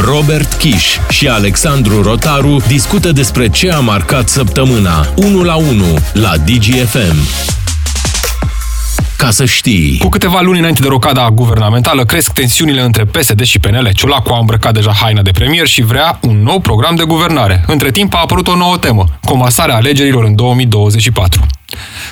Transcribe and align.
Robert 0.00 0.52
Kiș 0.52 0.98
și 1.08 1.28
Alexandru 1.28 2.02
Rotaru 2.02 2.62
discută 2.66 3.12
despre 3.12 3.48
ce 3.48 3.72
a 3.72 3.78
marcat 3.78 4.28
săptămâna 4.28 5.06
1 5.16 5.42
la 5.42 5.54
1 5.54 5.84
la 6.12 6.36
DGFM 6.36 7.16
ca 9.16 9.30
să 9.30 9.44
știi. 9.44 9.98
Cu 9.98 10.08
câteva 10.08 10.40
luni 10.40 10.58
înainte 10.58 10.80
de 10.80 10.88
rocada 10.88 11.30
guvernamentală, 11.30 12.04
cresc 12.04 12.32
tensiunile 12.32 12.80
între 12.80 13.04
PSD 13.04 13.42
și 13.42 13.58
PNL. 13.58 13.90
Ciolacu 13.92 14.32
a 14.32 14.38
îmbrăcat 14.38 14.72
deja 14.72 14.92
haina 14.92 15.22
de 15.22 15.30
premier 15.30 15.66
și 15.66 15.82
vrea 15.82 16.18
un 16.22 16.42
nou 16.42 16.60
program 16.60 16.94
de 16.94 17.02
guvernare. 17.02 17.64
Între 17.66 17.90
timp 17.90 18.14
a 18.14 18.20
apărut 18.20 18.48
o 18.48 18.56
nouă 18.56 18.76
temă, 18.76 19.04
comasarea 19.24 19.74
alegerilor 19.74 20.24
în 20.24 20.34
2024. 20.34 21.46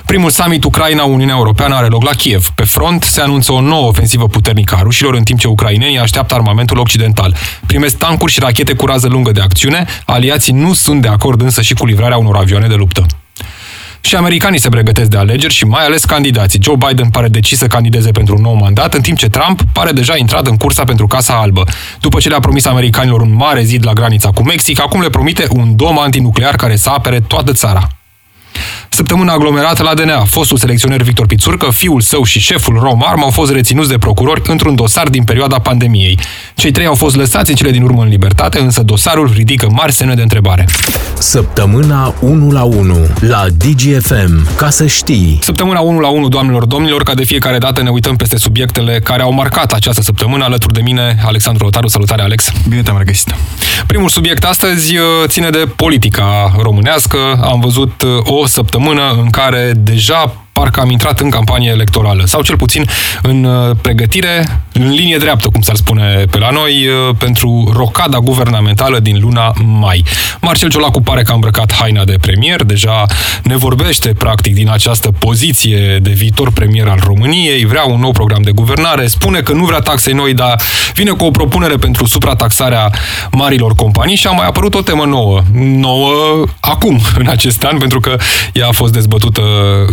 Primul 0.06 0.30
summit 0.30 0.64
Ucraina-Uniunea 0.64 1.34
Europeană 1.34 1.74
are 1.74 1.86
loc 1.86 2.02
la 2.02 2.10
Kiev. 2.10 2.48
Pe 2.54 2.64
front 2.64 3.02
se 3.02 3.20
anunță 3.20 3.52
o 3.52 3.60
nouă 3.60 3.88
ofensivă 3.88 4.28
puternică 4.28 4.74
a 4.74 4.82
rușilor, 4.82 5.14
în 5.14 5.22
timp 5.22 5.38
ce 5.38 5.48
ucrainenii 5.48 5.98
așteaptă 5.98 6.34
armamentul 6.34 6.78
occidental. 6.78 7.34
Primesc 7.66 7.96
tancuri 7.96 8.32
și 8.32 8.40
rachete 8.40 8.72
cu 8.72 8.86
rază 8.86 9.08
lungă 9.08 9.30
de 9.30 9.40
acțiune. 9.40 9.86
Aliații 10.04 10.52
nu 10.52 10.72
sunt 10.74 11.02
de 11.02 11.08
acord 11.08 11.40
însă 11.40 11.62
și 11.62 11.74
cu 11.74 11.86
livrarea 11.86 12.16
unor 12.16 12.36
avioane 12.36 12.66
de 12.66 12.74
luptă. 12.74 13.06
Și 14.00 14.14
americanii 14.14 14.60
se 14.60 14.68
pregătesc 14.68 15.10
de 15.10 15.16
alegeri 15.16 15.52
și 15.52 15.64
mai 15.64 15.84
ales 15.84 16.04
candidații. 16.04 16.60
Joe 16.62 16.76
Biden 16.76 17.08
pare 17.10 17.28
decis 17.28 17.58
să 17.58 17.66
candideze 17.66 18.10
pentru 18.10 18.34
un 18.34 18.42
nou 18.42 18.54
mandat, 18.54 18.94
în 18.94 19.00
timp 19.00 19.18
ce 19.18 19.28
Trump 19.28 19.60
pare 19.72 19.92
deja 19.92 20.16
intrat 20.16 20.46
în 20.46 20.56
cursa 20.56 20.84
pentru 20.84 21.06
Casa 21.06 21.34
Albă. 21.34 21.64
După 22.00 22.18
ce 22.20 22.28
le-a 22.28 22.40
promis 22.40 22.64
americanilor 22.64 23.20
un 23.20 23.34
mare 23.34 23.62
zid 23.62 23.86
la 23.86 23.92
granița 23.92 24.30
cu 24.30 24.42
Mexic, 24.42 24.80
acum 24.80 25.00
le 25.00 25.08
promite 25.08 25.46
un 25.50 25.76
dom 25.76 25.98
antinuclear 25.98 26.56
care 26.56 26.76
să 26.76 26.88
apere 26.88 27.20
toată 27.20 27.52
țara. 27.52 27.88
Săptămâna 28.94 29.32
aglomerată 29.32 29.82
la 29.82 29.94
DNA, 29.94 30.24
fostul 30.24 30.56
selecționer 30.56 31.02
Victor 31.02 31.26
Pițurcă, 31.26 31.70
fiul 31.70 32.00
său 32.00 32.24
și 32.24 32.40
șeful 32.40 32.78
Romarm 32.78 33.22
au 33.22 33.30
fost 33.30 33.52
reținuți 33.52 33.88
de 33.88 33.98
procurori 33.98 34.42
într-un 34.46 34.74
dosar 34.74 35.08
din 35.08 35.24
perioada 35.24 35.58
pandemiei. 35.58 36.18
Cei 36.54 36.70
trei 36.70 36.86
au 36.86 36.94
fost 36.94 37.16
lăsați 37.16 37.50
în 37.50 37.56
cele 37.56 37.70
din 37.70 37.82
urmă 37.82 38.02
în 38.02 38.08
libertate, 38.08 38.60
însă 38.60 38.82
dosarul 38.82 39.30
ridică 39.34 39.66
mari 39.70 39.92
semne 39.92 40.14
de 40.14 40.22
întrebare. 40.22 40.68
Săptămâna 41.18 42.14
1 42.20 42.50
la 42.50 42.62
1 42.62 42.96
la 43.20 43.46
DGFM, 43.56 44.56
ca 44.56 44.70
să 44.70 44.86
știi. 44.86 45.38
Săptămâna 45.42 45.80
1 45.80 45.98
la 45.98 46.08
1, 46.08 46.28
doamnelor, 46.28 46.64
domnilor, 46.64 47.02
ca 47.02 47.14
de 47.14 47.24
fiecare 47.24 47.58
dată 47.58 47.82
ne 47.82 47.90
uităm 47.90 48.16
peste 48.16 48.36
subiectele 48.36 49.00
care 49.04 49.22
au 49.22 49.32
marcat 49.32 49.72
această 49.72 50.02
săptămână 50.02 50.44
alături 50.44 50.72
de 50.72 50.80
mine, 50.80 51.18
Alexandru 51.24 51.64
Rotaru. 51.64 51.88
Salutare, 51.88 52.22
Alex! 52.22 52.52
Bine 52.68 52.82
te-am 52.82 52.98
regăsit! 52.98 53.34
Primul 53.86 54.08
subiect 54.08 54.44
astăzi 54.44 54.96
uh, 54.96 55.02
ține 55.26 55.50
de 55.50 55.64
politica 55.76 56.54
românească. 56.62 57.16
Am 57.42 57.60
văzut 57.60 58.02
uh, 58.02 58.10
o 58.24 58.46
săptămână 58.46 58.80
în 58.90 59.30
care 59.30 59.72
deja 59.76 60.41
parcă 60.52 60.80
am 60.80 60.90
intrat 60.90 61.20
în 61.20 61.30
campanie 61.30 61.70
electorală, 61.70 62.22
sau 62.26 62.42
cel 62.42 62.56
puțin 62.56 62.84
în 63.22 63.44
uh, 63.44 63.76
pregătire, 63.80 64.62
în 64.72 64.90
linie 64.90 65.16
dreaptă, 65.16 65.48
cum 65.48 65.60
s-ar 65.60 65.76
spune 65.76 66.24
pe 66.30 66.38
la 66.38 66.50
noi, 66.50 66.86
uh, 66.86 67.14
pentru 67.18 67.72
rocada 67.76 68.18
guvernamentală 68.18 68.98
din 68.98 69.18
luna 69.20 69.52
mai. 69.64 70.04
Marcel 70.40 70.70
Ciolacu 70.70 71.00
pare 71.00 71.22
că 71.22 71.30
a 71.30 71.34
îmbrăcat 71.34 71.72
haina 71.72 72.04
de 72.04 72.16
premier, 72.20 72.62
deja 72.62 73.04
ne 73.42 73.56
vorbește 73.56 74.08
practic 74.08 74.54
din 74.54 74.70
această 74.70 75.12
poziție 75.18 75.98
de 76.02 76.10
viitor 76.10 76.52
premier 76.52 76.88
al 76.88 77.00
României, 77.04 77.64
vrea 77.64 77.84
un 77.84 78.00
nou 78.00 78.10
program 78.10 78.42
de 78.42 78.50
guvernare, 78.50 79.06
spune 79.06 79.40
că 79.40 79.52
nu 79.52 79.64
vrea 79.64 79.78
taxe 79.78 80.12
noi, 80.12 80.34
dar 80.34 80.60
vine 80.94 81.10
cu 81.10 81.24
o 81.24 81.30
propunere 81.30 81.76
pentru 81.76 82.06
suprataxarea 82.06 82.90
marilor 83.30 83.74
companii 83.74 84.16
și 84.16 84.26
a 84.26 84.30
mai 84.30 84.46
apărut 84.46 84.74
o 84.74 84.80
temă 84.80 85.04
nouă. 85.04 85.40
Nouă 85.52 86.44
acum, 86.60 87.00
în 87.18 87.26
acest 87.28 87.64
an, 87.64 87.78
pentru 87.78 88.00
că 88.00 88.16
ea 88.52 88.66
a 88.68 88.72
fost 88.72 88.92
dezbătută 88.92 89.42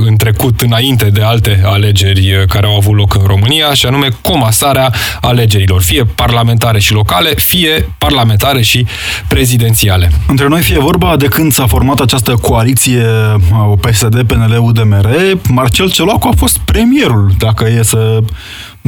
în 0.05 0.15
trecut 0.15 0.48
făcut 0.49 0.61
înainte 0.61 1.05
de 1.05 1.21
alte 1.21 1.61
alegeri 1.65 2.29
eh, 2.29 2.45
care 2.47 2.67
au 2.67 2.75
avut 2.75 2.95
loc 2.95 3.15
în 3.15 3.23
România, 3.25 3.73
și 3.73 3.85
anume 3.85 4.07
comasarea 4.21 4.93
alegerilor, 5.21 5.81
fie 5.81 6.03
parlamentare 6.03 6.79
și 6.79 6.93
locale, 6.93 7.29
fie 7.35 7.89
parlamentare 7.97 8.61
și 8.61 8.85
prezidențiale. 9.27 10.11
Între 10.27 10.47
noi 10.47 10.61
fie 10.61 10.79
vorba 10.79 11.15
de 11.17 11.25
când 11.27 11.51
s-a 11.51 11.67
format 11.67 11.99
această 11.99 12.31
coaliție 12.31 13.05
eh, 13.51 13.89
PSD, 13.89 14.23
PNL, 14.23 14.57
UDMR, 14.61 15.09
Marcel 15.49 15.91
Celoacu 15.91 16.27
a 16.27 16.33
fost 16.37 16.57
premierul, 16.57 17.31
dacă 17.37 17.67
e 17.67 17.83
să 17.83 18.19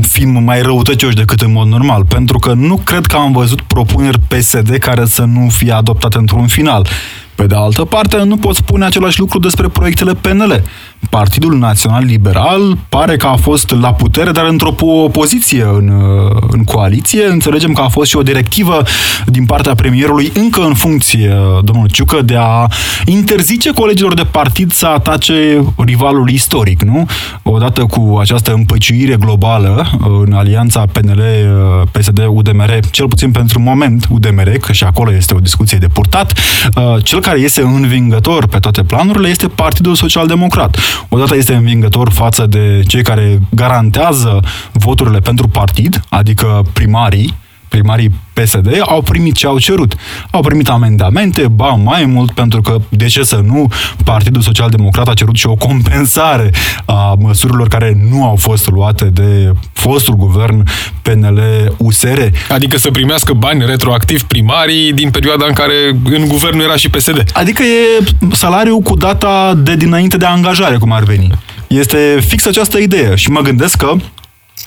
fim 0.01 0.43
mai 0.43 0.61
răutăcioși 0.61 1.15
decât 1.15 1.41
în 1.41 1.51
mod 1.51 1.67
normal, 1.67 2.05
pentru 2.05 2.39
că 2.39 2.53
nu 2.53 2.75
cred 2.83 3.05
că 3.05 3.15
am 3.15 3.31
văzut 3.31 3.61
propuneri 3.61 4.19
PSD 4.19 4.77
care 4.77 5.05
să 5.05 5.21
nu 5.21 5.49
fie 5.49 5.71
adoptate 5.71 6.17
într-un 6.17 6.47
final. 6.47 6.87
Pe 7.35 7.47
de 7.47 7.55
altă 7.55 7.85
parte, 7.85 8.17
nu 8.23 8.37
pot 8.37 8.55
spune 8.55 8.85
același 8.85 9.19
lucru 9.19 9.39
despre 9.39 9.67
proiectele 9.67 10.13
PNL. 10.13 10.63
Partidul 11.09 11.57
Național 11.57 12.03
Liberal 12.03 12.77
pare 12.89 13.15
că 13.15 13.27
a 13.27 13.35
fost 13.35 13.69
la 13.81 13.93
putere, 13.93 14.31
dar 14.31 14.45
într-o 14.45 14.75
poziție 15.11 15.63
în, 15.63 15.87
uh, 15.87 16.41
în 16.51 16.63
coaliție. 16.63 17.25
Înțelegem 17.25 17.73
că 17.73 17.81
a 17.81 17.87
fost 17.87 18.09
și 18.09 18.17
o 18.17 18.21
directivă 18.21 18.83
din 19.25 19.45
partea 19.45 19.75
premierului, 19.75 20.31
încă 20.33 20.61
în 20.61 20.73
funcție, 20.73 21.35
domnul 21.63 21.89
Ciucă, 21.89 22.21
de 22.21 22.35
a 22.39 22.67
interzice 23.05 23.71
colegilor 23.71 24.13
de 24.13 24.23
partid 24.31 24.71
să 24.71 24.85
atace 24.85 25.63
rivalul 25.85 26.29
istoric, 26.29 26.81
nu? 26.81 27.05
Odată 27.43 27.81
cu 27.81 28.17
această 28.21 28.53
împăciuire 28.53 29.15
globală 29.15 29.87
în 30.25 30.33
alianța 30.33 30.85
PNL-PSD-UDMR, 30.91 32.79
cel 32.91 33.07
puțin 33.07 33.31
pentru 33.31 33.59
moment 33.59 34.07
UDMR, 34.09 34.49
că 34.49 34.71
și 34.71 34.83
acolo 34.83 35.13
este 35.13 35.33
o 35.33 35.39
discuție 35.39 35.77
de 35.77 35.87
purtat, 35.87 36.33
uh, 36.75 37.03
cel 37.03 37.19
care 37.19 37.39
este 37.39 37.61
învingător 37.61 38.47
pe 38.47 38.59
toate 38.59 38.83
planurile 38.83 39.27
este 39.27 39.47
Partidul 39.47 39.95
Social 39.95 40.27
Democrat 40.27 40.77
odată 41.09 41.35
este 41.35 41.53
învingător 41.53 42.11
față 42.11 42.45
de 42.45 42.81
cei 42.87 43.03
care 43.03 43.39
garantează 43.49 44.39
voturile 44.71 45.19
pentru 45.19 45.47
partid, 45.47 46.01
adică 46.09 46.65
primarii, 46.73 47.33
primarii 47.71 48.11
PSD 48.33 48.67
au 48.85 49.01
primit 49.01 49.35
ce 49.35 49.47
au 49.47 49.59
cerut. 49.59 49.95
Au 50.31 50.41
primit 50.41 50.69
amendamente, 50.69 51.47
ba 51.47 51.67
mai 51.67 52.05
mult, 52.05 52.31
pentru 52.31 52.61
că, 52.61 52.77
de 52.89 53.05
ce 53.05 53.23
să 53.23 53.41
nu, 53.45 53.67
Partidul 54.03 54.41
Social 54.41 54.69
Democrat 54.69 55.07
a 55.07 55.13
cerut 55.13 55.35
și 55.35 55.47
o 55.47 55.55
compensare 55.55 56.51
a 56.85 57.15
măsurilor 57.19 57.67
care 57.67 57.97
nu 58.09 58.23
au 58.23 58.35
fost 58.35 58.69
luate 58.69 59.05
de 59.05 59.51
fostul 59.73 60.15
guvern 60.15 60.63
PNL-USR. 61.01 62.19
Adică 62.49 62.77
să 62.77 62.91
primească 62.91 63.33
bani 63.33 63.65
retroactiv 63.65 64.23
primarii 64.23 64.93
din 64.93 65.09
perioada 65.09 65.45
în 65.45 65.53
care 65.53 65.73
în 66.03 66.27
guvern 66.27 66.59
era 66.59 66.75
și 66.75 66.89
PSD. 66.89 67.23
Adică 67.33 67.63
e 67.63 68.03
salariul 68.31 68.79
cu 68.79 68.95
data 68.95 69.53
de 69.57 69.75
dinainte 69.75 70.17
de 70.17 70.25
angajare, 70.25 70.77
cum 70.77 70.91
ar 70.91 71.03
veni. 71.03 71.29
Este 71.67 72.19
fix 72.27 72.45
această 72.45 72.77
idee 72.77 73.15
și 73.15 73.29
mă 73.29 73.39
gândesc 73.39 73.77
că 73.77 73.93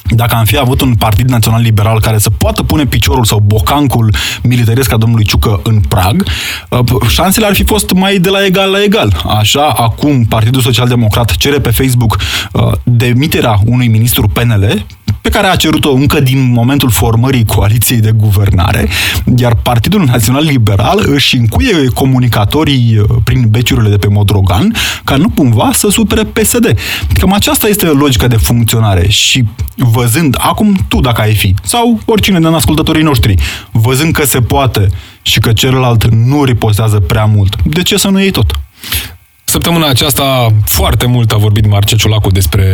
dacă 0.08 0.34
am 0.34 0.44
fi 0.44 0.58
avut 0.58 0.80
un 0.80 0.94
partid 0.94 1.28
național 1.28 1.62
liberal 1.62 2.00
care 2.00 2.18
să 2.18 2.30
poată 2.30 2.62
pune 2.62 2.84
piciorul 2.86 3.24
sau 3.24 3.38
bocancul 3.38 4.14
militaresc 4.42 4.92
a 4.92 4.96
domnului 4.96 5.24
Ciucă 5.24 5.60
în 5.62 5.80
prag, 5.80 6.26
uh, 6.70 6.78
șansele 7.08 7.46
ar 7.46 7.54
fi 7.54 7.64
fost 7.64 7.92
mai 7.92 8.18
de 8.18 8.28
la 8.28 8.44
egal 8.44 8.70
la 8.70 8.82
egal. 8.82 9.22
Așa, 9.38 9.68
acum 9.68 10.24
Partidul 10.24 10.60
Social 10.60 10.88
Democrat 10.88 11.36
cere 11.36 11.58
pe 11.58 11.70
Facebook 11.70 12.18
uh, 12.52 12.72
demiterea 12.82 13.58
unui 13.64 13.88
ministru 13.88 14.28
PNL 14.28 14.86
pe 15.24 15.30
care 15.30 15.46
a 15.46 15.56
cerut-o 15.56 15.92
încă 15.92 16.20
din 16.20 16.52
momentul 16.52 16.90
formării 16.90 17.44
coaliției 17.44 18.00
de 18.00 18.10
guvernare, 18.10 18.88
iar 19.36 19.54
Partidul 19.54 20.04
Național 20.04 20.44
Liberal 20.44 21.04
își 21.06 21.36
încuie 21.36 21.86
comunicatorii 21.94 22.98
uh, 22.98 23.16
prin 23.24 23.46
beciurile 23.48 23.88
de 23.88 23.96
pe 23.96 24.08
Modrogan 24.08 24.74
ca 25.04 25.16
nu 25.16 25.28
cumva 25.28 25.70
să 25.72 25.88
supere 25.88 26.24
PSD. 26.24 26.78
Cam 27.18 27.32
aceasta 27.32 27.68
este 27.68 27.86
logica 27.86 28.26
de 28.26 28.36
funcționare 28.36 29.08
și 29.08 29.44
văzând, 29.76 30.36
acum 30.38 30.84
tu 30.88 31.00
dacă 31.00 31.20
ai 31.20 31.34
fi, 31.34 31.54
sau 31.62 32.00
oricine 32.04 32.38
din 32.38 32.46
ascultătorii 32.46 33.02
noștri, 33.02 33.34
văzând 33.70 34.12
că 34.12 34.24
se 34.24 34.40
poate 34.40 34.88
și 35.22 35.38
că 35.38 35.52
celălalt 35.52 36.04
nu 36.10 36.44
ripostează 36.44 37.00
prea 37.00 37.24
mult, 37.24 37.56
de 37.62 37.82
ce 37.82 37.96
să 37.96 38.08
nu 38.08 38.20
iei 38.20 38.30
tot? 38.30 38.60
Săptămâna 39.54 39.88
aceasta 39.88 40.48
foarte 40.64 41.06
mult 41.06 41.32
a 41.32 41.36
vorbit 41.36 41.66
Marce 41.66 41.96
Ciolacu 41.96 42.30
despre 42.30 42.64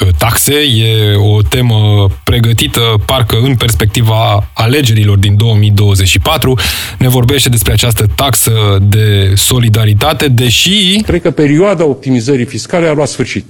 uh, 0.00 0.08
taxe. 0.18 0.54
E 0.54 1.14
o 1.14 1.42
temă 1.42 2.06
pregătită 2.24 2.80
parcă 3.06 3.36
în 3.42 3.56
perspectiva 3.56 4.50
alegerilor 4.54 5.18
din 5.18 5.36
2024. 5.36 6.58
Ne 6.98 7.08
vorbește 7.08 7.48
despre 7.48 7.72
această 7.72 8.06
taxă 8.14 8.52
de 8.82 9.32
solidaritate, 9.36 10.28
deși... 10.28 11.00
Cred 11.02 11.22
că 11.22 11.30
perioada 11.30 11.84
optimizării 11.84 12.44
fiscale 12.44 12.86
a 12.86 12.92
luat 12.92 13.08
sfârșit. 13.08 13.46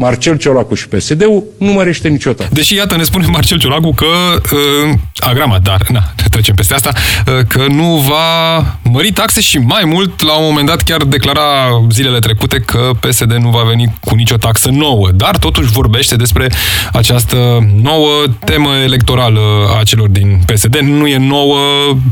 Marcel 0.00 0.36
Ciolacu 0.36 0.74
și 0.74 0.88
PSD-ul 0.88 1.44
nu 1.58 1.72
mărește 1.72 2.08
niciodată. 2.08 2.48
Deși, 2.52 2.74
iată, 2.74 2.96
ne 2.96 3.02
spune 3.02 3.26
Marcel 3.26 3.58
Ciolacu 3.58 3.92
că, 3.92 4.06
uh, 4.52 4.94
agrama, 5.16 5.58
dar, 5.62 5.80
na, 5.92 6.12
trecem 6.34 6.54
peste 6.54 6.74
asta, 6.74 6.92
uh, 6.92 7.38
că 7.48 7.66
nu 7.68 8.04
va 8.08 8.58
mări 8.82 9.12
taxe 9.12 9.40
și 9.40 9.58
mai 9.58 9.82
mult, 9.84 10.22
la 10.22 10.38
un 10.38 10.44
moment 10.44 10.66
dat 10.66 10.82
chiar 10.82 11.02
declara 11.02 11.42
zilele 11.90 12.18
trecute 12.18 12.58
că 12.58 12.90
PSD 13.00 13.32
nu 13.32 13.48
va 13.48 13.62
veni 13.62 13.94
cu 14.00 14.14
nicio 14.14 14.36
taxă 14.36 14.68
nouă, 14.70 15.08
dar 15.14 15.36
totuși 15.36 15.70
vorbește 15.70 16.16
despre 16.16 16.46
această 16.92 17.68
nouă 17.82 18.10
temă 18.44 18.70
electorală 18.84 19.40
a 19.80 19.82
celor 19.82 20.08
din 20.08 20.40
PSD. 20.46 20.76
Nu 20.76 21.06
e 21.06 21.16
nouă 21.16 21.58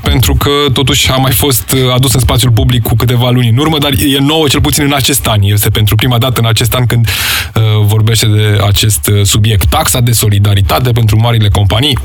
pentru 0.03 0.35
că 0.35 0.51
totuși 0.73 1.11
a 1.11 1.17
mai 1.17 1.33
fost 1.33 1.75
adus 1.95 2.15
în 2.15 2.21
spațiul 2.21 2.53
public 2.53 2.83
cu 2.83 2.95
câteva 2.95 3.31
luni 3.31 3.49
în 3.49 3.57
urmă, 3.57 3.79
dar 3.79 3.93
e 3.93 4.19
nouă 4.19 4.49
cel 4.49 4.61
puțin 4.61 4.85
în 4.85 4.93
acest 4.93 5.27
an. 5.27 5.43
Este 5.43 5.71
pentru 5.71 5.95
prima 5.95 6.19
dată 6.19 6.41
în 6.41 6.47
acest 6.47 6.75
an 6.75 6.87
când 6.87 7.09
uh, 7.55 7.78
vorbește 7.87 8.27
de 8.27 8.59
acest 8.67 9.07
uh, 9.07 9.25
subiect. 9.25 9.67
Taxa 9.67 10.01
de 10.01 10.13
solidaritate 10.13 10.93
pentru 10.93 11.19
marile 11.21 11.49
companii, 11.49 11.99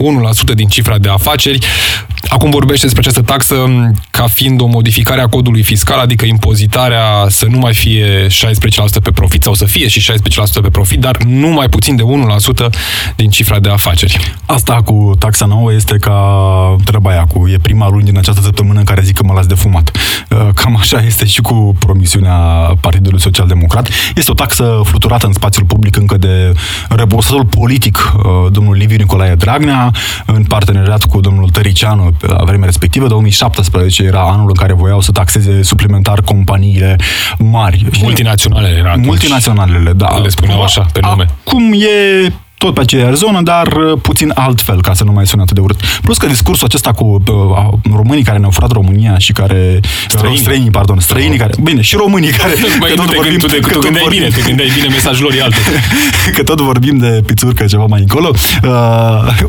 1% 0.51 0.53
din 0.55 0.67
cifra 0.67 0.97
de 0.97 1.09
afaceri. 1.09 1.65
Acum 2.27 2.49
vorbește 2.49 2.85
despre 2.85 3.01
această 3.01 3.21
taxă 3.21 3.55
ca 4.11 4.27
fiind 4.27 4.61
o 4.61 4.65
modificare 4.65 5.21
a 5.21 5.27
codului 5.27 5.63
fiscal, 5.63 5.99
adică 5.99 6.25
impozitarea 6.25 7.25
să 7.27 7.45
nu 7.49 7.57
mai 7.57 7.73
fie 7.73 8.27
16% 8.27 8.29
pe 9.03 9.11
profit 9.11 9.43
sau 9.43 9.53
să 9.53 9.65
fie 9.65 9.87
și 9.87 10.11
16% 10.11 10.15
pe 10.61 10.69
profit, 10.69 10.99
dar 10.99 11.17
nu 11.17 11.47
mai 11.47 11.69
puțin 11.69 11.95
de 11.95 12.03
1% 12.03 12.69
din 13.15 13.29
cifra 13.29 13.59
de 13.59 13.69
afaceri. 13.69 14.35
Asta 14.45 14.81
cu 14.85 15.11
taxa 15.19 15.45
nouă 15.45 15.73
este 15.73 15.97
ca 15.97 16.15
treaba 16.83 17.09
aia 17.09 17.25
cu 17.25 17.47
e 17.47 17.57
prima 17.61 17.89
luni 17.89 18.03
din 18.03 18.17
această 18.17 18.41
săptămână 18.41 18.79
în 18.79 18.85
care 18.85 19.01
zic 19.01 19.15
că 19.15 19.23
mă 19.23 19.33
las 19.33 19.45
de 19.45 19.53
fumat. 19.53 19.91
Uh, 20.29 20.47
cam 20.53 20.77
așa 20.77 21.03
este 21.05 21.25
și 21.25 21.41
cu 21.41 21.75
promisiunea 21.79 22.35
Partidului 22.81 23.19
Social 23.19 23.47
Democrat. 23.47 23.89
Este 24.15 24.31
o 24.31 24.33
taxă 24.33 24.81
fluturată 24.83 25.25
în 25.25 25.33
spațiul 25.33 25.62
public 25.63 25.95
încă 25.95 26.17
de 26.17 26.53
reborsatul 26.89 27.45
politic 27.45 27.97
uh, 27.97 28.23
domnul 28.51 28.75
Liviu 28.75 28.97
Nicolae 28.97 29.35
Dragnea, 29.35 29.91
în 30.25 30.43
parteneriat 30.43 31.03
cu 31.05 31.19
domnul 31.19 31.49
Tăricianu 31.49 32.11
la 32.19 32.43
vremea 32.43 32.65
respectivă, 32.65 33.07
2017 33.07 34.03
era 34.03 34.21
anul 34.21 34.47
în 34.47 34.55
care 34.55 34.73
voiau 34.73 35.01
să 35.01 35.11
taxeze 35.11 35.61
suplimentar 35.61 36.21
companiile 36.21 36.95
mari. 37.37 37.85
Multinaționalele 38.01 38.77
era 38.77 38.89
atunci. 38.89 39.05
Multinaționalele, 39.05 39.93
da. 39.93 40.17
Le 40.17 40.29
spuneau 40.29 40.61
așa, 40.63 40.85
pe 40.93 40.99
nume. 41.01 41.25
Cum 41.43 41.73
e 41.73 42.33
tot 42.63 42.73
pe 42.73 42.81
aceeași 42.81 43.15
zonă, 43.15 43.41
dar 43.41 43.67
uh, 43.67 43.99
puțin 44.01 44.31
altfel, 44.35 44.81
ca 44.81 44.93
să 44.93 45.03
nu 45.03 45.11
mai 45.11 45.27
sune 45.27 45.41
atât 45.41 45.55
de 45.55 45.61
urât. 45.61 45.79
Plus 46.01 46.17
că 46.17 46.27
discursul 46.27 46.65
acesta 46.67 46.91
cu 46.91 47.23
uh, 47.27 47.93
românii 47.95 48.23
care 48.23 48.37
ne-au 48.37 48.51
furat 48.51 48.71
România 48.71 49.17
și 49.17 49.31
care... 49.31 49.79
Străini. 50.07 50.35
Uh, 50.35 50.41
străinii, 50.41 50.69
pardon, 50.69 50.99
străinii 50.99 51.37
care... 51.37 51.53
Bine, 51.63 51.81
și 51.81 51.95
românii 51.95 52.29
care... 52.31 52.53
Băi, 52.79 52.89
că 52.89 52.95
nu 52.95 53.01
tot 53.01 53.09
te, 53.11 53.15
vorbim- 53.15 53.39
tu 53.39 53.47
te, 53.47 53.59
că 53.59 53.67
te 53.67 53.73
tot 53.73 53.81
gândeai 53.81 54.03
vorbim- 54.03 54.19
bine, 54.19 54.35
te 54.35 54.41
gândeai 54.47 54.71
bine, 54.75 54.87
mesajul 54.87 55.23
lor 55.23 55.33
e 55.33 55.41
altul. 55.41 55.61
că 56.35 56.43
tot 56.43 56.61
vorbim 56.61 56.97
de 56.97 57.23
pițurcă 57.25 57.65
ceva 57.65 57.85
mai 57.85 57.99
încolo, 57.99 58.29
uh, 58.33 58.69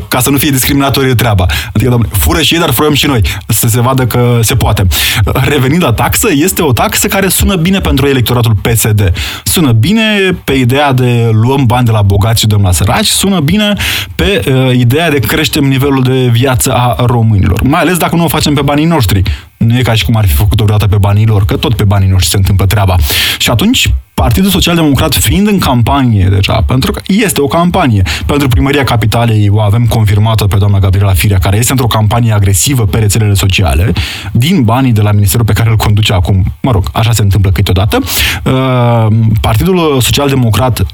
ca 0.07 0.19
să 0.19 0.29
nu 0.29 0.37
fie 0.37 0.49
discriminatorie 0.49 1.13
treaba. 1.15 1.45
Adică, 1.73 1.89
domnule, 1.89 2.11
fură 2.19 2.41
și 2.41 2.53
ei, 2.53 2.59
dar 2.59 2.71
furăm 2.71 2.93
și 2.93 3.05
noi, 3.05 3.21
să 3.47 3.67
se 3.67 3.81
vadă 3.81 4.05
că 4.05 4.39
se 4.41 4.55
poate. 4.55 4.87
Uh, 5.25 5.33
Revenind 5.47 5.83
la 5.83 5.93
taxă, 5.93 6.27
este 6.31 6.61
o 6.61 6.71
taxă 6.71 7.07
care 7.07 7.27
sună 7.27 7.55
bine 7.55 7.79
pentru 7.79 8.07
electoratul 8.07 8.55
PSD. 8.61 9.13
Sună 9.43 9.71
bine 9.71 10.37
pe 10.43 10.53
ideea 10.53 10.93
de 10.93 11.29
luăm 11.31 11.65
bani 11.65 11.85
de 11.85 11.91
la 11.91 12.01
bogați 12.01 12.39
și 12.39 12.47
dăm 12.47 12.61
la 12.61 12.71
săraci, 12.71 13.04
sună 13.11 13.39
bine 13.39 13.73
pe 14.15 14.43
uh, 14.47 14.75
ideea 14.77 15.11
de 15.11 15.19
creștem 15.19 15.63
nivelul 15.63 16.03
de 16.03 16.27
viață 16.31 16.73
a 16.73 17.05
românilor. 17.05 17.61
Mai 17.61 17.79
ales 17.79 17.97
dacă 17.97 18.15
nu 18.15 18.23
o 18.23 18.27
facem 18.27 18.53
pe 18.53 18.61
banii 18.61 18.85
noștri. 18.85 19.21
Nu 19.57 19.77
e 19.77 19.81
ca 19.81 19.93
și 19.93 20.05
cum 20.05 20.15
ar 20.15 20.25
fi 20.25 20.33
făcut-o 20.33 20.63
vreodată 20.63 20.89
pe 20.89 20.97
banii 20.97 21.25
lor, 21.25 21.45
că 21.45 21.55
tot 21.55 21.75
pe 21.75 21.83
banii 21.83 22.09
noștri 22.09 22.29
se 22.29 22.37
întâmplă 22.37 22.65
treaba. 22.65 22.95
Și 23.37 23.49
atunci, 23.49 23.93
Partidul 24.15 24.49
Social 24.49 24.75
Democrat 24.75 25.13
fiind 25.13 25.47
în 25.47 25.59
campanie 25.59 26.27
deja, 26.31 26.53
pentru 26.53 26.91
că 26.91 27.01
este 27.07 27.41
o 27.41 27.47
campanie, 27.47 28.01
pentru 28.25 28.47
primăria 28.47 28.83
capitalei 28.83 29.49
o 29.49 29.59
avem 29.59 29.85
confirmată 29.85 30.45
pe 30.45 30.57
doamna 30.57 30.79
Gabriela 30.79 31.13
Firea, 31.13 31.37
care 31.37 31.57
este 31.57 31.71
într-o 31.71 31.87
campanie 31.87 32.33
agresivă 32.33 32.85
pe 32.85 32.97
rețelele 32.97 33.33
sociale, 33.33 33.93
din 34.31 34.63
banii 34.63 34.91
de 34.91 35.01
la 35.01 35.11
ministerul 35.11 35.45
pe 35.45 35.53
care 35.53 35.69
îl 35.69 35.75
conduce 35.75 36.13
acum. 36.13 36.43
Mă 36.61 36.71
rog, 36.71 36.89
așa 36.93 37.11
se 37.11 37.21
întâmplă 37.21 37.51
câteodată. 37.51 37.99
Uh, 38.43 39.07
Partidul 39.41 39.97
Social 40.01 40.27
Democrat 40.27 40.85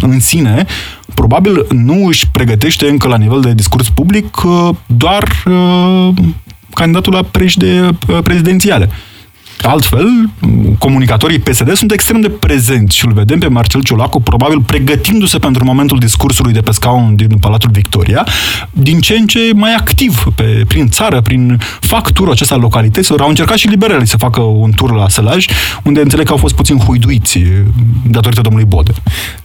în 0.00 0.20
sine, 0.20 0.66
probabil 1.14 1.66
nu 1.70 2.06
își 2.06 2.30
pregătește 2.30 2.88
încă 2.88 3.08
la 3.08 3.16
nivel 3.16 3.40
de 3.40 3.54
discurs 3.54 3.88
public 3.88 4.42
uh, 4.42 4.68
doar 4.86 5.28
uh, 5.46 6.14
candidatul 6.74 7.12
la 7.12 7.22
președe 7.22 7.88
prezidențiale. 8.24 8.90
Altfel, 9.62 10.30
comunicatorii 10.78 11.38
PSD 11.38 11.72
sunt 11.72 11.92
extrem 11.92 12.20
de 12.20 12.28
prezenți 12.28 12.96
și 12.96 13.06
îl 13.06 13.12
vedem 13.12 13.38
pe 13.38 13.48
Marcel 13.48 13.82
Ciolacu 13.82 14.20
probabil 14.20 14.60
pregătindu-se 14.60 15.38
pentru 15.38 15.64
momentul 15.64 15.98
discursului 15.98 16.52
de 16.52 16.60
pe 16.60 16.70
scaun 16.70 17.16
din 17.16 17.38
Palatul 17.38 17.70
Victoria, 17.72 18.26
din 18.70 19.00
ce 19.00 19.14
în 19.14 19.26
ce 19.26 19.50
mai 19.54 19.74
activ 19.74 20.24
pe, 20.34 20.62
prin 20.68 20.88
țară, 20.88 21.20
prin 21.20 21.60
fac 21.80 22.12
turul 22.12 22.32
acesta 22.32 22.54
al 22.54 22.60
localităților. 22.60 23.20
Au 23.20 23.28
încercat 23.28 23.56
și 23.56 23.68
liberalii 23.68 24.06
să 24.06 24.16
facă 24.16 24.40
un 24.40 24.72
tur 24.72 24.94
la 24.94 25.08
Sălaj, 25.08 25.46
unde 25.82 26.00
înțeleg 26.00 26.26
că 26.26 26.32
au 26.32 26.38
fost 26.38 26.54
puțin 26.54 26.78
huiduiți 26.78 27.38
datorită 28.04 28.40
domnului 28.40 28.68
Bode. 28.68 28.92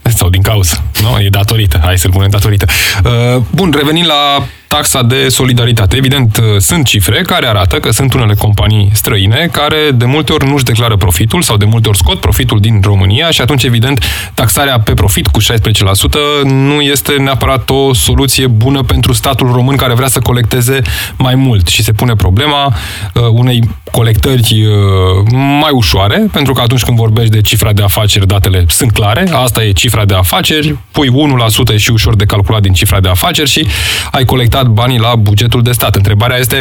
Sau 0.02 0.30
din 0.30 0.42
cauză. 0.42 0.84
Nu, 1.02 1.20
e 1.20 1.30
datorită. 1.30 1.80
Hai 1.84 1.98
să-l 1.98 2.12
punem 2.12 2.30
datorită. 2.30 2.66
Uh, 3.04 3.42
bun, 3.52 3.74
revenind 3.78 4.08
la 4.08 4.44
taxa 4.76 5.04
de 5.04 5.28
solidaritate. 5.30 5.96
Evident, 5.96 6.38
uh, 6.38 6.44
sunt 6.58 6.86
cifre 6.86 7.22
care 7.22 7.48
arată 7.48 7.76
că 7.76 7.92
sunt 7.92 8.14
unele 8.14 8.34
companii 8.34 8.90
străine 8.94 9.50
care 9.52 9.92
de 9.94 10.06
multe 10.06 10.34
ori 10.34 10.50
nu-și 10.50 10.64
declară 10.64 10.96
profitul 10.96 11.42
sau 11.42 11.58
de 11.58 11.66
multe 11.66 11.88
ori 11.88 11.98
scot 11.98 12.20
profitul 12.20 12.60
din 12.60 12.80
România 12.84 13.30
și 13.30 13.42
atunci, 13.42 13.64
evident, 13.64 14.04
taxarea 14.34 14.80
pe 14.80 14.94
profit 14.94 15.28
cu 15.28 15.42
16% 15.42 15.46
nu 16.44 16.82
este 16.82 17.14
neapărat 17.14 17.70
o 17.70 17.94
soluție 17.94 18.48
bună 18.48 18.82
pentru 18.82 19.14
statul 19.14 19.52
român 19.52 19.76
care 19.76 19.94
vrea 19.94 20.08
să 20.08 20.20
colecteze 20.20 20.82
mai 21.18 21.36
mult 21.36 21.68
și 21.68 21.84
se 21.84 21.92
pune 21.92 22.16
problema 22.16 22.66
uh, 22.66 23.22
unei 23.32 23.70
colectări 23.92 24.66
uh, 24.66 24.72
mai 25.62 25.72
ușoare, 25.72 26.28
pentru 26.32 26.54
că 26.54 26.62
atunci 26.62 26.84
când 26.84 26.98
vorbești 26.98 27.32
de 27.32 27.42
cifra 27.42 27.74
de 27.74 27.84
afaceri, 27.84 28.28
datele 28.28 28.66
sunt 28.68 28.92
clare, 28.92 29.30
asta 29.34 29.64
e 29.64 29.72
cifra 29.72 30.06
de 30.06 30.14
afaceri, 30.14 30.78
pui 30.92 31.10
1% 31.70 31.74
e 31.74 31.78
și 31.78 31.92
ușor 31.92 32.16
de 32.16 32.26
calculat 32.26 32.62
din 32.62 32.74
cifra 32.74 33.00
de 33.00 33.10
afaceri 33.10 33.50
și 33.50 33.68
ai 34.12 34.26
colectat 34.26 34.65
banii 34.68 35.00
la 35.00 35.16
bugetul 35.16 35.62
de 35.62 35.72
stat. 35.72 35.96
Întrebarea 35.96 36.38
este, 36.38 36.60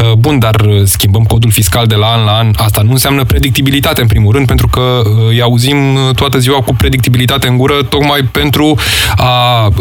uh, 0.00 0.12
bun, 0.12 0.38
dar 0.38 0.54
uh, 0.60 0.82
schimbăm 0.84 1.22
codul 1.22 1.50
fiscal 1.50 1.86
de 1.86 1.94
la 1.94 2.06
an 2.06 2.24
la 2.24 2.32
an, 2.32 2.50
asta 2.56 2.82
nu 2.82 2.90
înseamnă 2.90 3.24
predictibilitate 3.24 4.00
în 4.00 4.06
primul 4.06 4.32
rând, 4.32 4.46
pentru 4.46 4.68
că 4.68 4.80
uh, 4.80 5.28
îi 5.28 5.42
auzim 5.42 5.76
toată 6.14 6.38
ziua 6.38 6.60
cu 6.60 6.74
predictibilitate 6.74 7.46
în 7.46 7.56
gură, 7.56 7.82
tocmai 7.88 8.22
pentru 8.22 8.78
a 9.16 9.66
uh, 9.66 9.74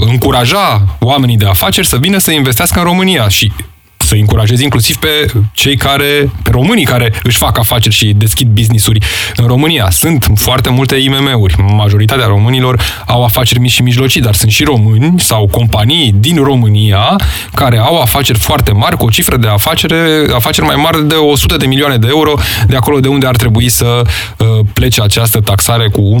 încuraja 0.00 0.84
oamenii 0.98 1.36
de 1.36 1.46
afaceri 1.46 1.86
să 1.86 1.96
vină 1.96 2.18
să 2.18 2.30
investească 2.30 2.78
în 2.78 2.84
România 2.84 3.28
și 3.28 3.52
să 3.96 4.14
încurajezi 4.14 4.62
inclusiv 4.62 4.96
pe 4.96 5.26
cei 5.52 5.76
care, 5.76 6.30
pe 6.42 6.50
românii 6.50 6.84
care 6.84 7.12
își 7.22 7.36
fac 7.36 7.58
afaceri 7.58 7.94
și 7.94 8.12
deschid 8.16 8.48
business-uri 8.48 8.98
în 9.36 9.46
România. 9.46 9.88
Sunt 9.90 10.30
foarte 10.34 10.70
multe 10.70 10.94
IMM-uri. 10.94 11.54
Majoritatea 11.76 12.26
românilor 12.26 12.80
au 13.06 13.24
afaceri 13.24 13.60
mici 13.60 13.70
și 13.70 13.82
mijlocii, 13.82 14.20
dar 14.20 14.34
sunt 14.34 14.50
și 14.50 14.64
români 14.64 15.20
sau 15.20 15.46
companii 15.46 16.14
din 16.16 16.42
România 16.42 17.16
care 17.54 17.78
au 17.78 18.00
afaceri 18.00 18.38
foarte 18.38 18.72
mari, 18.72 18.96
cu 18.96 19.04
o 19.04 19.08
cifră 19.08 19.36
de 19.36 19.48
afacere, 19.48 20.26
afaceri 20.34 20.66
mai 20.66 20.76
mari 20.76 21.08
de 21.08 21.14
100 21.14 21.56
de 21.56 21.66
milioane 21.66 21.96
de 21.96 22.06
euro, 22.10 22.34
de 22.66 22.76
acolo 22.76 23.00
de 23.00 23.08
unde 23.08 23.26
ar 23.26 23.36
trebui 23.36 23.68
să 23.68 24.02
uh, 24.38 24.46
plece 24.72 25.02
această 25.02 25.40
taxare 25.40 25.88
cu 25.88 26.16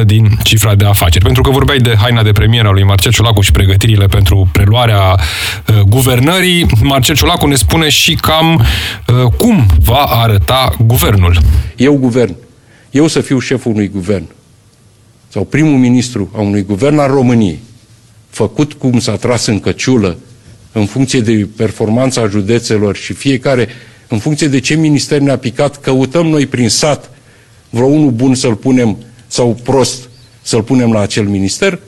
1% 0.00 0.04
din 0.04 0.38
cifra 0.42 0.74
de 0.74 0.84
afaceri. 0.84 1.24
Pentru 1.24 1.42
că 1.42 1.50
vorbeai 1.50 1.78
de 1.78 1.94
haina 2.00 2.22
de 2.22 2.32
premier 2.32 2.66
a 2.66 2.70
lui 2.70 2.84
Marcel 2.84 3.12
Ciolacu 3.12 3.40
și 3.40 3.50
pregătirile 3.50 4.06
pentru 4.06 4.48
preluarea 4.52 5.18
uh, 5.66 5.80
guvernării, 5.80 6.66
Marcel 6.82 7.14
Ciolacu 7.18 7.46
ne 7.46 7.54
spune 7.54 7.88
și 7.88 8.14
cam 8.14 8.54
uh, 8.54 9.32
cum 9.38 9.66
va 9.80 10.02
arăta 10.02 10.76
guvernul. 10.86 11.38
Eu 11.76 11.96
guvern. 11.96 12.34
Eu 12.90 13.06
să 13.06 13.20
fiu 13.20 13.38
șeful 13.38 13.72
unui 13.72 13.88
guvern 13.88 14.24
sau 15.28 15.44
primul 15.44 15.78
ministru 15.78 16.30
a 16.36 16.40
unui 16.40 16.62
guvern 16.62 16.98
al 16.98 17.10
României, 17.10 17.58
făcut 18.28 18.72
cum 18.72 18.98
s-a 19.00 19.16
tras 19.16 19.46
în 19.46 19.60
căciulă, 19.60 20.18
în 20.72 20.86
funcție 20.86 21.20
de 21.20 21.48
performanța 21.56 22.26
județelor 22.26 22.96
și 22.96 23.12
fiecare, 23.12 23.68
în 24.08 24.18
funcție 24.18 24.46
de 24.46 24.60
ce 24.60 24.74
minister 24.74 25.20
ne-a 25.20 25.38
picat, 25.38 25.80
căutăm 25.80 26.26
noi 26.26 26.46
prin 26.46 26.68
sat 26.68 27.10
vreo 27.70 27.86
unul 27.86 28.10
bun 28.10 28.34
să-l 28.34 28.54
punem 28.54 28.96
sau 29.26 29.58
prost 29.62 30.08
să-l 30.42 30.62
punem 30.62 30.92
la 30.92 31.00
acel 31.00 31.24
minister, 31.24 31.78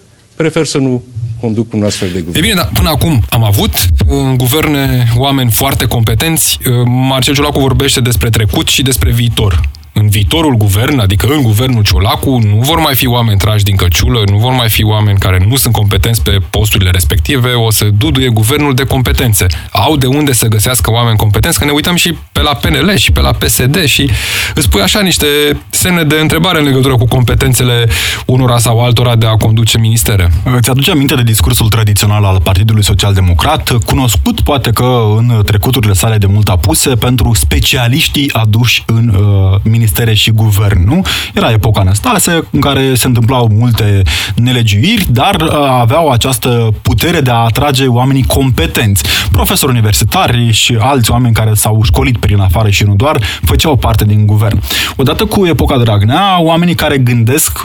prefer 0.41 0.65
să 0.67 0.79
nu 0.79 1.03
conduc 1.41 1.73
un 1.73 1.83
astfel 1.85 2.09
de 2.13 2.19
E 2.19 2.21
guvern. 2.21 2.43
bine, 2.43 2.55
dar 2.55 2.71
până 2.75 2.89
acum 2.89 3.23
am 3.31 3.45
avut 3.45 3.73
în 4.07 4.37
guverne 4.37 5.13
oameni 5.17 5.51
foarte 5.51 5.85
competenți. 5.85 6.59
Uh, 6.67 6.73
Marcel 6.87 7.35
Ciolacu 7.35 7.61
vorbește 7.61 8.01
despre 8.01 8.31
trecut 8.31 8.69
și 8.69 8.83
despre 8.83 9.11
viitor. 9.11 9.61
În 10.01 10.09
viitorul 10.09 10.55
guvern, 10.55 10.99
adică 10.99 11.27
în 11.27 11.43
guvernul 11.43 11.83
Ciolacu, 11.83 12.39
nu 12.39 12.57
vor 12.61 12.79
mai 12.79 12.95
fi 12.95 13.07
oameni 13.07 13.39
trași 13.39 13.65
din 13.65 13.77
căciulă, 13.77 14.23
nu 14.27 14.37
vor 14.37 14.53
mai 14.53 14.69
fi 14.69 14.85
oameni 14.85 15.19
care 15.19 15.45
nu 15.49 15.57
sunt 15.57 15.75
competenți 15.75 16.23
pe 16.23 16.39
posturile 16.51 16.91
respective, 16.91 17.53
o 17.53 17.71
să 17.71 17.85
duduie 17.85 18.29
guvernul 18.29 18.75
de 18.75 18.85
competențe. 18.85 19.47
Au 19.71 19.97
de 19.97 20.07
unde 20.07 20.33
să 20.33 20.47
găsească 20.47 20.91
oameni 20.91 21.17
competenți, 21.17 21.59
că 21.59 21.65
ne 21.65 21.71
uităm 21.71 21.95
și 21.95 22.17
pe 22.33 22.41
la 22.41 22.55
PNL 22.55 22.97
și 22.97 23.13
pe 23.13 23.21
la 23.21 23.31
PSD 23.31 23.85
și 23.85 24.11
îți 24.55 24.69
pui 24.69 24.81
așa 24.81 25.01
niște 25.01 25.27
semne 25.71 26.03
de 26.03 26.17
întrebare 26.21 26.59
în 26.59 26.65
legătură 26.65 26.97
cu 26.97 27.07
competențele 27.07 27.89
unora 28.27 28.59
sau 28.59 28.81
altora 28.81 29.17
de 29.17 29.27
a 29.27 29.37
conduce 29.37 29.79
ministere. 29.79 30.31
Îți 30.57 30.71
aduce 30.71 30.91
aminte 30.91 31.15
de 31.15 31.23
discursul 31.23 31.69
tradițional 31.69 32.25
al 32.25 32.41
Partidului 32.41 32.85
Social 32.85 33.15
Democrat, 33.15 33.71
cunoscut 33.85 34.41
poate 34.41 34.71
că 34.71 35.03
în 35.17 35.43
trecuturile 35.47 35.93
sale 35.93 36.19
de 36.19 36.27
mult 36.27 36.49
apuse 36.49 36.95
pentru 36.95 37.35
specialiștii 37.35 38.33
aduși 38.33 38.83
în 38.87 39.09
uh, 39.09 39.61
ministere 39.91 40.15
și 40.15 40.31
guvern, 40.31 40.85
nu? 40.85 41.03
Era 41.35 41.51
epoca 41.51 41.83
Năstase, 41.83 42.45
în 42.51 42.61
care 42.61 42.95
se 42.95 43.07
întâmplau 43.07 43.49
multe 43.49 44.03
nelegiuiri, 44.35 45.07
dar 45.09 45.41
uh, 45.41 45.51
aveau 45.81 46.11
această 46.11 46.69
putere 46.83 47.21
de 47.21 47.31
a 47.31 47.35
atrage 47.35 47.87
oamenii 47.87 48.25
competenți. 48.25 49.03
Profesori 49.33 49.73
universitari 49.73 50.53
și 50.53 50.77
alți 50.81 51.11
oameni 51.11 51.35
care 51.35 51.55
s-au 51.55 51.83
școlit 51.83 52.17
prin 52.17 52.41
afară 52.41 52.71
și 52.71 52.85
nu 52.85 52.95
doar, 52.95 53.21
făceau 53.43 53.77
parte 53.77 54.05
din 54.05 54.27
guvern. 54.27 54.63
Odată 54.97 55.25
cu 55.25 55.47
epoca 55.47 55.79
Dragnea, 55.79 56.41
oamenii 56.41 56.75
care 56.75 56.99
gândesc 56.99 57.61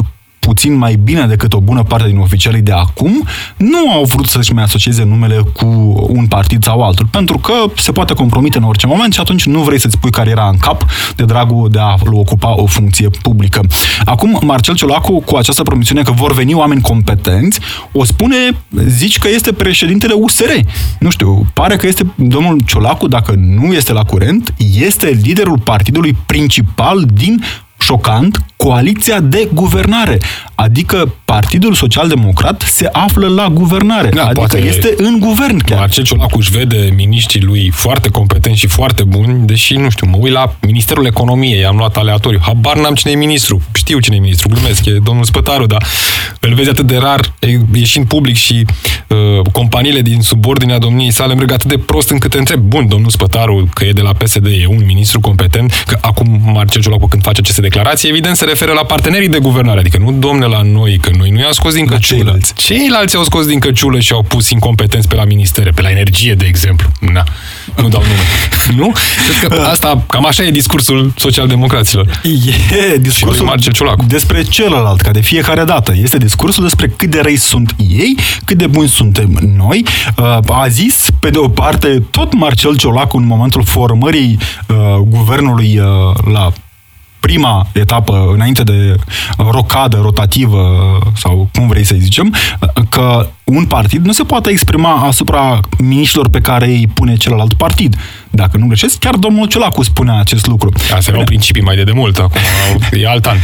puțin 0.46 0.74
mai 0.78 0.96
bine 0.96 1.26
decât 1.26 1.54
o 1.54 1.60
bună 1.60 1.84
parte 1.84 2.08
din 2.08 2.18
oficialii 2.18 2.62
de 2.62 2.72
acum, 2.72 3.24
nu 3.58 3.92
au 3.92 4.04
vrut 4.04 4.26
să-și 4.26 4.54
mai 4.54 4.64
asocieze 4.64 5.04
numele 5.04 5.42
cu 5.54 5.66
un 6.10 6.26
partid 6.28 6.64
sau 6.64 6.82
altul, 6.82 7.08
pentru 7.12 7.38
că 7.38 7.54
se 7.76 7.92
poate 7.92 8.14
compromite 8.14 8.58
în 8.58 8.64
orice 8.64 8.88
moment 8.88 9.14
și 9.14 9.20
atunci 9.20 9.46
nu 9.46 9.62
vrei 9.62 9.80
să-ți 9.80 9.98
pui 9.98 10.12
cariera 10.12 10.48
în 10.48 10.58
cap 10.58 10.86
de 11.16 11.24
dragul 11.24 11.70
de 11.70 11.80
a 11.80 11.96
ocupa 12.06 12.56
o 12.62 12.66
funcție 12.66 13.10
publică. 13.22 13.62
Acum, 14.06 14.40
Marcel 14.44 14.76
Ciolacu, 14.76 15.20
cu 15.20 15.36
această 15.36 15.64
promisiune 15.64 16.02
că 16.02 16.12
vor 16.12 16.34
veni 16.34 16.54
oameni 16.54 16.82
competenți, 16.82 17.60
o 17.92 18.04
spune, 18.04 18.36
zici 18.88 19.18
că 19.18 19.28
este 19.34 19.54
președintele 19.54 20.14
USR. 20.14 20.50
Nu 21.00 21.10
știu, 21.10 21.46
pare 21.54 21.76
că 21.76 21.88
este 21.88 22.14
domnul 22.16 22.62
Ciolacu, 22.66 23.08
dacă 23.08 23.34
nu 23.38 23.74
este 23.74 23.94
la 23.94 24.04
curent, 24.04 24.54
este 24.80 25.20
liderul 25.24 25.60
partidului 25.60 26.18
principal 26.26 27.06
din 27.14 27.44
șocant, 27.86 28.38
coaliția 28.58 29.20
de 29.20 29.50
guvernare. 29.54 30.20
Adică 30.56 31.14
Partidul 31.26 31.74
Social 31.74 32.08
Democrat 32.08 32.62
se 32.62 32.90
află 32.92 33.28
la 33.28 33.48
guvernare. 33.48 34.10
Da, 34.10 34.22
adică 34.22 34.40
poate 34.40 34.66
este 34.66 34.94
în 34.98 35.20
guvern 35.20 35.58
chiar. 35.58 35.80
Marcel 35.80 36.04
Ciolacu 36.04 36.38
își 36.38 36.52
vede 36.52 36.94
miniștrii 36.96 37.42
lui 37.42 37.70
foarte 37.74 38.10
competenți 38.10 38.60
și 38.60 38.68
foarte 38.68 39.04
buni, 39.04 39.48
deși, 39.48 39.74
nu 39.74 39.90
știu, 39.90 40.08
mă 40.08 40.18
uit 40.20 40.34
la 40.34 40.56
Ministerul 40.62 41.06
Economiei, 41.06 41.66
am 41.66 41.78
luat 41.78 41.98
aleatoriu. 41.98 42.40
Habar 42.42 42.78
n-am 42.78 42.94
cine 42.94 43.12
e 43.12 43.16
ministru. 43.16 43.62
Știu 43.74 44.00
cine 44.00 44.16
e 44.16 44.20
ministru, 44.20 44.48
glumesc, 44.48 44.86
e 44.86 44.92
domnul 44.92 45.24
Spătaru, 45.24 45.66
dar 45.66 45.86
îl 46.40 46.54
vezi 46.54 46.70
atât 46.70 46.88
de 46.88 46.98
rar 46.98 47.34
ieșind 47.74 48.08
public 48.08 48.36
și 48.36 48.66
uh, 49.08 49.18
companiile 49.52 50.02
din 50.02 50.22
subordinea 50.22 50.78
domniei 50.78 51.12
sale 51.12 51.34
merg 51.34 51.52
atât 51.52 51.70
de 51.70 51.78
prost 51.78 52.10
încât 52.10 52.32
te 52.32 52.38
întreb, 52.38 52.60
bun, 52.60 52.88
domnul 52.88 53.10
Spătaru, 53.10 53.70
că 53.74 53.86
e 53.86 53.92
de 53.92 54.02
la 54.02 54.14
PSD, 54.14 54.46
e 54.46 54.66
un 54.68 54.84
ministru 54.86 55.20
competent, 55.20 55.84
că 55.86 55.98
acum 56.02 56.42
Marcel 56.54 56.82
Ciolacu 56.82 57.08
când 57.08 57.24
face 57.24 57.40
aceste 57.40 57.62
declarații, 57.62 57.75
evident 58.08 58.36
se 58.36 58.46
referă 58.46 58.72
la 58.72 58.84
partenerii 58.84 59.30
de 59.30 59.40
guvernare, 59.40 59.80
adică 59.80 59.98
nu 59.98 60.12
domne 60.12 60.46
la 60.46 60.62
noi, 60.62 60.98
că 60.98 61.10
noi 61.18 61.30
nu 61.30 61.40
i-am 61.40 61.52
scos 61.52 61.74
din 61.74 61.86
căciulă. 61.86 62.22
Ceilalți. 62.22 62.54
ceilalți 62.54 63.16
au 63.16 63.24
scos 63.24 63.46
din 63.46 63.60
căciulă 63.60 64.00
și 64.00 64.14
au 64.14 64.22
pus 64.22 64.50
incompetenți 64.50 65.08
pe 65.08 65.16
la 65.16 65.24
ministere, 65.24 65.70
pe 65.70 65.82
la 65.82 65.90
energie, 65.90 66.34
de 66.34 66.46
exemplu. 66.46 66.90
Na, 67.00 67.24
nu 67.82 67.88
dau 67.88 68.02
nume. 68.02 68.26
nu? 68.82 68.92
Cred 69.40 69.52
că 69.52 69.62
asta, 69.62 70.04
cam 70.08 70.26
așa 70.26 70.44
e 70.44 70.52
discursul 70.52 71.14
socialdemocraților. 71.18 72.22
E 72.94 72.98
discursul 72.98 73.46
Marcel 73.46 73.74
Ciolacu. 73.74 74.06
despre 74.08 74.44
celălalt, 74.44 75.02
ca 75.02 75.12
de 75.12 75.22
fiecare 75.22 75.64
dată. 75.64 75.94
Este 76.02 76.18
discursul 76.18 76.64
despre 76.64 76.94
cât 76.98 77.10
de 77.10 77.20
răi 77.20 77.38
sunt 77.38 77.76
ei, 77.90 78.18
cât 78.46 78.58
de 78.58 78.68
buni 78.68 78.88
suntem 78.88 79.54
noi. 79.58 79.86
Uh, 80.18 80.38
a 80.48 80.68
zis, 80.68 81.10
pe 81.20 81.30
de 81.30 81.38
o 81.38 81.48
parte, 81.48 82.04
tot 82.12 82.34
Marcel 82.34 82.78
Ciolacu 82.78 83.18
în 83.18 83.26
momentul 83.26 83.64
formării 83.64 84.38
uh, 84.68 84.76
guvernului 85.08 85.80
uh, 85.80 86.34
la 86.34 86.52
prima 87.26 87.68
etapă, 87.74 88.30
înainte 88.34 88.64
de 88.64 88.96
rocadă 89.38 89.98
rotativă, 89.98 90.98
sau 91.16 91.50
cum 91.54 91.68
vrei 91.68 91.84
să 91.84 91.96
zicem, 91.98 92.36
că 92.90 93.30
un 93.46 93.66
partid 93.66 94.06
nu 94.06 94.12
se 94.12 94.24
poate 94.24 94.50
exprima 94.50 94.94
asupra 94.94 95.60
miniștilor 95.78 96.30
pe 96.30 96.40
care 96.40 96.66
îi 96.66 96.90
pune 96.94 97.16
celălalt 97.16 97.54
partid. 97.54 97.96
Dacă 98.30 98.58
nu 98.58 98.66
greșesc, 98.66 98.98
chiar 99.00 99.16
domnul 99.16 99.48
Ciolacu 99.48 99.84
spunea 99.84 100.20
acest 100.20 100.48
lucru. 100.48 100.72
Asta 100.96 101.12
erau 101.12 101.24
principii 101.24 101.62
mai 101.62 101.76
de 101.76 101.84
demult, 101.84 102.18
acum 102.18 102.40
e 102.92 103.08
alt 103.08 103.26
an. 103.26 103.38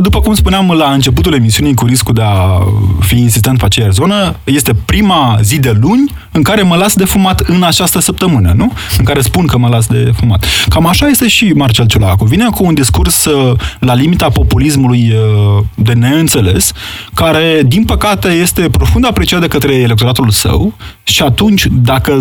După 0.00 0.20
cum 0.20 0.34
spuneam 0.34 0.70
la 0.70 0.92
începutul 0.92 1.34
emisiunii, 1.34 1.74
cu 1.74 1.86
riscul 1.86 2.14
de 2.14 2.22
a 2.22 2.62
fi 3.00 3.18
insistent 3.18 3.58
pe 3.58 3.64
aceeași 3.64 3.92
zonă, 3.92 4.36
este 4.44 4.74
prima 4.84 5.38
zi 5.42 5.58
de 5.58 5.70
luni 5.80 6.12
în 6.30 6.42
care 6.42 6.62
mă 6.62 6.76
las 6.76 6.94
de 6.94 7.04
fumat 7.04 7.40
în 7.40 7.62
această 7.62 8.00
săptămână, 8.00 8.52
nu? 8.56 8.72
În 8.98 9.04
care 9.04 9.20
spun 9.20 9.46
că 9.46 9.58
mă 9.58 9.68
las 9.68 9.86
de 9.86 10.12
fumat. 10.16 10.44
Cam 10.68 10.86
așa 10.86 11.06
este 11.06 11.28
și 11.28 11.44
Marcel 11.44 11.86
Ciolacu. 11.86 12.24
Vine 12.24 12.48
cu 12.50 12.64
un 12.64 12.74
discurs 12.74 13.24
uh, 13.24 13.58
la 13.78 13.94
limita 13.94 14.28
populismului 14.28 15.12
uh, 15.12 15.64
de 15.74 15.92
neînțeles, 15.92 16.72
care, 17.14 17.62
din 17.66 17.84
păcate, 17.84 18.28
este 18.28 18.68
profund 18.68 19.03
apreciat 19.06 19.40
de 19.40 19.48
către 19.48 19.74
electoratul 19.74 20.30
său 20.30 20.74
și 21.02 21.22
atunci, 21.22 21.66
dacă 21.70 22.18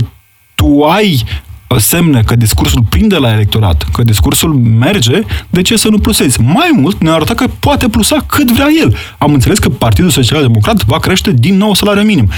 tu 0.56 0.82
ai 0.84 1.24
semne 1.78 2.22
că 2.25 2.36
discursul 2.36 2.84
prinde 2.90 3.18
la 3.18 3.32
electorat, 3.32 3.84
că 3.94 4.04
discursul 4.04 4.54
merge, 4.54 5.20
de 5.50 5.62
ce 5.62 5.78
să 5.78 5.90
nu 5.90 5.98
plusezi? 5.98 6.42
Mai 6.42 6.70
mult 6.74 7.02
ne 7.02 7.10
arată 7.10 7.34
că 7.34 7.48
poate 7.60 7.90
plusa 7.90 8.24
cât 8.28 8.52
vrea 8.52 8.68
el. 8.82 8.96
Am 9.18 9.34
înțeles 9.34 9.60
că 9.60 9.70
Partidul 9.70 10.10
Social 10.10 10.42
Democrat 10.42 10.86
va 10.86 11.00
crește 11.00 11.32
din 11.32 11.58
nou 11.58 11.74
salariul 11.74 12.06
minim. 12.06 12.30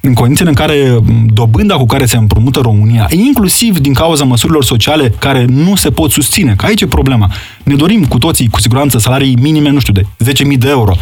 În 0.00 0.14
condițiile 0.14 0.50
în 0.50 0.56
care 0.56 0.98
dobânda 1.26 1.74
cu 1.74 1.86
care 1.86 2.06
se 2.06 2.16
împrumută 2.16 2.60
România, 2.60 3.06
inclusiv 3.10 3.78
din 3.78 3.94
cauza 3.94 4.24
măsurilor 4.24 4.64
sociale 4.64 5.08
care 5.18 5.44
nu 5.44 5.74
se 5.74 5.90
pot 5.90 6.10
susține, 6.10 6.54
că 6.56 6.66
aici 6.66 6.80
e 6.80 6.86
problema. 6.86 7.30
Ne 7.62 7.74
dorim 7.74 8.04
cu 8.04 8.18
toții, 8.18 8.48
cu 8.48 8.60
siguranță, 8.60 8.98
salarii 8.98 9.36
minime, 9.40 9.70
nu 9.70 9.78
știu, 9.78 9.92
de 9.92 10.06
10.000 10.32 10.58
de 10.58 10.68
euro. 10.68 10.94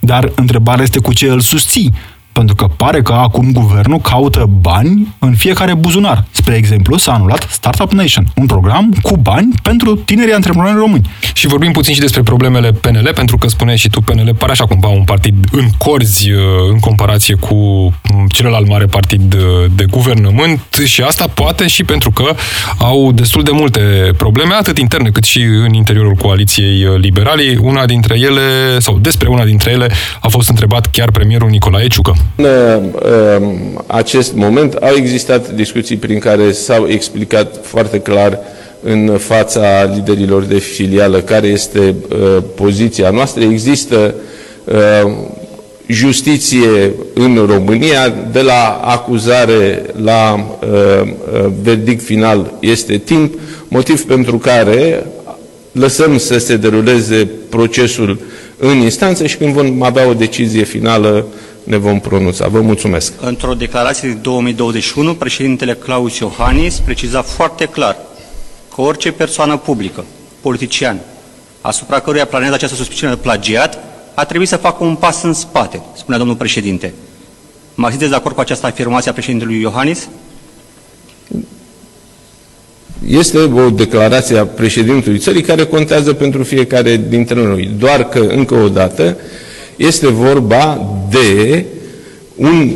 Dar 0.00 0.32
întrebarea 0.34 0.82
este 0.82 0.98
cu 0.98 1.12
ce 1.12 1.26
îl 1.26 1.40
susții. 1.40 1.92
Pentru 2.36 2.54
că 2.54 2.66
pare 2.76 3.02
că 3.02 3.12
acum 3.12 3.52
guvernul 3.52 3.98
caută 3.98 4.48
bani 4.60 5.14
în 5.18 5.34
fiecare 5.34 5.74
buzunar. 5.74 6.24
Spre 6.30 6.54
exemplu, 6.54 6.96
s-a 6.96 7.12
anulat 7.12 7.46
Startup 7.50 7.92
Nation, 7.92 8.26
un 8.34 8.46
program 8.46 8.94
cu 9.02 9.16
bani 9.16 9.54
pentru 9.62 9.94
tinerii 9.94 10.32
antreprenori 10.32 10.76
români. 10.76 11.10
Și 11.34 11.46
vorbim 11.46 11.72
puțin 11.72 11.94
și 11.94 12.00
despre 12.00 12.22
problemele 12.22 12.72
PNL, 12.72 13.10
pentru 13.14 13.38
că 13.38 13.48
spuneai 13.48 13.76
și 13.76 13.88
tu, 13.88 14.00
PNL 14.00 14.34
pare 14.38 14.52
așa 14.52 14.66
cumva 14.66 14.88
un 14.88 15.04
partid 15.04 15.34
în 15.52 15.68
corzi 15.78 16.30
uh, 16.30 16.40
în 16.70 16.78
comparație 16.78 17.34
cu 17.34 17.54
mm, 17.54 18.26
celălalt 18.28 18.68
mare 18.68 18.84
partid 18.84 19.34
uh, 19.34 19.40
de 19.74 19.84
guvernământ 19.90 20.60
și 20.84 21.02
asta 21.02 21.26
poate 21.34 21.66
și 21.66 21.84
pentru 21.84 22.10
că 22.10 22.34
au 22.78 23.12
destul 23.12 23.42
de 23.42 23.50
multe 23.52 23.80
probleme, 24.16 24.54
atât 24.54 24.78
interne 24.78 25.10
cât 25.10 25.24
și 25.24 25.40
în 25.40 25.72
interiorul 25.74 26.14
coaliției 26.14 26.84
uh, 26.84 26.98
liberalii. 26.98 27.56
Una 27.56 27.86
dintre 27.86 28.18
ele, 28.18 28.78
sau 28.78 28.98
despre 28.98 29.28
una 29.28 29.44
dintre 29.44 29.70
ele, 29.70 29.88
a 30.20 30.28
fost 30.28 30.48
întrebat 30.48 30.90
chiar 30.90 31.10
premierul 31.10 31.48
Nicolae 31.48 31.86
Ciucă. 31.86 32.16
În 32.36 32.44
um, 32.44 33.84
acest 33.86 34.34
moment 34.34 34.74
au 34.74 34.94
existat 34.96 35.50
discuții 35.54 35.96
prin 35.96 36.18
care 36.18 36.52
s-au 36.52 36.88
explicat 36.88 37.58
foarte 37.62 38.00
clar 38.00 38.38
în 38.82 39.18
fața 39.18 39.90
liderilor 39.94 40.42
de 40.42 40.58
filială 40.58 41.20
care 41.20 41.46
este 41.46 41.94
uh, 42.08 42.42
poziția 42.54 43.10
noastră. 43.10 43.42
Există 43.42 44.14
uh, 44.64 45.12
justiție 45.86 46.92
în 47.14 47.46
România, 47.46 48.14
de 48.32 48.40
la 48.40 48.80
acuzare 48.84 49.82
la 50.02 50.34
uh, 50.60 51.08
verdict 51.62 52.02
final 52.04 52.52
este 52.60 52.96
timp, 52.96 53.38
motiv 53.68 54.04
pentru 54.06 54.38
care 54.38 55.06
lăsăm 55.72 56.18
să 56.18 56.38
se 56.38 56.56
deruleze 56.56 57.28
procesul 57.48 58.18
în 58.58 58.76
instanță 58.76 59.26
și 59.26 59.36
când 59.36 59.52
vom 59.52 59.82
avea 59.82 60.08
o 60.08 60.14
decizie 60.14 60.64
finală 60.64 61.26
ne 61.66 61.76
vom 61.76 62.00
pronunța. 62.00 62.48
Vă 62.48 62.60
mulțumesc. 62.60 63.12
Într-o 63.20 63.54
declarație 63.54 64.08
din 64.08 64.18
2021, 64.22 65.14
președintele 65.14 65.74
Claus 65.74 66.18
Iohannis 66.18 66.78
preciza 66.78 67.22
foarte 67.22 67.64
clar 67.64 67.96
că 68.74 68.80
orice 68.80 69.12
persoană 69.12 69.56
publică, 69.56 70.04
politician, 70.40 70.98
asupra 71.60 72.00
căruia 72.00 72.26
planează 72.26 72.54
această 72.54 72.76
suspiciune 72.76 73.14
de 73.14 73.20
plagiat, 73.22 73.78
a 74.14 74.24
trebuit 74.24 74.48
să 74.48 74.56
facă 74.56 74.84
un 74.84 74.94
pas 74.94 75.22
în 75.22 75.32
spate, 75.32 75.80
spunea 75.96 76.18
domnul 76.18 76.36
președinte. 76.36 76.94
Mă 77.74 77.88
sunteți 77.88 78.10
de 78.10 78.16
acord 78.16 78.34
cu 78.34 78.40
această 78.40 78.66
afirmație 78.66 79.10
a 79.10 79.12
președintelui 79.12 79.60
Iohannis? 79.60 80.08
Este 83.06 83.38
o 83.38 83.70
declarație 83.70 84.38
a 84.38 84.46
președintelui 84.46 85.18
țării 85.18 85.42
care 85.42 85.64
contează 85.64 86.12
pentru 86.12 86.42
fiecare 86.42 86.96
dintre 87.08 87.42
noi. 87.42 87.70
Doar 87.78 88.08
că, 88.08 88.18
încă 88.18 88.54
o 88.54 88.68
dată, 88.68 89.16
este 89.76 90.08
vorba 90.08 90.80
de 91.10 91.64
un 92.36 92.74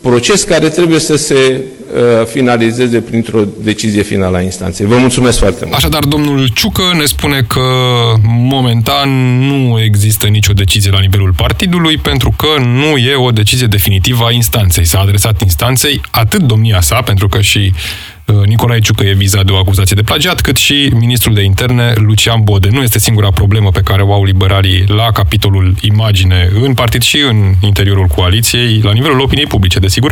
proces 0.00 0.42
care 0.42 0.68
trebuie 0.68 0.98
să 0.98 1.16
se 1.16 1.60
uh, 1.94 2.26
finalizeze 2.26 3.00
printr-o 3.00 3.44
decizie 3.62 4.02
finală 4.02 4.36
a 4.36 4.40
instanței. 4.40 4.86
Vă 4.86 4.96
mulțumesc 4.96 5.38
foarte 5.38 5.64
mult. 5.64 5.76
Așadar, 5.76 6.04
domnul 6.04 6.48
Ciucă 6.48 6.82
ne 6.98 7.04
spune 7.04 7.44
că 7.48 7.60
momentan 8.26 9.38
nu 9.38 9.80
există 9.80 10.26
nicio 10.26 10.52
decizie 10.52 10.90
la 10.90 11.00
nivelul 11.00 11.32
partidului 11.36 11.96
pentru 11.96 12.34
că 12.36 12.62
nu 12.62 12.96
e 12.96 13.14
o 13.14 13.30
decizie 13.30 13.66
definitivă 13.66 14.24
a 14.24 14.32
instanței. 14.32 14.84
S-a 14.84 14.98
adresat 14.98 15.42
instanței 15.42 16.00
atât 16.10 16.42
domnia 16.42 16.80
sa, 16.80 17.00
pentru 17.00 17.28
că 17.28 17.40
și 17.40 17.58
Uh, 17.68 18.13
Nicolae 18.46 18.80
Ciucă 18.80 19.04
e 19.04 19.12
vizat 19.12 19.44
de 19.44 19.52
o 19.52 19.56
acuzație 19.56 19.96
de 19.96 20.02
plagiat, 20.02 20.40
cât 20.40 20.56
și 20.56 20.90
ministrul 20.94 21.34
de 21.34 21.42
interne, 21.42 21.92
Lucian 21.96 22.40
Bode. 22.42 22.68
Nu 22.70 22.82
este 22.82 22.98
singura 22.98 23.30
problemă 23.30 23.70
pe 23.70 23.80
care 23.80 24.02
o 24.02 24.12
au 24.12 24.24
liberalii 24.24 24.84
la 24.86 25.10
capitolul 25.12 25.74
imagine 25.80 26.50
în 26.62 26.74
partid 26.74 27.02
și 27.02 27.18
în 27.18 27.52
interiorul 27.60 28.06
coaliției, 28.06 28.80
la 28.82 28.92
nivelul 28.92 29.20
opiniei 29.20 29.46
publice, 29.46 29.78
desigur. 29.78 30.10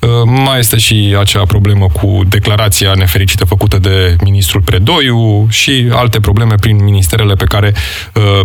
Uh, 0.00 0.08
mai 0.24 0.58
este 0.58 0.78
și 0.78 1.16
acea 1.18 1.44
problemă 1.44 1.86
cu 1.92 2.20
declarația 2.28 2.92
nefericită 2.94 3.44
făcută 3.44 3.78
de 3.78 4.16
ministrul 4.22 4.60
Predoiu 4.60 5.46
și 5.50 5.88
alte 5.90 6.20
probleme 6.20 6.54
prin 6.54 6.84
ministerele 6.84 7.34
pe 7.34 7.44
care 7.44 7.74
uh, 8.14 8.40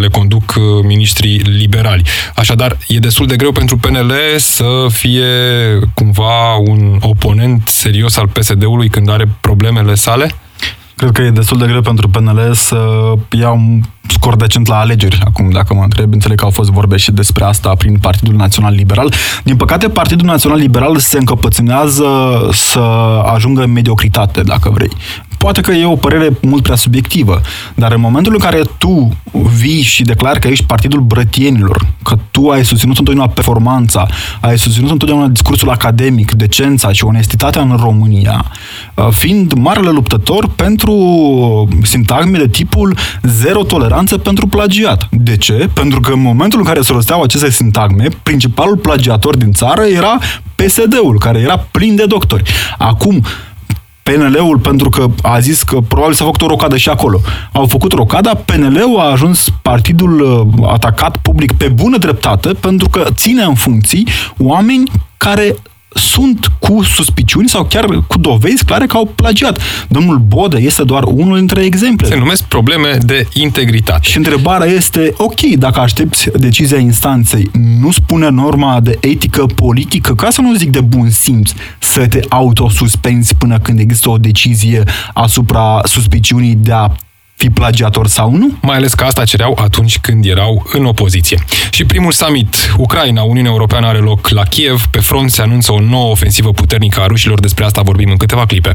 le 0.00 0.08
conduc 0.08 0.54
ministrii 0.82 1.38
liberali. 1.38 2.02
Așadar, 2.34 2.78
e 2.88 2.98
destul 2.98 3.26
de 3.26 3.36
greu 3.36 3.52
pentru 3.52 3.76
PNL 3.76 4.12
să 4.38 4.86
fie 4.88 5.24
cumva 5.94 6.54
un 6.56 6.98
oponent 7.00 7.68
serios 7.68 8.16
al 8.16 8.26
PSD-ului 8.38 8.88
când 8.88 9.10
are 9.10 9.28
problemele 9.40 9.94
sale? 9.94 10.30
Cred 10.96 11.10
că 11.10 11.22
e 11.22 11.30
destul 11.30 11.58
de 11.58 11.66
greu 11.66 11.80
pentru 11.80 12.08
PNL 12.08 12.50
să 12.52 12.78
ia 13.30 13.50
un 13.50 13.80
scor 14.08 14.36
decent 14.36 14.66
la 14.66 14.78
alegeri. 14.78 15.20
Acum, 15.24 15.50
dacă 15.50 15.74
mă 15.74 15.82
întreb, 15.82 16.12
înțeleg 16.12 16.38
că 16.38 16.44
au 16.44 16.50
fost 16.50 16.70
vorbe 16.70 16.96
și 16.96 17.12
despre 17.12 17.44
asta 17.44 17.74
prin 17.78 17.98
Partidul 17.98 18.34
Național 18.34 18.74
Liberal. 18.74 19.12
Din 19.44 19.56
păcate, 19.56 19.88
Partidul 19.88 20.26
Național 20.26 20.58
Liberal 20.58 20.98
se 20.98 21.18
încăpățânează 21.18 22.06
să 22.52 22.78
ajungă 23.34 23.62
în 23.62 23.72
mediocritate, 23.72 24.40
dacă 24.40 24.70
vrei. 24.70 24.90
Poate 25.38 25.60
că 25.60 25.72
e 25.72 25.84
o 25.84 25.96
părere 25.96 26.28
mult 26.42 26.62
prea 26.62 26.76
subiectivă, 26.76 27.40
dar 27.74 27.92
în 27.92 28.00
momentul 28.00 28.32
în 28.32 28.38
care 28.38 28.62
tu 28.78 29.16
vii 29.58 29.82
și 29.82 30.02
declari 30.02 30.40
că 30.40 30.48
ești 30.48 30.64
partidul 30.64 31.00
brătienilor, 31.00 31.86
că 32.02 32.18
tu 32.30 32.48
ai 32.48 32.64
susținut 32.64 32.98
întotdeauna 32.98 33.32
performanța, 33.32 34.06
ai 34.40 34.58
susținut 34.58 34.90
întotdeauna 34.90 35.26
discursul 35.26 35.70
academic, 35.70 36.32
decența 36.32 36.92
și 36.92 37.04
onestitatea 37.04 37.62
în 37.62 37.76
România, 37.80 38.44
uh, 38.94 39.08
fiind 39.10 39.52
marele 39.52 39.90
luptător 39.90 40.48
pentru 40.48 40.94
sintagme 41.82 42.38
de 42.38 42.48
tipul 42.48 42.96
zero 43.22 43.62
toleranță 43.62 44.18
pentru 44.18 44.46
plagiat. 44.46 45.08
De 45.10 45.36
ce? 45.36 45.68
Pentru 45.72 46.00
că 46.00 46.12
în 46.12 46.20
momentul 46.20 46.58
în 46.58 46.64
care 46.64 46.80
se 46.80 46.92
rosteau 46.92 47.22
aceste 47.22 47.50
sintagme, 47.50 48.06
principalul 48.22 48.76
plagiator 48.76 49.36
din 49.36 49.52
țară 49.52 49.82
era 49.82 50.18
PSD-ul, 50.54 51.18
care 51.18 51.38
era 51.38 51.66
plin 51.70 51.96
de 51.96 52.04
doctori. 52.06 52.42
Acum, 52.78 53.24
PNL-ul, 54.06 54.58
pentru 54.58 54.88
că 54.88 55.06
a 55.22 55.38
zis 55.38 55.62
că 55.62 55.80
probabil 55.88 56.14
s-a 56.14 56.24
făcut 56.24 56.42
o 56.42 56.46
rocadă 56.46 56.76
și 56.76 56.88
acolo. 56.88 57.20
Au 57.52 57.66
făcut 57.66 57.92
rocada, 57.92 58.34
PNL-ul 58.34 58.98
a 58.98 59.10
ajuns 59.10 59.48
partidul 59.62 60.20
uh, 60.20 60.68
atacat 60.68 61.16
public 61.16 61.52
pe 61.52 61.68
bună 61.68 61.98
dreptate, 61.98 62.48
pentru 62.48 62.88
că 62.88 63.04
ține 63.14 63.42
în 63.42 63.54
funcții 63.54 64.08
oameni 64.38 64.90
care 65.16 65.56
sunt 65.96 66.46
cu 66.58 66.82
suspiciuni 66.82 67.48
sau 67.48 67.64
chiar 67.64 67.84
cu 68.06 68.18
dovezi 68.18 68.64
clare 68.64 68.86
că 68.86 68.96
au 68.96 69.12
plagiat. 69.14 69.60
Domnul 69.88 70.18
Bodă 70.18 70.60
este 70.60 70.84
doar 70.84 71.02
unul 71.02 71.36
dintre 71.38 71.64
exemple. 71.64 72.06
Se 72.06 72.16
numesc 72.16 72.42
probleme 72.42 72.98
de 73.00 73.26
integritate. 73.32 74.00
Și 74.02 74.16
întrebarea 74.16 74.66
este, 74.66 75.14
ok, 75.16 75.40
dacă 75.40 75.80
aștepți 75.80 76.30
decizia 76.34 76.78
instanței, 76.78 77.50
nu 77.80 77.90
spune 77.90 78.28
norma 78.28 78.80
de 78.80 78.98
etică 79.00 79.46
politică, 79.46 80.14
ca 80.14 80.30
să 80.30 80.40
nu 80.40 80.54
zic 80.54 80.70
de 80.70 80.80
bun 80.80 81.10
simț, 81.10 81.50
să 81.78 82.06
te 82.06 82.20
autosuspenzi 82.28 83.34
până 83.34 83.58
când 83.58 83.78
există 83.78 84.10
o 84.10 84.16
decizie 84.16 84.82
asupra 85.12 85.80
suspiciunii 85.84 86.54
de 86.54 86.72
a 86.72 86.88
fi 87.36 87.50
plagiator 87.50 88.06
sau 88.06 88.36
nu? 88.36 88.58
Mai 88.60 88.76
ales 88.76 88.94
că 88.94 89.04
asta 89.04 89.24
cereau 89.24 89.58
atunci 89.62 89.98
când 89.98 90.24
erau 90.24 90.66
în 90.72 90.84
opoziție. 90.84 91.44
Și 91.70 91.84
primul 91.84 92.12
summit 92.12 92.74
Ucraina-Uniunea 92.76 93.50
Europeană 93.50 93.86
are 93.86 93.98
loc 93.98 94.28
la 94.28 94.42
Kiev. 94.42 94.86
Pe 94.90 95.00
front 95.00 95.30
se 95.30 95.42
anunță 95.42 95.72
o 95.72 95.80
nouă 95.80 96.10
ofensivă 96.10 96.50
puternică 96.50 97.00
a 97.00 97.06
rușilor. 97.06 97.40
Despre 97.40 97.64
asta 97.64 97.82
vorbim 97.82 98.10
în 98.10 98.16
câteva 98.16 98.46
clipe. 98.46 98.70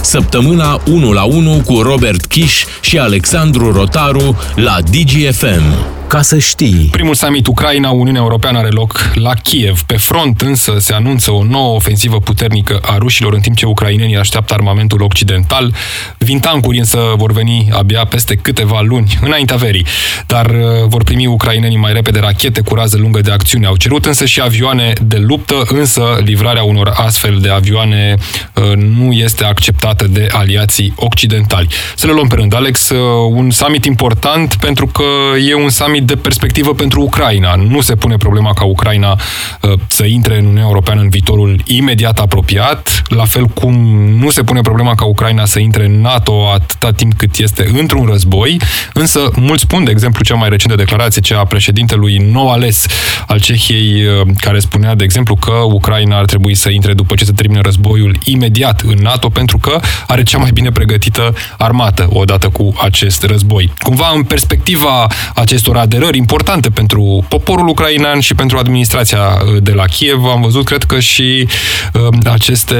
Săptămâna 0.00 0.80
1 0.86 1.12
la 1.12 1.22
1 1.22 1.62
cu 1.64 1.80
Robert 1.80 2.24
Kiș 2.24 2.64
și 2.80 2.98
Alexandru 2.98 3.72
Rotaru 3.72 4.36
la 4.54 4.78
DGFM 4.90 5.97
ca 6.08 6.22
să 6.22 6.38
știi. 6.38 6.88
Primul 6.90 7.14
summit 7.14 7.46
Ucraina-Uniunea 7.46 8.20
Europeană 8.20 8.58
are 8.58 8.68
loc 8.68 9.10
la 9.14 9.34
Kiev. 9.34 9.82
Pe 9.82 9.96
front 9.96 10.40
însă 10.40 10.74
se 10.78 10.92
anunță 10.92 11.32
o 11.32 11.44
nouă 11.44 11.74
ofensivă 11.74 12.20
puternică 12.20 12.78
a 12.82 12.96
rușilor 12.98 13.32
în 13.32 13.40
timp 13.40 13.56
ce 13.56 13.66
ucrainenii 13.66 14.16
așteaptă 14.16 14.54
armamentul 14.54 15.02
occidental. 15.02 15.74
Vintancuri 16.18 16.78
însă 16.78 16.98
vor 17.16 17.32
veni 17.32 17.68
abia 17.72 18.04
peste 18.04 18.34
câteva 18.34 18.80
luni, 18.80 19.18
înaintea 19.22 19.56
verii. 19.56 19.86
Dar 20.26 20.46
uh, 20.46 20.86
vor 20.86 21.04
primi 21.04 21.26
ucrainenii 21.26 21.76
mai 21.76 21.92
repede 21.92 22.18
rachete 22.18 22.60
cu 22.60 22.74
rază 22.74 22.96
lungă 22.96 23.20
de 23.20 23.30
acțiune. 23.30 23.66
Au 23.66 23.76
cerut 23.76 24.04
însă 24.04 24.24
și 24.24 24.40
avioane 24.40 24.92
de 25.02 25.16
luptă, 25.16 25.62
însă 25.66 26.20
livrarea 26.24 26.62
unor 26.62 26.92
astfel 26.94 27.38
de 27.40 27.48
avioane 27.48 28.14
uh, 28.54 28.72
nu 28.76 29.12
este 29.12 29.44
acceptată 29.44 30.06
de 30.06 30.26
aliații 30.30 30.92
occidentali. 30.96 31.68
Să 31.96 32.06
le 32.06 32.12
luăm 32.12 32.26
pe 32.26 32.34
rând. 32.34 32.54
Alex, 32.54 32.88
uh, 32.88 32.98
un 33.30 33.50
summit 33.50 33.84
important 33.84 34.54
pentru 34.54 34.86
că 34.86 35.04
e 35.46 35.54
un 35.54 35.68
summit 35.68 35.97
summit 35.98 36.06
de 36.06 36.22
perspectivă 36.22 36.74
pentru 36.74 37.00
Ucraina. 37.00 37.54
Nu 37.54 37.80
se 37.80 37.94
pune 37.94 38.16
problema 38.16 38.52
ca 38.52 38.64
Ucraina 38.64 39.18
uh, 39.60 39.72
să 39.86 40.04
intre 40.04 40.34
în 40.34 40.40
Uniunea 40.40 40.62
Europeană 40.62 41.00
în 41.00 41.08
viitorul 41.08 41.60
imediat 41.66 42.18
apropiat, 42.18 43.02
la 43.08 43.24
fel 43.24 43.44
cum 43.44 43.74
nu 44.18 44.30
se 44.30 44.42
pune 44.42 44.60
problema 44.60 44.94
ca 44.94 45.04
Ucraina 45.04 45.44
să 45.44 45.58
intre 45.58 45.84
în 45.84 46.00
NATO 46.00 46.50
atâta 46.54 46.92
timp 46.92 47.14
cât 47.14 47.36
este 47.36 47.68
într-un 47.78 48.06
război, 48.06 48.60
însă 48.92 49.30
mulți 49.36 49.62
spun, 49.62 49.84
de 49.84 49.90
exemplu, 49.90 50.24
cea 50.24 50.34
mai 50.34 50.48
recentă 50.48 50.76
declarație, 50.76 51.20
cea 51.20 51.38
a 51.38 51.44
președintelui 51.44 52.16
nou 52.16 52.50
ales 52.50 52.86
al 53.26 53.40
Cehiei, 53.40 54.04
uh, 54.04 54.26
care 54.40 54.58
spunea, 54.58 54.94
de 54.94 55.04
exemplu, 55.04 55.34
că 55.34 55.52
Ucraina 55.72 56.18
ar 56.18 56.24
trebui 56.24 56.54
să 56.54 56.68
intre 56.68 56.92
după 56.94 57.14
ce 57.14 57.24
se 57.24 57.32
termină 57.32 57.60
războiul 57.60 58.16
imediat 58.24 58.80
în 58.80 58.98
NATO, 59.02 59.28
pentru 59.28 59.58
că 59.58 59.80
are 60.06 60.22
cea 60.22 60.38
mai 60.38 60.50
bine 60.50 60.70
pregătită 60.70 61.34
armată 61.58 62.08
odată 62.10 62.48
cu 62.48 62.74
acest 62.82 63.22
război. 63.22 63.72
Cumva, 63.78 64.12
în 64.14 64.22
perspectiva 64.22 65.06
acestor 65.34 65.76
aderări 65.88 66.18
importante 66.18 66.70
pentru 66.70 67.24
poporul 67.28 67.68
ucrainean 67.68 68.20
și 68.20 68.34
pentru 68.34 68.58
administrația 68.58 69.18
uh, 69.18 69.62
de 69.62 69.72
la 69.72 69.84
Kiev. 69.84 70.24
Am 70.24 70.40
văzut, 70.40 70.64
cred 70.64 70.82
că 70.82 71.00
și 71.00 71.48
uh, 71.92 72.30
aceste 72.32 72.76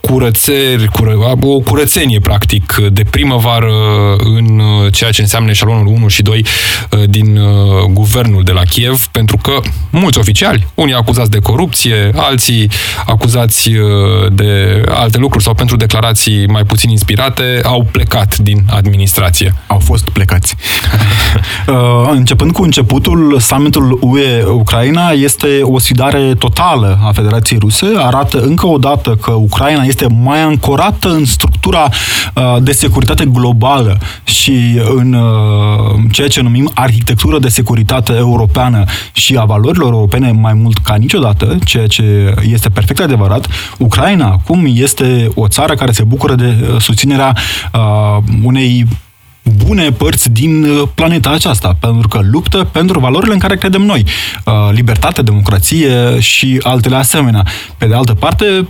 curățeri, 0.00 0.88
cură, 0.92 1.36
o 1.42 1.58
curățenie, 1.58 2.20
practic, 2.20 2.76
de 2.92 3.04
primăvară 3.10 3.72
în 4.18 4.58
uh, 4.58 4.92
ceea 4.92 5.10
ce 5.10 5.20
înseamnă 5.20 5.50
eșalonul 5.50 5.86
1 5.86 6.08
și 6.08 6.22
2 6.22 6.44
uh, 6.90 7.02
din 7.08 7.36
uh, 7.36 7.84
guvernul 7.90 8.42
de 8.42 8.52
la 8.52 8.62
Kiev, 8.62 9.06
pentru 9.06 9.36
că 9.36 9.60
mulți 9.90 10.18
oficiali, 10.18 10.66
unii 10.74 10.94
acuzați 10.94 11.30
de 11.30 11.38
corupție, 11.38 12.10
alții 12.14 12.70
acuzați 13.06 13.68
uh, 13.68 14.32
de 14.32 14.82
alte 14.88 15.18
lucruri 15.18 15.44
sau 15.44 15.54
pentru 15.54 15.76
declarații 15.76 16.46
mai 16.46 16.64
puțin 16.64 16.90
inspirate, 16.90 17.60
au 17.64 17.88
plecat 17.92 18.38
din 18.38 18.62
administrație. 18.70 19.54
Au 19.66 19.78
fost 19.78 20.08
plecați. 20.08 20.56
uh, 22.20 22.30
începând 22.30 22.52
cu 22.52 22.62
începutul 22.62 23.38
summitul 23.40 23.98
UE-Ucraina, 24.00 25.10
este 25.10 25.60
o 25.62 25.78
sfidare 25.78 26.34
totală 26.34 26.98
a 27.02 27.12
Federației 27.12 27.58
Ruse. 27.58 27.86
Arată 27.96 28.40
încă 28.40 28.66
o 28.66 28.78
dată 28.78 29.18
că 29.22 29.30
Ucraina 29.30 29.82
este 29.82 30.06
mai 30.22 30.42
ancorată 30.42 31.08
în 31.08 31.24
structura 31.24 31.88
uh, 32.34 32.56
de 32.62 32.72
securitate 32.72 33.24
globală 33.24 33.98
și 34.24 34.80
în 34.94 35.12
uh, 35.12 36.00
ceea 36.10 36.28
ce 36.28 36.40
numim 36.40 36.70
arhitectură 36.74 37.38
de 37.38 37.48
securitate 37.48 38.12
europeană 38.16 38.84
și 39.12 39.36
a 39.36 39.44
valorilor 39.44 39.92
europene 39.92 40.30
mai 40.30 40.52
mult 40.52 40.78
ca 40.78 40.94
niciodată, 40.94 41.58
ceea 41.64 41.86
ce 41.86 42.34
este 42.52 42.68
perfect 42.68 43.00
adevărat. 43.00 43.46
Ucraina 43.78 44.26
acum 44.26 44.66
este 44.68 45.28
o 45.34 45.48
țară 45.48 45.74
care 45.74 45.92
se 45.92 46.04
bucură 46.04 46.34
de 46.34 46.54
uh, 46.62 46.80
susținerea 46.80 47.36
uh, 47.72 48.22
unei 48.42 48.86
bune 49.42 49.90
părți 49.90 50.30
din 50.30 50.64
uh, 50.64 50.88
planeta 50.94 51.30
aceasta, 51.30 51.76
pentru 51.80 52.08
că 52.08 52.20
luptă 52.22 52.68
pentru 52.72 52.98
valorile 52.98 53.32
în 53.32 53.38
care 53.38 53.56
credem 53.56 53.82
noi. 53.82 54.04
Uh, 54.44 54.52
libertate, 54.72 55.22
democrație 55.22 56.20
și 56.20 56.60
altele 56.62 56.96
asemenea. 56.96 57.46
Pe 57.78 57.86
de 57.86 57.94
altă 57.94 58.14
parte, 58.14 58.66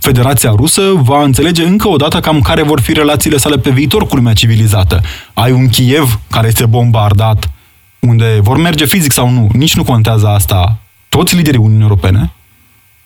Federația 0.00 0.52
Rusă 0.56 0.82
va 0.94 1.22
înțelege 1.22 1.64
încă 1.64 1.88
o 1.88 1.96
dată 1.96 2.20
cam 2.20 2.40
care 2.40 2.62
vor 2.62 2.80
fi 2.80 2.92
relațiile 2.92 3.36
sale 3.36 3.56
pe 3.56 3.70
viitor 3.70 4.06
cu 4.06 4.16
lumea 4.16 4.32
civilizată. 4.32 5.00
Ai 5.34 5.52
un 5.52 5.68
Kiev 5.68 6.20
care 6.30 6.46
este 6.46 6.66
bombardat, 6.66 7.50
unde 7.98 8.38
vor 8.42 8.56
merge 8.56 8.86
fizic 8.86 9.12
sau 9.12 9.30
nu, 9.30 9.48
nici 9.52 9.76
nu 9.76 9.84
contează 9.84 10.28
asta. 10.28 10.78
Toți 11.08 11.36
liderii 11.36 11.58
Uniunii 11.58 11.82
Europene 11.82 12.32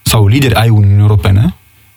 sau 0.02 0.26
lideri 0.26 0.54
ai 0.54 0.68
Uniunii 0.68 1.00
Europene 1.00 1.54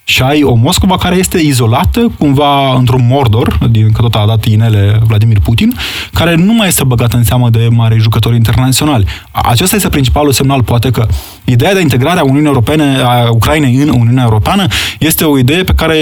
și 0.09 0.21
ai 0.21 0.43
o 0.43 0.53
Moscova 0.53 0.97
care 0.97 1.15
este 1.15 1.37
izolată, 1.37 2.11
cumva 2.17 2.73
într-un 2.73 3.07
mordor, 3.09 3.57
din 3.71 3.91
că 3.91 4.01
tot 4.01 4.15
a 4.15 4.25
dat 4.27 4.45
inele 4.45 4.99
Vladimir 5.07 5.39
Putin, 5.39 5.73
care 6.13 6.35
nu 6.35 6.53
mai 6.53 6.67
este 6.67 6.83
băgată 6.83 7.17
în 7.17 7.23
seamă 7.23 7.49
de 7.49 7.67
mari 7.71 7.99
jucători 7.99 8.35
internaționali. 8.35 9.05
Acesta 9.31 9.75
este 9.75 9.89
principalul 9.89 10.31
semnal, 10.31 10.63
poate 10.63 10.89
că 10.89 11.07
ideea 11.45 11.73
de 11.73 11.81
integrare 11.81 12.19
a 12.19 12.23
Uniunii 12.23 12.47
Europene, 12.47 12.97
a 13.03 13.29
Ucrainei 13.31 13.75
în 13.75 13.89
Uniunea 13.89 14.23
Europeană, 14.23 14.65
este 14.99 15.23
o 15.23 15.37
idee 15.37 15.63
pe 15.63 15.73
care 15.73 15.97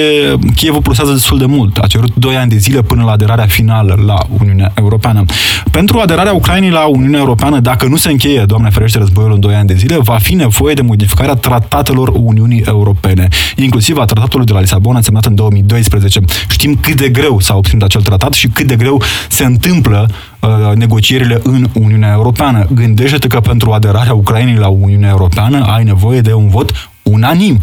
Kievul 0.56 0.82
plusează 0.82 1.12
destul 1.12 1.38
de 1.38 1.46
mult. 1.46 1.78
A 1.78 1.88
cerut 1.88 2.16
2 2.16 2.36
ani 2.36 2.50
de 2.50 2.58
zile 2.58 2.82
până 2.82 3.04
la 3.04 3.12
aderarea 3.12 3.46
finală 3.46 4.04
la 4.06 4.18
Uniunea 4.40 4.72
Europeană. 4.76 5.26
Pentru 5.72 6.00
aderarea 6.00 6.34
Ucrainei 6.34 6.70
la 6.70 6.86
Uniunea 6.86 7.20
Europeană, 7.20 7.60
dacă 7.60 7.86
nu 7.86 7.96
se 7.96 8.12
încheie, 8.12 8.44
Doamne 8.48 8.70
ferește, 8.70 8.98
războiul 8.98 9.34
în 9.34 9.40
2 9.40 9.56
ani 9.56 9.68
de 9.68 9.76
zile, 9.76 9.98
va 10.00 10.18
fi 10.18 10.34
nevoie 10.34 10.74
de 10.74 10.82
modificarea 10.82 11.36
tratatelor 11.36 12.12
Uniunii 12.16 12.64
Europene, 12.68 13.28
inclusiv 13.56 13.95
a 14.02 14.06
tratatului 14.06 14.46
de 14.46 14.54
la 14.54 14.60
Lisabona, 14.60 15.02
semnat 15.02 15.26
în 15.26 15.36
2012. 15.36 16.20
Știm 16.50 16.76
cât 16.76 16.96
de 16.96 17.10
greu 17.10 17.40
s-a 17.40 17.56
obținut 17.56 17.84
acel 17.84 18.02
tratat 18.02 18.34
și 18.34 18.48
cât 18.48 18.68
de 18.68 18.76
greu 18.76 19.02
se 19.30 19.44
întâmplă 19.46 20.10
uh, 20.40 20.50
negocierile 20.76 21.40
în 21.44 21.68
Uniunea 21.74 22.12
Europeană. 22.14 22.68
Gândește-te 22.74 23.28
că 23.28 23.40
pentru 23.40 23.72
aderarea 23.72 24.14
Ucrainei 24.14 24.56
la 24.56 24.68
Uniunea 24.68 25.10
Europeană 25.10 25.66
ai 25.66 25.84
nevoie 25.84 26.22
de 26.22 26.34
un 26.34 26.50
vot 26.50 26.90
unanim. 27.04 27.60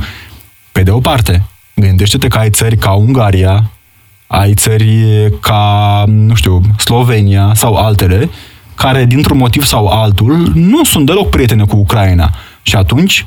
Pe 0.73 0.83
de 0.83 0.91
o 0.91 0.99
parte, 0.99 1.45
gândește-te 1.75 2.29
că 2.29 2.39
ai 2.39 2.51
țări 2.51 2.77
ca 2.77 2.91
Ungaria, 2.91 3.71
ai 4.27 4.55
țări 4.55 5.05
ca, 5.41 6.05
nu 6.07 6.35
știu, 6.35 6.61
Slovenia 6.79 7.53
sau 7.55 7.75
altele, 7.75 8.31
care, 8.75 9.05
dintr-un 9.05 9.37
motiv 9.37 9.65
sau 9.65 9.87
altul, 9.87 10.53
nu 10.55 10.85
sunt 10.85 11.07
deloc 11.07 11.31
prietene 11.31 11.65
cu 11.65 11.77
Ucraina. 11.77 12.31
Și 12.63 12.77
atunci, 12.77 13.27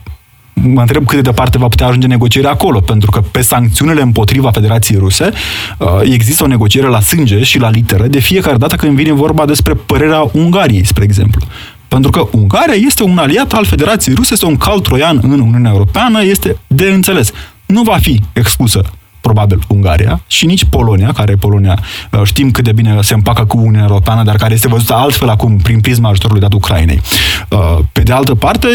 mă 0.61 0.81
întreb 0.81 1.05
cât 1.05 1.15
de 1.15 1.21
departe 1.21 1.57
va 1.57 1.67
putea 1.67 1.87
ajunge 1.87 2.07
negocierea 2.07 2.49
acolo, 2.49 2.79
pentru 2.79 3.11
că 3.11 3.21
pe 3.31 3.41
sancțiunile 3.41 4.01
împotriva 4.01 4.51
Federației 4.51 4.99
Ruse 4.99 5.29
uh, 5.77 5.87
există 6.03 6.43
o 6.43 6.47
negociere 6.47 6.87
la 6.87 6.99
sânge 6.99 7.43
și 7.43 7.59
la 7.59 7.69
literă 7.69 8.07
de 8.07 8.19
fiecare 8.19 8.57
dată 8.57 8.75
când 8.75 8.95
vine 8.95 9.11
vorba 9.11 9.45
despre 9.45 9.73
părerea 9.73 10.29
Ungariei, 10.31 10.85
spre 10.85 11.03
exemplu. 11.03 11.45
Pentru 11.87 12.11
că 12.11 12.27
Ungaria 12.31 12.73
este 12.73 13.03
un 13.03 13.17
aliat 13.17 13.53
al 13.53 13.65
Federației 13.65 14.15
Ruse, 14.15 14.33
este 14.33 14.45
un 14.45 14.57
cal 14.57 14.79
troian 14.79 15.19
în 15.23 15.39
Uniunea 15.39 15.71
Europeană, 15.71 16.23
este 16.23 16.57
de 16.67 16.85
înțeles. 16.85 17.31
Nu 17.65 17.81
va 17.81 17.97
fi 17.97 18.21
exclusă 18.33 18.81
probabil 19.21 19.59
Ungaria 19.67 20.21
și 20.27 20.45
nici 20.45 20.65
Polonia, 20.65 21.11
care 21.11 21.35
Polonia 21.35 21.79
uh, 22.11 22.21
știm 22.23 22.51
cât 22.51 22.63
de 22.63 22.71
bine 22.71 23.01
se 23.01 23.13
împacă 23.13 23.45
cu 23.45 23.57
Uniunea 23.57 23.87
Europeană, 23.89 24.23
dar 24.23 24.35
care 24.35 24.53
este 24.53 24.67
văzută 24.67 24.93
altfel 24.93 25.29
acum 25.29 25.57
prin 25.57 25.79
prisma 25.79 26.09
ajutorului 26.09 26.41
dat 26.41 26.53
Ucrainei. 26.53 27.01
Uh, 27.49 27.77
pe 27.91 28.01
de 28.01 28.13
altă 28.13 28.35
parte, 28.35 28.67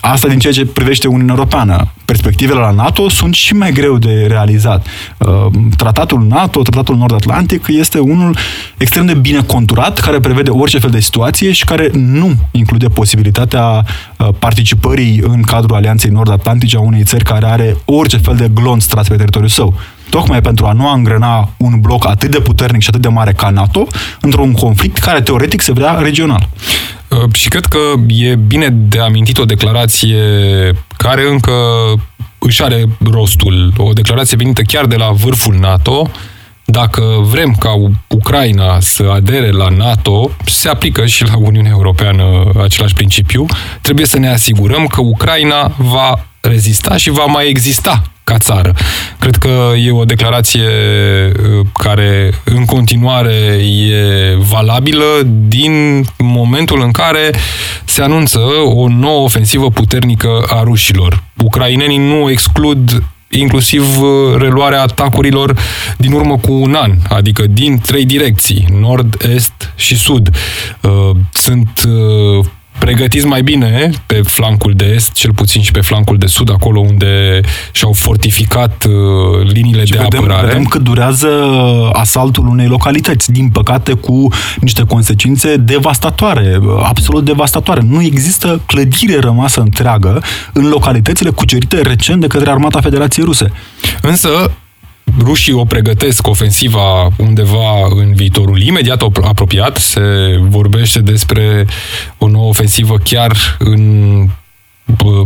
Asta 0.00 0.28
din 0.28 0.38
ceea 0.38 0.52
ce 0.52 0.66
privește 0.66 1.06
Uniunea 1.06 1.34
Europeană. 1.34 1.88
Perspectivele 2.04 2.58
la 2.58 2.70
NATO 2.70 3.08
sunt 3.08 3.34
și 3.34 3.54
mai 3.54 3.72
greu 3.72 3.98
de 3.98 4.26
realizat. 4.28 4.86
Uh, 5.18 5.46
tratatul 5.76 6.26
NATO, 6.26 6.62
Tratatul 6.62 6.96
Nord-Atlantic, 6.96 7.66
este 7.68 7.98
unul 7.98 8.36
extrem 8.76 9.06
de 9.06 9.14
bine 9.14 9.42
conturat, 9.42 9.98
care 9.98 10.20
prevede 10.20 10.50
orice 10.50 10.78
fel 10.78 10.90
de 10.90 11.00
situație 11.00 11.52
și 11.52 11.64
care 11.64 11.90
nu 11.92 12.34
include 12.50 12.88
posibilitatea 12.88 13.84
uh, 14.16 14.28
participării 14.38 15.20
în 15.22 15.42
cadrul 15.42 15.76
Alianței 15.76 16.10
Nord-Atlantice 16.10 16.76
a 16.76 16.80
unei 16.80 17.02
țări 17.02 17.24
care 17.24 17.46
are 17.46 17.76
orice 17.84 18.16
fel 18.16 18.36
de 18.36 18.50
glonț 18.54 18.84
tras 18.84 19.08
pe 19.08 19.16
teritoriul 19.16 19.50
său 19.50 19.74
tocmai 20.10 20.40
pentru 20.40 20.66
a 20.66 20.72
nu 20.72 20.88
angrena 20.88 21.50
un 21.56 21.80
bloc 21.80 22.06
atât 22.06 22.30
de 22.30 22.40
puternic 22.40 22.82
și 22.82 22.88
atât 22.88 23.00
de 23.00 23.08
mare 23.08 23.32
ca 23.32 23.50
NATO 23.50 23.86
într-un 24.20 24.52
conflict 24.52 24.98
care 24.98 25.20
teoretic 25.20 25.60
se 25.60 25.72
vedea 25.72 25.98
regional. 25.98 26.48
Uh, 27.08 27.32
și 27.32 27.48
cred 27.48 27.64
că 27.64 27.78
e 28.08 28.34
bine 28.34 28.68
de 28.68 29.00
amintit 29.00 29.38
o 29.38 29.44
declarație 29.44 30.22
care 30.96 31.28
încă 31.30 31.52
își 32.38 32.62
are 32.62 32.84
rostul, 33.10 33.72
o 33.76 33.92
declarație 33.92 34.36
venită 34.36 34.62
chiar 34.62 34.86
de 34.86 34.96
la 34.96 35.10
vârful 35.10 35.54
NATO, 35.60 36.10
dacă 36.64 37.02
vrem 37.20 37.54
ca 37.58 37.70
Ucraina 38.08 38.80
să 38.80 39.10
adere 39.14 39.50
la 39.50 39.68
NATO, 39.68 40.30
se 40.46 40.68
aplică 40.68 41.06
și 41.06 41.24
la 41.24 41.36
Uniunea 41.36 41.70
Europeană 41.70 42.52
același 42.62 42.94
principiu, 42.94 43.46
trebuie 43.80 44.06
să 44.06 44.18
ne 44.18 44.28
asigurăm 44.28 44.86
că 44.86 45.00
Ucraina 45.00 45.72
va 45.76 46.26
rezista 46.40 46.96
și 46.96 47.10
va 47.10 47.24
mai 47.24 47.48
exista 47.48 48.02
ca 48.26 48.38
țară. 48.38 48.72
Cred 49.18 49.36
că 49.36 49.72
e 49.84 49.90
o 49.90 50.04
declarație 50.04 50.62
uh, 50.62 51.66
care 51.72 52.32
în 52.44 52.64
continuare 52.64 53.34
e 53.88 54.36
valabilă 54.38 55.04
din 55.48 56.04
momentul 56.18 56.80
în 56.82 56.90
care 56.90 57.30
se 57.84 58.02
anunță 58.02 58.38
o 58.64 58.88
nouă 58.88 59.24
ofensivă 59.24 59.70
puternică 59.70 60.44
a 60.48 60.62
rușilor. 60.62 61.22
Ucrainenii 61.44 61.98
nu 61.98 62.30
exclud 62.30 63.02
inclusiv 63.30 64.00
uh, 64.00 64.08
reluarea 64.38 64.82
atacurilor 64.82 65.58
din 65.96 66.12
urmă 66.12 66.38
cu 66.38 66.52
un 66.52 66.74
an, 66.74 66.92
adică 67.08 67.42
din 67.46 67.78
trei 67.78 68.04
direcții, 68.04 68.66
nord, 68.80 69.22
est 69.34 69.72
și 69.76 69.96
sud. 69.96 70.30
Uh, 70.80 71.16
sunt 71.32 71.82
pregătiți 72.78 73.26
mai 73.26 73.42
bine 73.42 73.90
pe 74.06 74.20
flancul 74.24 74.72
de 74.72 74.92
est, 74.94 75.12
cel 75.12 75.32
puțin 75.32 75.62
și 75.62 75.70
pe 75.70 75.80
flancul 75.80 76.18
de 76.18 76.26
sud, 76.26 76.50
acolo 76.50 76.80
unde 76.80 77.40
și-au 77.72 77.92
fortificat 77.92 78.84
uh, 78.84 79.48
liniile 79.52 79.84
și 79.84 79.92
de 79.92 79.98
vedem, 80.02 80.18
apărare. 80.18 80.46
Vedem 80.46 80.64
cât 80.64 80.82
durează 80.82 81.28
asaltul 81.92 82.46
unei 82.46 82.66
localități, 82.66 83.32
din 83.32 83.48
păcate 83.48 83.92
cu 83.92 84.28
niște 84.60 84.82
consecințe 84.82 85.56
devastatoare, 85.56 86.60
absolut 86.82 87.24
devastatoare. 87.24 87.80
Nu 87.88 88.02
există 88.02 88.60
clădire 88.66 89.18
rămasă 89.18 89.60
întreagă 89.60 90.22
în 90.52 90.68
localitățile 90.68 91.30
cucerite 91.30 91.80
recent 91.80 92.20
de 92.20 92.26
către 92.26 92.50
Armata 92.50 92.80
Federației 92.80 93.24
Ruse. 93.24 93.52
Însă, 94.02 94.50
rușii 95.18 95.52
o 95.52 95.64
pregătesc 95.64 96.26
ofensiva 96.26 97.08
undeva 97.16 97.86
în 97.88 98.14
viitorul 98.14 98.60
imediat 98.60 99.02
apropiat. 99.22 99.76
Se 99.76 100.00
vorbește 100.40 101.00
despre 101.00 101.66
o 102.18 102.28
nouă 102.28 102.48
ofensivă 102.48 102.98
chiar 102.98 103.56
în 103.58 104.28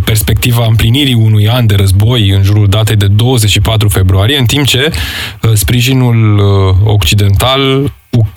perspectiva 0.04 0.66
împlinirii 0.68 1.14
unui 1.14 1.48
an 1.48 1.66
de 1.66 1.74
război 1.74 2.30
în 2.30 2.42
jurul 2.42 2.68
datei 2.68 2.96
de 2.96 3.06
24 3.06 3.88
februarie, 3.88 4.38
în 4.38 4.44
timp 4.44 4.66
ce 4.66 4.90
uh, 5.42 5.50
sprijinul 5.54 6.38
uh, 6.38 6.92
occidental 6.92 7.92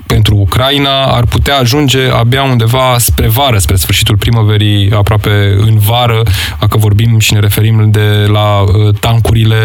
pentru 0.06 0.36
Ucraina 0.36 1.04
ar 1.04 1.24
putea 1.24 1.56
ajunge 1.58 2.10
abia 2.18 2.42
undeva 2.42 2.96
spre 2.98 3.28
vară, 3.28 3.58
spre 3.58 3.76
sfârșitul 3.76 4.16
primăverii, 4.16 4.90
aproape 4.90 5.56
în 5.58 5.78
vară, 5.78 6.22
dacă 6.60 6.78
vorbim 6.78 7.18
și 7.18 7.32
ne 7.32 7.38
referim 7.38 7.90
de 7.90 8.26
la 8.32 8.60
uh, 8.60 8.94
tancurile 9.00 9.56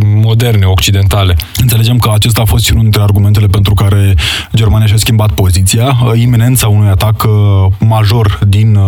moderne, 0.00 0.64
occidentale. 0.64 1.36
Înțelegem 1.56 1.98
că 1.98 2.10
acesta 2.14 2.40
a 2.40 2.44
fost 2.44 2.64
și 2.64 2.70
unul 2.70 2.82
dintre 2.82 3.02
argumentele 3.02 3.46
pentru 3.46 3.74
care 3.74 4.14
Germania 4.54 4.86
și-a 4.86 4.96
schimbat 4.96 5.30
poziția. 5.30 5.96
Uh, 6.04 6.20
iminența 6.20 6.68
unui 6.68 6.88
atac 6.88 7.22
uh, 7.22 7.72
major 7.78 8.38
din 8.48 8.78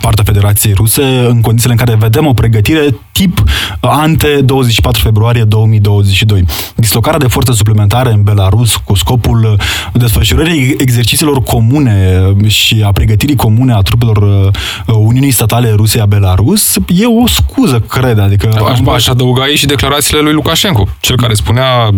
partea 0.00 0.24
Federației 0.24 0.72
Ruse, 0.72 1.02
în 1.28 1.40
condițiile 1.40 1.74
în 1.78 1.84
care 1.84 1.96
vedem 1.96 2.26
o 2.26 2.32
pregătire 2.32 2.94
tip 3.12 3.42
ante 3.80 4.40
24 4.44 5.02
februarie 5.02 5.42
2022. 5.42 6.44
Dislocarea 6.74 7.18
de 7.18 7.26
forțe 7.26 7.52
suplimentare 7.52 8.12
în 8.12 8.22
Belarus 8.22 8.76
cu 8.76 8.94
scopul 8.94 9.29
scopul 9.30 9.56
uh, 9.92 10.00
desfășurării 10.00 10.74
exercițiilor 10.78 11.42
comune 11.42 12.22
și 12.46 12.82
a 12.84 12.92
pregătirii 12.92 13.36
comune 13.36 13.72
a 13.72 13.80
trupelor 13.80 14.16
uh, 14.16 14.94
Uniunii 14.96 15.30
Statale 15.30 15.72
Rusia-Belarus 15.76 16.76
e 16.86 17.06
o 17.22 17.26
scuză, 17.26 17.82
cred. 17.88 18.18
Adică 18.18 18.64
aș, 18.70 18.78
aș 18.94 19.06
adăuga 19.06 19.42
aici 19.42 19.58
și 19.58 19.66
declarațiile 19.66 20.20
lui 20.20 20.32
Lukashenko, 20.32 20.88
cel 21.00 21.16
care 21.16 21.34
spunea 21.34 21.90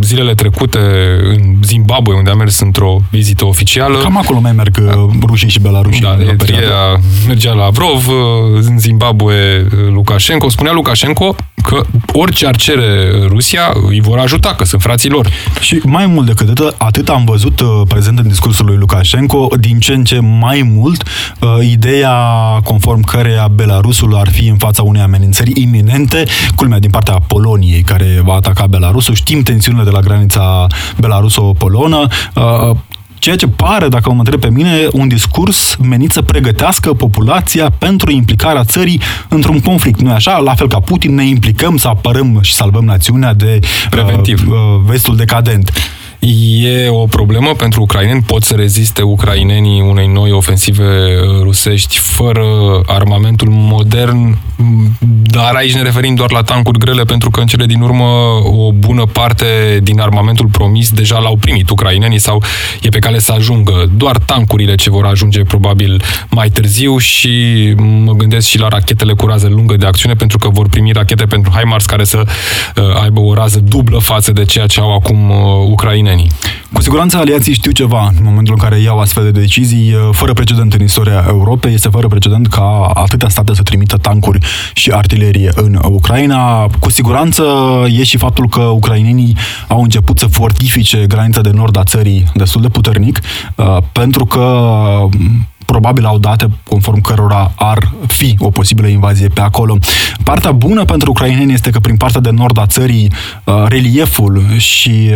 zilele 0.00 0.34
trecute 0.34 0.78
în 1.28 1.54
Zimbabwe, 1.62 2.14
unde 2.14 2.30
a 2.30 2.34
mers 2.34 2.60
într-o 2.60 3.00
vizită 3.10 3.44
oficială. 3.44 3.98
Cam 3.98 4.16
acolo 4.16 4.40
mai 4.40 4.52
merg 4.52 4.76
uh, 4.82 4.92
rușii 5.26 5.48
și 5.48 5.60
belarușii. 5.60 6.02
Da, 6.02 6.16
Eritrea 6.20 7.00
mergea 7.26 7.52
la 7.52 7.64
Avrov, 7.64 8.08
în 8.60 8.78
Zimbabwe 8.78 9.66
Lukashenko. 9.92 10.48
Spunea 10.48 10.72
Lukashenko 10.72 11.36
că 11.62 11.80
orice 12.12 12.46
ar 12.46 12.56
cere 12.56 13.10
Rusia 13.26 13.72
îi 13.88 14.00
vor 14.00 14.18
ajuta, 14.18 14.54
că 14.54 14.64
sunt 14.64 14.82
frații 14.82 15.10
lor. 15.10 15.28
Și 15.60 15.80
mai 15.84 16.06
mult 16.06 16.26
decât 16.26 16.48
atât, 16.48 16.73
atât 16.78 17.08
am 17.08 17.24
văzut 17.24 17.60
uh, 17.60 17.68
prezent 17.88 18.18
în 18.18 18.28
discursul 18.28 18.66
lui 18.66 18.76
Lukashenko, 18.76 19.48
din 19.60 19.78
ce 19.78 19.92
în 19.92 20.04
ce 20.04 20.18
mai 20.18 20.70
mult, 20.74 21.08
uh, 21.40 21.48
ideea 21.70 22.16
conform 22.64 23.00
căreia 23.00 23.48
Belarusul 23.48 24.16
ar 24.16 24.28
fi 24.30 24.46
în 24.46 24.56
fața 24.56 24.82
unei 24.82 25.02
amenințări 25.02 25.52
iminente, 25.54 26.24
culmea 26.54 26.78
din 26.78 26.90
partea 26.90 27.14
Poloniei 27.14 27.82
care 27.82 28.20
va 28.24 28.34
ataca 28.34 28.66
Belarusul. 28.66 29.14
Știm 29.14 29.42
tensiunile 29.42 29.84
de 29.84 29.90
la 29.90 30.00
granița 30.00 30.66
belaruso-polonă. 30.96 32.06
Uh, 32.34 32.76
ceea 33.24 33.36
ce 33.36 33.46
pare, 33.46 33.88
dacă 33.88 34.12
mă 34.12 34.18
întreb 34.18 34.40
pe 34.40 34.50
mine, 34.50 34.86
un 34.92 35.08
discurs 35.08 35.76
menit 35.76 36.10
să 36.12 36.22
pregătească 36.22 36.92
populația 36.92 37.70
pentru 37.70 38.10
implicarea 38.10 38.64
țării 38.64 39.00
într-un 39.28 39.60
conflict. 39.60 40.00
Nu 40.00 40.12
așa? 40.12 40.38
La 40.38 40.54
fel 40.54 40.68
ca 40.68 40.80
Putin, 40.80 41.14
ne 41.14 41.26
implicăm 41.26 41.76
să 41.76 41.88
apărăm 41.88 42.38
și 42.42 42.54
salvăm 42.54 42.84
națiunea 42.84 43.34
de 43.34 43.58
Preventiv. 43.90 44.48
Uh, 44.48 44.56
vestul 44.86 45.16
decadent. 45.16 45.72
E 46.26 46.88
o 46.88 47.06
problemă 47.06 47.52
pentru 47.52 47.82
ucraineni? 47.82 48.22
Pot 48.22 48.42
să 48.42 48.54
reziste 48.54 49.02
ucrainenii 49.02 49.80
unei 49.80 50.06
noi 50.06 50.30
ofensive 50.30 50.84
rusești 51.40 51.98
fără 51.98 52.44
armamentul 52.86 53.48
modern? 53.50 54.38
Dar 55.22 55.54
aici 55.54 55.74
ne 55.74 55.82
referim 55.82 56.14
doar 56.14 56.32
la 56.32 56.42
tancuri 56.42 56.78
grele, 56.78 57.02
pentru 57.02 57.30
că 57.30 57.40
în 57.40 57.46
cele 57.46 57.66
din 57.66 57.80
urmă 57.80 58.04
o 58.42 58.72
bună 58.72 59.04
parte 59.12 59.46
din 59.82 60.00
armamentul 60.00 60.46
promis 60.46 60.90
deja 60.90 61.18
l-au 61.18 61.36
primit 61.36 61.70
ucrainenii 61.70 62.18
sau 62.18 62.42
e 62.80 62.88
pe 62.88 62.98
cale 62.98 63.18
să 63.18 63.32
ajungă. 63.32 63.90
Doar 63.96 64.18
tancurile 64.18 64.74
ce 64.74 64.90
vor 64.90 65.06
ajunge 65.06 65.42
probabil 65.42 66.02
mai 66.30 66.48
târziu 66.48 66.98
și 66.98 67.74
mă 67.76 68.12
gândesc 68.12 68.48
și 68.48 68.58
la 68.58 68.68
rachetele 68.68 69.12
cu 69.12 69.26
rază 69.26 69.48
lungă 69.48 69.76
de 69.76 69.86
acțiune, 69.86 70.14
pentru 70.14 70.38
că 70.38 70.48
vor 70.48 70.68
primi 70.68 70.92
rachete 70.92 71.24
pentru 71.24 71.52
HIMARS 71.58 71.84
care 71.84 72.04
să 72.04 72.22
uh, 72.76 73.02
aibă 73.02 73.20
o 73.20 73.34
rază 73.34 73.60
dublă 73.60 73.98
față 73.98 74.32
de 74.32 74.44
ceea 74.44 74.66
ce 74.66 74.80
au 74.80 74.94
acum 74.94 75.30
uh, 75.30 75.36
ucrainenii 75.70 76.13
ucrainenii. 76.14 76.30
Cu 76.72 76.82
siguranță 76.82 77.16
aliații 77.16 77.52
știu 77.52 77.70
ceva 77.70 78.12
în 78.16 78.24
momentul 78.24 78.54
în 78.54 78.68
care 78.68 78.80
iau 78.80 78.98
astfel 78.98 79.22
de 79.22 79.40
decizii 79.40 79.92
uh, 79.92 80.08
fără 80.12 80.32
precedent 80.32 80.72
în 80.72 80.82
istoria 80.82 81.24
Europei. 81.28 81.74
Este 81.74 81.88
fără 81.88 82.08
precedent 82.08 82.46
ca 82.46 82.90
atâtea 82.94 83.28
state 83.28 83.54
să 83.54 83.62
trimită 83.62 83.96
tancuri 83.96 84.38
și 84.74 84.90
artilerie 84.90 85.50
în 85.54 85.78
Ucraina. 85.84 86.66
Cu 86.80 86.90
siguranță 86.90 87.44
e 87.98 88.02
și 88.02 88.16
faptul 88.16 88.48
că 88.48 88.60
ucrainenii 88.60 89.36
au 89.68 89.82
început 89.82 90.18
să 90.18 90.26
fortifice 90.26 91.04
granița 91.08 91.40
de 91.40 91.50
nord 91.50 91.78
a 91.78 91.84
țării 91.84 92.24
destul 92.34 92.60
de 92.60 92.68
puternic, 92.68 93.20
uh, 93.54 93.76
pentru 93.92 94.24
că 94.24 94.40
probabil 95.74 96.04
au 96.04 96.18
date 96.18 96.46
conform 96.68 97.00
cărora 97.00 97.52
ar 97.54 97.78
fi 98.06 98.36
o 98.38 98.50
posibilă 98.50 98.86
invazie 98.86 99.28
pe 99.28 99.40
acolo. 99.40 99.76
Partea 100.24 100.52
bună 100.52 100.84
pentru 100.84 101.10
ucraineni 101.10 101.52
este 101.52 101.70
că 101.70 101.78
prin 101.78 101.96
partea 101.96 102.20
de 102.20 102.30
nord 102.30 102.58
a 102.58 102.66
țării 102.66 103.12
uh, 103.44 103.54
relieful 103.66 104.42
și 104.56 105.10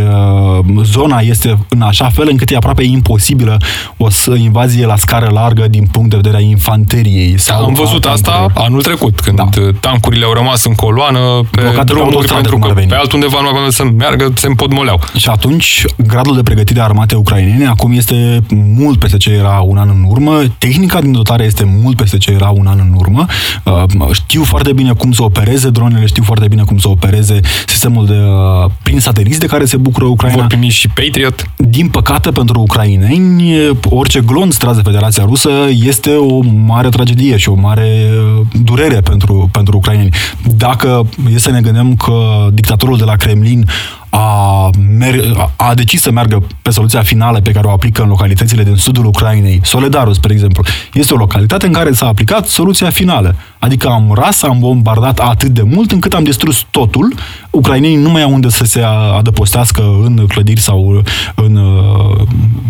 uh, 0.59 0.83
zona 0.83 1.19
este 1.19 1.59
în 1.69 1.81
așa 1.83 2.09
fel 2.09 2.29
încât 2.31 2.51
e 2.51 2.57
aproape 2.57 2.83
imposibilă 2.83 3.57
o 3.97 4.35
invazie 4.35 4.87
la 4.87 4.97
scară 4.97 5.31
largă 5.33 5.69
din 5.69 5.87
punct 5.93 6.11
de 6.11 6.17
vedere 6.17 6.37
a 6.37 6.41
infanteriei. 6.41 7.39
Sau 7.39 7.65
Am 7.65 7.75
văzut 7.75 8.05
asta 8.05 8.47
anul 8.55 8.83
trecut, 8.83 9.21
când 9.21 9.37
da. 9.37 9.49
tancurile 9.81 10.25
au 10.25 10.33
rămas 10.33 10.65
în 10.65 10.75
coloană 10.75 11.19
pe 11.51 11.61
Blocate 11.61 11.85
drumuri, 11.85 12.27
pe 12.27 12.33
pentru 12.33 12.59
că 12.59 12.73
pe 12.73 12.95
altundeva 12.95 13.41
nu 13.41 13.49
aveau 13.49 13.71
să 13.71 13.85
meargă, 13.85 14.33
se 14.35 14.47
împodmoleau. 14.47 15.01
Și 15.17 15.29
atunci, 15.29 15.85
gradul 15.97 16.35
de 16.35 16.43
pregătire 16.43 16.81
a 16.81 16.85
armatei 16.85 17.19
ucrainene 17.19 17.67
acum 17.67 17.93
este 17.93 18.43
mult 18.77 18.99
peste 18.99 19.17
ce 19.17 19.31
era 19.31 19.61
un 19.61 19.77
an 19.77 19.89
în 19.89 20.05
urmă. 20.07 20.43
Tehnica 20.59 21.01
din 21.01 21.13
dotare 21.13 21.45
este 21.45 21.79
mult 21.83 21.97
peste 21.97 22.17
ce 22.19 22.31
era 22.31 22.49
un 22.49 22.67
an 22.67 22.79
în 22.79 22.93
urmă. 22.97 23.27
Uh, 23.65 24.13
știu 24.13 24.45
foarte 24.45 24.73
bine 24.73 24.93
cum 24.93 25.13
să 25.13 25.23
opereze 25.23 25.71
dronele, 25.71 26.07
știu 26.07 26.23
foarte 26.23 26.49
bine 26.49 26.63
cum 26.63 26.79
să 26.79 26.89
opereze 26.89 27.41
sistemul 27.67 28.07
de 28.07 28.19
uh, 28.65 28.71
prin 28.83 29.01
sateliți 29.01 29.39
de 29.39 29.47
care 29.47 29.65
se 29.65 29.77
bucură 29.77 30.05
Ucraina. 30.05 30.37
Vor 30.37 30.47
primi 30.47 30.69
și 30.69 30.89
Patriot? 30.89 31.51
Din 31.57 31.89
păcate, 31.89 32.31
pentru 32.31 32.61
ucraineni, 32.61 33.55
orice 33.89 34.21
glonț 34.21 34.57
tras 34.57 34.77
de 34.77 34.83
Federația 34.85 35.25
Rusă 35.25 35.51
este 35.71 36.11
o 36.11 36.41
mare 36.67 36.89
tragedie 36.89 37.37
și 37.37 37.49
o 37.49 37.55
mare 37.55 38.11
uh, 38.39 38.47
durere 38.63 39.01
pentru, 39.01 39.49
pentru 39.53 39.77
ucraineni. 39.77 40.15
Dacă 40.57 41.07
e 41.35 41.39
să 41.39 41.51
ne 41.51 41.61
gândim 41.61 41.95
că 41.95 42.47
dictatorul 42.53 42.97
de 42.97 43.05
la 43.05 43.17
Kremlin 43.17 43.67
a, 44.11 44.71
mer- 44.99 45.51
a 45.57 45.75
decis 45.75 46.01
să 46.01 46.11
meargă 46.11 46.43
pe 46.63 46.71
soluția 46.71 47.03
finală 47.03 47.41
pe 47.41 47.53
care 47.53 47.67
o 47.67 47.71
aplică 47.71 48.03
în 48.03 48.09
localitățile 48.09 48.63
din 48.63 48.77
sudul 48.77 49.05
Ucrainei, 49.05 49.61
Soledarul, 49.65 50.15
spre 50.15 50.33
exemplu, 50.33 50.65
este 50.93 51.15
o 51.15 51.17
localitate 51.17 51.67
în 51.67 51.73
care 51.73 51.93
s-a 51.93 52.07
aplicat 52.07 52.47
soluția 52.47 52.91
finală. 52.91 53.35
Adică 53.59 53.89
am 53.89 54.13
ras, 54.15 54.43
am 54.43 54.59
bombardat 54.59 55.19
atât 55.19 55.49
de 55.49 55.63
mult 55.63 55.91
încât 55.91 56.13
am 56.13 56.25
distrus 56.25 56.65
totul. 56.71 57.15
Ucrainenii 57.51 57.97
nu 57.97 58.11
mai 58.11 58.23
au 58.23 58.33
unde 58.33 58.49
să 58.49 58.65
se 58.65 58.83
adăpostească 59.17 59.83
în 60.05 60.25
clădiri 60.29 60.61
sau 60.61 61.03
în 61.35 61.57
uh, 61.57 62.27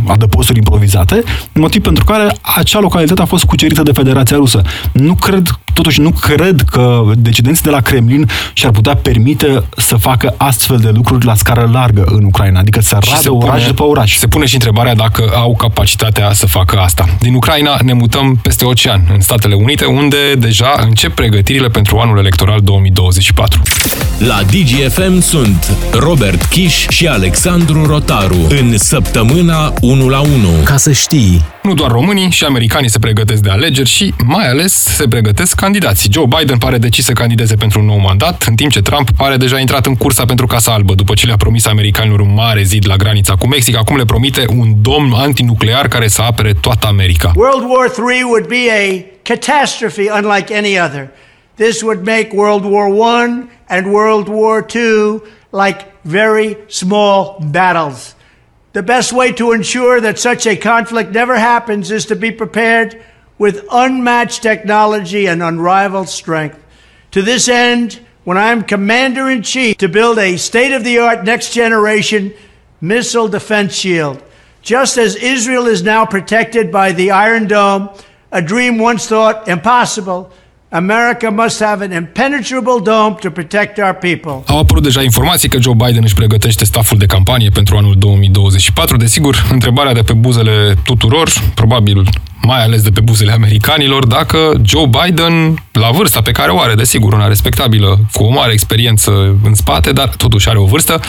adăposturi 0.06 0.58
improvizate, 0.58 1.22
motiv 1.52 1.82
pentru 1.82 2.04
care 2.04 2.36
acea 2.56 2.80
localitate 2.80 3.22
a 3.22 3.24
fost 3.24 3.44
cucerită 3.44 3.82
de 3.82 3.92
Federația 3.92 4.36
Rusă. 4.36 4.62
Nu 4.92 5.14
cred, 5.14 5.60
totuși 5.74 6.00
nu 6.00 6.10
cred 6.10 6.60
că 6.70 7.02
decidenții 7.16 7.64
de 7.64 7.70
la 7.70 7.80
Kremlin 7.80 8.28
și-ar 8.52 8.72
putea 8.72 8.94
permite 8.94 9.62
să 9.76 9.96
facă 9.96 10.34
astfel 10.36 10.78
de 10.78 10.90
lucruri 10.94 11.26
la 11.28 11.34
scară 11.34 11.68
largă 11.72 12.04
în 12.06 12.24
Ucraina, 12.24 12.58
adică 12.58 12.80
să 12.80 12.98
radă 13.10 13.32
oraș 13.32 13.66
după 13.66 13.82
oraș. 13.82 14.16
Se 14.16 14.26
pune 14.26 14.46
și 14.46 14.54
întrebarea 14.54 14.94
dacă 14.94 15.30
au 15.34 15.56
capacitatea 15.56 16.32
să 16.32 16.46
facă 16.46 16.78
asta. 16.78 17.04
Din 17.20 17.34
Ucraina 17.34 17.78
ne 17.82 17.92
mutăm 17.92 18.36
peste 18.42 18.64
ocean, 18.64 19.00
în 19.12 19.20
Statele 19.20 19.54
Unite, 19.54 19.84
unde 19.84 20.34
deja 20.38 20.74
încep 20.80 21.14
pregătirile 21.14 21.68
pentru 21.68 21.98
anul 21.98 22.18
electoral 22.18 22.60
2024. 22.60 23.62
La 24.18 24.40
DGFM 24.50 25.20
sunt 25.20 25.76
Robert 25.92 26.44
Kiș 26.44 26.86
și 26.88 27.06
Alexandru 27.06 27.86
Rotaru 27.86 28.46
în 28.48 28.78
săptămâna 28.78 29.72
1 29.80 30.08
la 30.08 30.20
1. 30.20 30.30
Ca 30.64 30.76
să 30.76 30.92
știi... 30.92 31.44
Nu 31.68 31.74
doar 31.74 31.90
românii 31.90 32.30
și 32.30 32.44
americanii 32.44 32.88
se 32.90 32.98
pregătesc 32.98 33.42
de 33.42 33.50
alegeri 33.50 33.88
și, 33.88 34.14
mai 34.24 34.48
ales, 34.48 34.72
se 34.72 35.08
pregătesc 35.08 35.54
candidații. 35.54 36.12
Joe 36.12 36.26
Biden 36.38 36.58
pare 36.58 36.78
decis 36.78 37.04
să 37.04 37.12
candideze 37.12 37.54
pentru 37.54 37.80
un 37.80 37.86
nou 37.86 37.98
mandat, 37.98 38.42
în 38.42 38.54
timp 38.54 38.70
ce 38.70 38.82
Trump 38.82 39.10
pare 39.10 39.36
deja 39.36 39.58
intrat 39.58 39.86
în 39.86 39.94
cursa 39.94 40.24
pentru 40.24 40.46
Casa 40.46 40.72
Albă, 40.72 40.94
după 40.94 41.14
ce 41.14 41.26
le-a 41.26 41.36
promis 41.36 41.66
americanilor 41.66 42.20
un 42.20 42.34
mare 42.34 42.62
zid 42.62 42.86
la 42.86 42.96
granița 42.96 43.34
cu 43.34 43.46
Mexic, 43.46 43.76
acum 43.76 43.96
le 43.96 44.04
promite 44.04 44.44
un 44.56 44.82
domn 44.82 45.12
antinuclear 45.12 45.88
care 45.88 46.08
să 46.08 46.22
apere 46.22 46.52
toată 46.60 46.86
America. 46.86 47.32
World 47.34 47.64
War 47.68 48.10
III 48.10 48.22
would 48.22 48.46
be 48.46 48.70
a 48.70 49.04
catastrophe 49.22 50.10
unlike 50.22 50.56
any 50.56 50.78
other. 50.80 51.10
This 51.54 51.82
would 51.82 52.06
make 52.06 52.28
World 52.32 52.64
War 52.64 52.86
I 52.88 53.44
and 53.68 53.86
World 53.86 54.28
War 54.28 54.66
II 54.74 55.20
like 55.50 55.86
very 56.02 56.56
small 56.66 57.38
battles. 57.50 58.16
The 58.74 58.82
best 58.82 59.12
way 59.12 59.32
to 59.32 59.52
ensure 59.52 60.00
that 60.00 60.18
such 60.18 60.46
a 60.46 60.56
conflict 60.56 61.12
never 61.12 61.38
happens 61.38 61.90
is 61.90 62.06
to 62.06 62.16
be 62.16 62.30
prepared 62.30 63.02
with 63.38 63.64
unmatched 63.70 64.42
technology 64.42 65.26
and 65.26 65.42
unrivaled 65.42 66.08
strength. 66.08 66.62
To 67.12 67.22
this 67.22 67.48
end, 67.48 68.00
when 68.24 68.36
I'm 68.36 68.62
commander 68.62 69.30
in 69.30 69.42
chief, 69.42 69.78
to 69.78 69.88
build 69.88 70.18
a 70.18 70.36
state 70.36 70.72
of 70.72 70.84
the 70.84 70.98
art 70.98 71.24
next 71.24 71.54
generation 71.54 72.34
missile 72.80 73.28
defense 73.28 73.74
shield. 73.74 74.22
Just 74.60 74.98
as 74.98 75.16
Israel 75.16 75.66
is 75.66 75.82
now 75.82 76.04
protected 76.04 76.70
by 76.70 76.92
the 76.92 77.10
Iron 77.10 77.46
Dome, 77.46 77.88
a 78.30 78.42
dream 78.42 78.76
once 78.76 79.06
thought 79.06 79.48
impossible, 79.48 80.30
America 80.70 81.30
must 81.30 81.62
have 81.62 81.84
an 81.84 81.92
impenetrable 81.92 82.80
dome 82.82 83.16
to 83.20 83.30
protect 83.30 83.78
our 83.78 83.92
people. 83.92 84.42
Au 84.46 84.58
apărut 84.58 84.82
deja 84.82 85.02
informații 85.02 85.48
că 85.48 85.60
Joe 85.60 85.74
Biden 85.74 86.02
își 86.02 86.14
pregătește 86.14 86.64
staful 86.64 86.98
de 86.98 87.06
campanie 87.06 87.50
pentru 87.50 87.76
anul 87.76 87.94
2024. 87.98 88.96
Desigur, 88.96 89.46
întrebarea 89.50 89.92
de 89.92 90.02
pe 90.02 90.12
buzele 90.12 90.74
tuturor, 90.84 91.30
probabil 91.54 92.08
mai 92.42 92.62
ales 92.62 92.82
de 92.82 92.90
pe 92.90 93.00
buzele 93.00 93.32
americanilor, 93.32 94.06
dacă 94.06 94.60
Joe 94.62 94.86
Biden, 94.86 95.64
la 95.72 95.90
vârsta 95.90 96.20
pe 96.20 96.30
care 96.30 96.50
o 96.50 96.60
are, 96.60 96.74
desigur, 96.74 97.12
una 97.12 97.26
respectabilă, 97.26 97.98
cu 98.12 98.22
o 98.22 98.30
mare 98.30 98.52
experiență 98.52 99.38
în 99.42 99.54
spate, 99.54 99.92
dar 99.92 100.08
totuși 100.08 100.48
are 100.48 100.58
o 100.58 100.64
vârstă, 100.64 101.00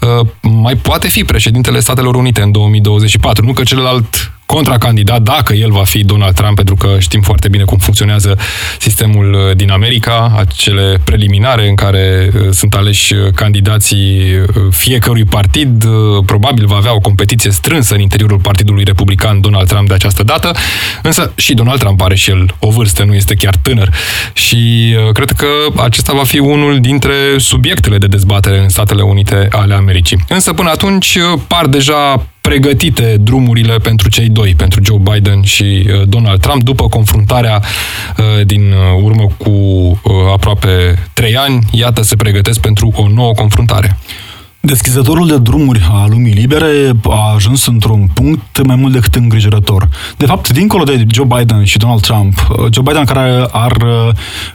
uh, 0.00 0.26
mai 0.40 0.76
poate 0.76 1.08
fi 1.08 1.24
președintele 1.24 1.80
Statelor 1.80 2.14
Unite 2.14 2.42
în 2.42 2.52
2024. 2.52 3.44
Nu 3.44 3.52
că 3.52 3.62
celălalt 3.62 4.32
contracandidat, 4.52 5.22
dacă 5.22 5.52
el 5.52 5.70
va 5.70 5.84
fi 5.84 6.04
Donald 6.04 6.34
Trump, 6.34 6.56
pentru 6.56 6.76
că 6.76 6.96
știm 6.98 7.20
foarte 7.20 7.48
bine 7.48 7.64
cum 7.64 7.78
funcționează 7.78 8.38
sistemul 8.78 9.32
uh, 9.32 9.56
din 9.56 9.70
America, 9.70 10.34
acele 10.36 11.00
preliminare 11.04 11.68
în 11.68 11.74
care 11.74 12.30
uh, 12.34 12.48
sunt 12.50 12.74
aleși 12.74 13.14
uh, 13.14 13.32
candidații 13.34 14.00
fiecărui 14.70 15.24
partid, 15.24 15.84
probabil 16.26 16.66
va 16.66 16.76
avea 16.76 16.94
o 16.94 16.98
competiție 16.98 17.50
strânsă 17.50 17.94
în 17.94 18.00
interiorul 18.00 18.38
Partidului 18.38 18.84
Republican 18.84 19.40
Donald 19.40 19.68
Trump 19.68 19.88
de 19.88 19.94
această 19.94 20.22
dată, 20.22 20.52
însă 21.02 21.32
și 21.36 21.54
Donald 21.54 21.78
Trump 21.78 22.00
are 22.00 22.14
și 22.14 22.30
el 22.30 22.54
o 22.58 22.70
vârstă, 22.70 23.04
nu 23.04 23.14
este 23.14 23.34
chiar 23.34 23.56
tânăr. 23.62 23.92
Și 24.32 24.94
cred 25.12 25.30
că 25.30 25.46
acesta 25.76 26.12
va 26.12 26.24
fi 26.24 26.38
unul 26.38 26.80
dintre 26.80 27.14
subiectele 27.36 27.98
de 27.98 28.06
dezbatere 28.06 28.58
în 28.58 28.68
Statele 28.68 29.02
Unite 29.02 29.48
ale 29.50 29.74
Americii. 29.74 30.24
Însă 30.28 30.52
până 30.52 30.70
atunci 30.70 31.18
par 31.46 31.66
deja 31.66 32.26
pregătite 32.42 33.16
drumurile 33.20 33.76
pentru 33.76 34.08
cei 34.08 34.28
doi, 34.28 34.54
pentru 34.54 34.80
Joe 34.84 34.98
Biden 35.12 35.42
și 35.42 35.62
uh, 35.86 36.02
Donald 36.08 36.40
Trump, 36.40 36.62
după 36.62 36.88
confruntarea 36.88 37.62
uh, 38.16 38.46
din 38.46 38.72
uh, 38.72 39.02
urmă 39.02 39.26
cu 39.36 39.52
aproape 40.32 40.98
trei 41.12 41.36
ani, 41.36 41.58
iată, 41.70 42.02
se 42.02 42.16
pregătesc 42.16 42.60
pentru 42.60 42.92
o 42.94 43.08
nouă 43.08 43.32
confruntare. 43.32 43.98
Deschizătorul 44.60 45.26
de 45.26 45.38
drumuri 45.38 45.88
a 45.92 46.06
lumii 46.08 46.32
libere 46.32 46.90
a 47.02 47.32
ajuns 47.34 47.66
într-un 47.66 48.08
punct 48.14 48.64
mai 48.66 48.76
mult 48.76 48.92
decât 48.92 49.14
îngrijorător. 49.14 49.88
De 50.16 50.26
fapt, 50.26 50.48
dincolo 50.48 50.84
de 50.84 51.04
Joe 51.08 51.26
Biden 51.36 51.64
și 51.64 51.78
Donald 51.78 52.00
Trump, 52.00 52.34
Joe 52.70 52.82
Biden 52.82 53.04
care 53.04 53.46
ar 53.50 53.76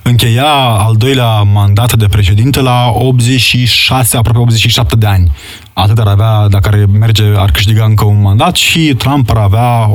încheia 0.02 0.54
al 0.86 0.96
doilea 0.98 1.42
mandat 1.42 1.98
de 1.98 2.06
președinte 2.06 2.62
la 2.62 2.92
86, 2.94 4.18
aproape 4.18 4.40
87 4.40 4.96
de 4.96 5.06
ani 5.06 5.32
atât 5.80 5.98
ar 5.98 6.08
avea, 6.08 6.48
dacă 6.50 6.70
ar 6.70 6.86
merge, 7.00 7.24
ar 7.36 7.52
câștiga 7.52 7.84
încă 7.84 8.06
un 8.06 8.22
mandat 8.22 8.56
și 8.56 8.94
Trump 8.98 9.30
ar 9.30 9.38
avea 9.38 9.90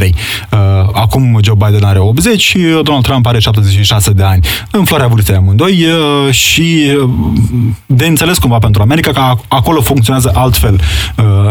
82-83. 0.00 0.02
Uh, 0.02 0.58
acum 0.92 1.38
Joe 1.42 1.54
Biden 1.54 1.84
are 1.84 1.98
80 1.98 2.40
și 2.40 2.58
Donald 2.58 3.02
Trump 3.02 3.26
are 3.26 3.38
76 3.38 4.10
de 4.10 4.22
ani. 4.22 4.44
În 4.70 4.84
floarea 4.84 5.06
vârstei 5.06 5.34
amândoi 5.34 5.84
uh, 5.84 6.32
și 6.32 6.90
uh, 7.02 7.10
de 7.86 8.06
înțeles 8.06 8.38
cumva 8.38 8.58
pentru 8.58 8.82
America 8.82 9.10
că 9.10 9.42
acolo 9.48 9.80
funcționează 9.80 10.30
altfel 10.34 10.80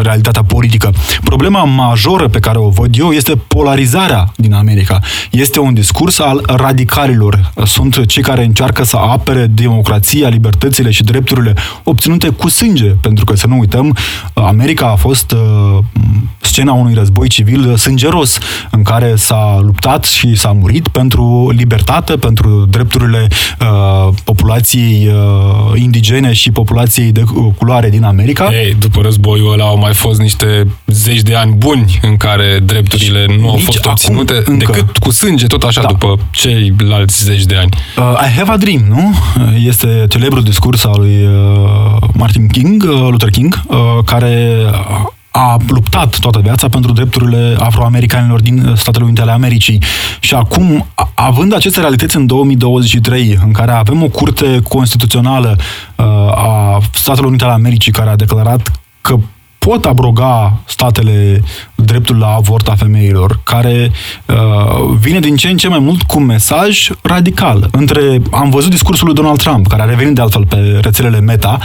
realitatea 0.02 0.44
politică. 0.44 0.94
Problema 1.24 1.64
majoră 1.64 2.28
pe 2.28 2.40
care 2.40 2.58
o 2.58 2.70
văd 2.70 2.96
eu 2.98 3.12
este 3.12 3.36
polarizarea 3.36 4.32
din 4.36 4.54
America. 4.54 5.00
Este 5.32 5.60
un 5.60 5.74
discurs 5.74 6.20
al 6.20 6.44
radicalilor. 6.56 7.52
Sunt 7.66 8.06
cei 8.06 8.24
care 8.24 8.44
încearcă 8.44 8.84
să 8.84 8.98
apere 8.98 9.46
democrația, 9.46 10.28
libertățile 10.28 10.92
și 10.92 11.04
drepturile 11.04 11.54
obținute 11.84 12.30
cu 12.30 12.50
sânge 12.50 12.86
pe 12.86 13.10
pentru 13.12 13.34
că 13.34 13.40
să 13.40 13.48
nu 13.48 13.58
uităm, 13.58 13.98
America 14.34 14.86
a 14.86 14.96
fost 14.96 15.32
uh, 15.32 15.78
scena 16.40 16.74
unui 16.74 16.94
război 16.94 17.28
civil 17.28 17.76
sângeros 17.78 18.38
în 18.72 18.84
care 18.84 19.16
s-a 19.16 19.60
luptat 19.62 20.06
și 20.06 20.36
s-a 20.36 20.52
murit 20.52 20.88
pentru 20.88 21.54
libertate, 21.56 22.16
pentru 22.16 22.68
drepturile 22.70 23.28
uh, 23.60 24.14
populației 24.24 25.08
uh, 25.08 25.82
indigene 25.82 26.34
și 26.34 26.52
populației 26.52 27.12
de 27.12 27.24
culoare 27.58 27.90
din 27.90 28.04
America. 28.04 28.50
Ei, 28.54 28.76
după 28.80 29.02
războiul 29.02 29.54
ăla 29.54 29.66
au 29.66 29.78
mai 29.78 29.94
fost 29.94 30.20
niște 30.20 30.68
zeci 30.88 31.22
de 31.22 31.36
ani 31.36 31.54
buni 31.54 32.00
în 32.02 32.18
care 32.18 32.60
drepturile 32.64 33.26
nu 33.40 33.50
au 33.50 33.58
fost 33.58 33.86
obținute 33.86 34.42
încă. 34.46 34.72
decât 34.72 34.98
cu 34.98 35.12
sânge, 35.12 35.48
tot 35.48 35.64
așa, 35.64 35.82
da. 35.82 35.88
după 35.88 36.20
ceilalți 36.32 37.24
zeci 37.24 37.44
de 37.44 37.56
ani. 37.56 37.70
Uh, 37.98 38.28
I 38.28 38.38
have 38.38 38.52
a 38.52 38.58
dream, 38.58 38.86
nu? 38.90 39.16
Este 39.66 40.06
celebrul 40.10 40.44
discurs 40.44 40.84
al 40.84 40.96
lui 40.98 41.26
uh, 41.26 42.10
Martin 42.14 42.48
King, 42.48 42.84
uh, 42.84 43.01
Luther 43.10 43.30
King, 43.30 43.62
uh, 43.68 43.78
care 44.06 44.66
a 45.32 45.58
luptat 45.68 46.20
toată 46.20 46.40
viața 46.40 46.70
pentru 46.70 46.92
drepturile 46.92 47.56
afroamericanilor 47.60 48.42
din 48.42 48.74
Statele 48.76 49.04
Unite 49.04 49.22
ale 49.22 49.32
Americii. 49.32 49.82
Și 50.20 50.34
acum, 50.34 50.88
având 51.14 51.54
aceste 51.54 51.80
realități 51.80 52.16
în 52.16 52.26
2023, 52.26 53.40
în 53.46 53.52
care 53.52 53.72
avem 53.72 54.04
o 54.04 54.08
curte 54.08 54.60
constituțională 54.68 55.56
uh, 55.96 56.06
a 56.36 56.80
Statelor 56.94 57.30
Unite 57.30 57.44
ale 57.44 57.54
Americii 57.54 57.92
care 57.92 58.10
a 58.10 58.16
declarat 58.16 58.72
că 59.02 59.16
pot 59.58 59.86
abroga 59.86 60.58
statele 60.66 61.44
dreptul 61.76 62.18
la 62.18 62.28
avort 62.28 62.68
a 62.68 62.76
femeilor, 62.76 63.40
care 63.44 63.92
uh, 64.26 64.96
vine 65.00 65.20
din 65.20 65.36
ce 65.36 65.48
în 65.48 65.58
ce 65.58 65.68
mai 65.68 65.80
mult 65.80 66.02
cu 66.02 66.20
un 66.20 66.26
mesaj 66.26 66.90
radical. 67.02 67.68
Între, 67.72 68.22
am 68.32 68.50
văzut 68.50 68.70
discursul 68.70 69.06
lui 69.06 69.16
Donald 69.16 69.38
Trump, 69.38 69.68
care 69.68 69.82
a 69.82 69.86
revenit 69.86 70.16
de 70.16 70.22
altfel 70.22 70.46
pe 70.46 70.80
rețelele 70.82 71.20
Meta, 71.20 71.60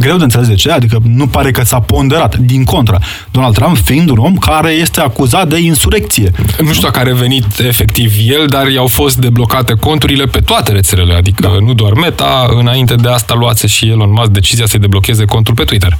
greu 0.00 0.16
de 0.16 0.22
înțeles 0.22 0.48
de 0.48 0.54
ce, 0.54 0.70
adică 0.70 0.98
nu 1.02 1.26
pare 1.26 1.50
că 1.50 1.64
s-a 1.64 1.80
ponderat. 1.80 2.36
Din 2.36 2.64
contra, 2.64 2.98
Donald 3.30 3.54
Trump 3.54 3.76
fiind 3.76 4.10
un 4.10 4.18
om 4.18 4.34
care 4.34 4.70
este 4.70 5.00
acuzat 5.00 5.48
de 5.48 5.58
insurecție. 5.58 6.30
Nu 6.62 6.72
știu 6.72 6.82
dacă 6.82 6.98
a 6.98 7.02
revenit 7.02 7.58
efectiv 7.58 8.12
el, 8.28 8.46
dar 8.46 8.68
i-au 8.68 8.86
fost 8.86 9.16
deblocate 9.16 9.72
conturile 9.72 10.24
pe 10.24 10.40
toate 10.40 10.72
rețelele, 10.72 11.14
adică 11.14 11.42
da. 11.42 11.64
nu 11.64 11.74
doar 11.74 11.92
Meta, 11.92 12.46
înainte 12.58 12.94
de 12.94 13.08
asta 13.08 13.34
luase 13.34 13.66
și 13.66 13.88
Elon 13.88 14.10
Musk 14.10 14.30
decizia 14.30 14.66
să-i 14.66 14.80
deblocheze 14.80 15.24
contul 15.24 15.54
pe 15.54 15.64
Twitter. 15.64 15.96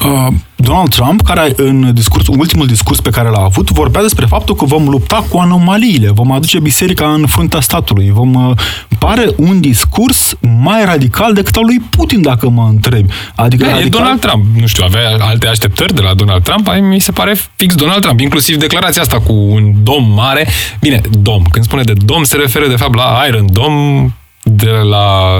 Uh, 0.00 0.34
Donald 0.56 0.88
Trump, 0.88 1.22
care 1.22 1.52
în 1.56 1.94
discurs, 1.94 2.26
ultimul 2.26 2.66
discurs 2.66 3.00
pe 3.00 3.10
care 3.10 3.28
l-a 3.28 3.42
avut, 3.42 3.70
vorbea 3.70 4.02
despre 4.02 4.26
faptul 4.26 4.54
că 4.54 4.64
vom 4.64 4.88
lupta 4.88 5.24
cu 5.30 5.38
anomaliile, 5.38 6.10
vom 6.10 6.32
aduce 6.32 6.58
biserica 6.60 7.12
în 7.12 7.26
fruntea 7.26 7.60
statului, 7.60 8.10
vom 8.10 8.34
uh, 8.34 8.56
pare 8.98 9.26
un 9.36 9.60
discurs 9.60 10.34
mai 10.62 10.84
radical 10.84 11.32
decât 11.32 11.56
al 11.56 11.64
lui 11.64 11.80
Putin, 11.90 12.22
dacă 12.22 12.48
mă 12.48 12.66
întreb. 12.70 13.10
Adică 13.34 13.64
e, 13.64 13.70
radical... 13.70 13.86
e 13.86 13.98
Donald 13.98 14.20
Trump. 14.20 14.44
Nu 14.60 14.66
știu, 14.66 14.84
avea 14.86 15.16
alte 15.20 15.46
așteptări 15.46 15.94
de 15.94 16.00
la 16.00 16.14
Donald 16.14 16.42
Trump, 16.42 16.68
mi 16.80 17.00
se 17.00 17.12
pare 17.12 17.36
fix 17.56 17.74
Donald 17.74 18.00
Trump, 18.00 18.20
inclusiv 18.20 18.56
declarația 18.56 19.02
asta 19.02 19.20
cu 19.20 19.32
un 19.32 19.72
dom 19.82 20.12
mare. 20.14 20.48
Bine, 20.80 21.00
dom. 21.10 21.42
Când 21.50 21.64
spune 21.64 21.82
de 21.82 21.92
dom, 22.04 22.24
se 22.24 22.36
referă 22.36 22.68
de 22.68 22.76
fapt 22.76 22.94
la 22.94 23.24
Iron 23.28 23.46
Dome, 23.52 24.12
de 24.50 24.70
la 24.70 25.34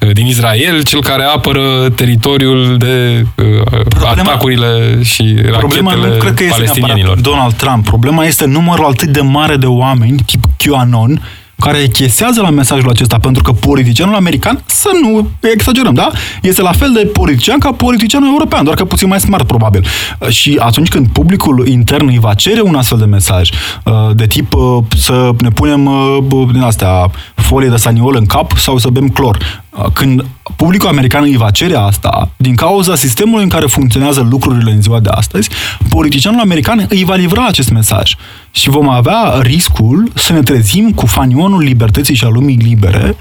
uh, 0.00 0.12
din 0.12 0.26
Israel, 0.26 0.82
cel 0.82 1.02
care 1.02 1.22
apără 1.22 1.90
teritoriul 1.90 2.76
de 2.78 3.26
uh, 3.36 3.82
problema, 3.88 4.30
atacurile 4.30 5.02
și 5.02 5.22
rachetele 5.22 5.56
problema 5.58 5.94
nu 5.94 6.16
cred 6.18 6.34
că 6.34 6.44
este 6.44 6.80
Donald 7.20 7.54
Trump. 7.54 7.84
Problema 7.84 8.24
este 8.24 8.46
numărul 8.46 8.84
atât 8.84 9.08
de 9.08 9.20
mare 9.20 9.56
de 9.56 9.66
oameni, 9.66 10.16
tip 10.26 10.44
QAnon, 10.56 11.22
care 11.58 11.78
echesează 11.78 12.40
la 12.40 12.50
mesajul 12.50 12.90
acesta, 12.90 13.18
pentru 13.18 13.42
că 13.42 13.52
politicianul 13.52 14.14
american, 14.14 14.62
să 14.66 14.90
nu 15.02 15.30
exagerăm, 15.40 15.94
da? 15.94 16.10
Este 16.42 16.62
la 16.62 16.72
fel 16.72 16.92
de 16.92 17.06
politician 17.06 17.58
ca 17.58 17.72
politicianul 17.72 18.28
european, 18.28 18.64
doar 18.64 18.76
că 18.76 18.84
puțin 18.84 19.08
mai 19.08 19.20
smart, 19.20 19.46
probabil. 19.46 19.86
Și 20.28 20.56
atunci 20.60 20.88
când 20.88 21.08
publicul 21.08 21.66
intern 21.66 22.08
îi 22.08 22.18
va 22.18 22.34
cere 22.34 22.60
un 22.60 22.74
astfel 22.74 22.98
de 22.98 23.04
mesaj, 23.04 23.50
uh, 23.84 23.92
de 24.14 24.26
tip 24.26 24.54
uh, 24.54 24.82
să 24.96 25.30
ne 25.38 25.50
punem 25.50 25.86
uh, 25.86 26.48
din 26.52 26.62
astea 26.62 27.10
folie 27.34 27.68
de 27.68 27.76
saniol 27.76 28.16
în 28.18 28.26
cap 28.26 28.52
sau 28.56 28.78
să 28.78 28.88
bem 28.88 29.08
clor, 29.08 29.64
când 29.92 30.24
publicul 30.56 30.88
american 30.88 31.22
îi 31.22 31.36
va 31.36 31.50
cere 31.50 31.76
asta, 31.76 32.30
din 32.36 32.54
cauza 32.54 32.94
sistemului 32.94 33.42
în 33.42 33.48
care 33.48 33.66
funcționează 33.66 34.26
lucrurile 34.30 34.70
în 34.70 34.82
ziua 34.82 35.00
de 35.00 35.08
astăzi, 35.08 35.48
politicianul 35.88 36.40
american 36.40 36.86
îi 36.88 37.04
va 37.04 37.14
livra 37.14 37.46
acest 37.46 37.70
mesaj. 37.70 38.14
Și 38.50 38.68
vom 38.68 38.88
avea 38.88 39.38
riscul 39.40 40.10
să 40.14 40.32
ne 40.32 40.42
trezim 40.42 40.92
cu 40.92 41.06
fanionul 41.06 41.62
libertății 41.62 42.14
și 42.14 42.24
a 42.24 42.28
lumii 42.28 42.56
libere 42.56 43.16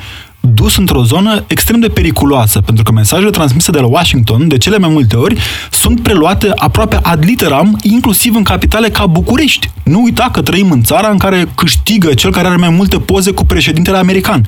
dus 0.53 0.77
într-o 0.77 1.03
zonă 1.03 1.43
extrem 1.47 1.79
de 1.79 1.87
periculoasă, 1.87 2.61
pentru 2.61 2.83
că 2.83 2.91
mesajele 2.91 3.29
transmise 3.29 3.71
de 3.71 3.79
la 3.79 3.85
Washington, 3.85 4.47
de 4.47 4.57
cele 4.57 4.77
mai 4.77 4.89
multe 4.89 5.15
ori, 5.15 5.39
sunt 5.71 6.01
preluate 6.01 6.51
aproape 6.55 6.99
ad 7.01 7.23
literam, 7.23 7.79
inclusiv 7.81 8.35
în 8.35 8.43
capitale 8.43 8.89
ca 8.89 9.05
București. 9.05 9.69
Nu 9.83 10.01
uita 10.01 10.29
că 10.31 10.41
trăim 10.41 10.71
în 10.71 10.83
țara 10.83 11.09
în 11.09 11.17
care 11.17 11.47
câștigă 11.55 12.13
cel 12.13 12.31
care 12.31 12.47
are 12.47 12.55
mai 12.55 12.69
multe 12.69 12.99
poze 12.99 13.31
cu 13.31 13.45
președintele 13.45 13.97
american. 13.97 14.45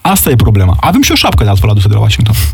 Asta 0.00 0.30
e 0.30 0.36
problema. 0.36 0.76
Avem 0.80 1.02
și 1.02 1.12
o 1.12 1.14
șapcă 1.14 1.42
de 1.44 1.50
altfel 1.50 1.70
adusă 1.70 1.88
de 1.88 1.94
la 1.94 2.00
Washington. 2.00 2.34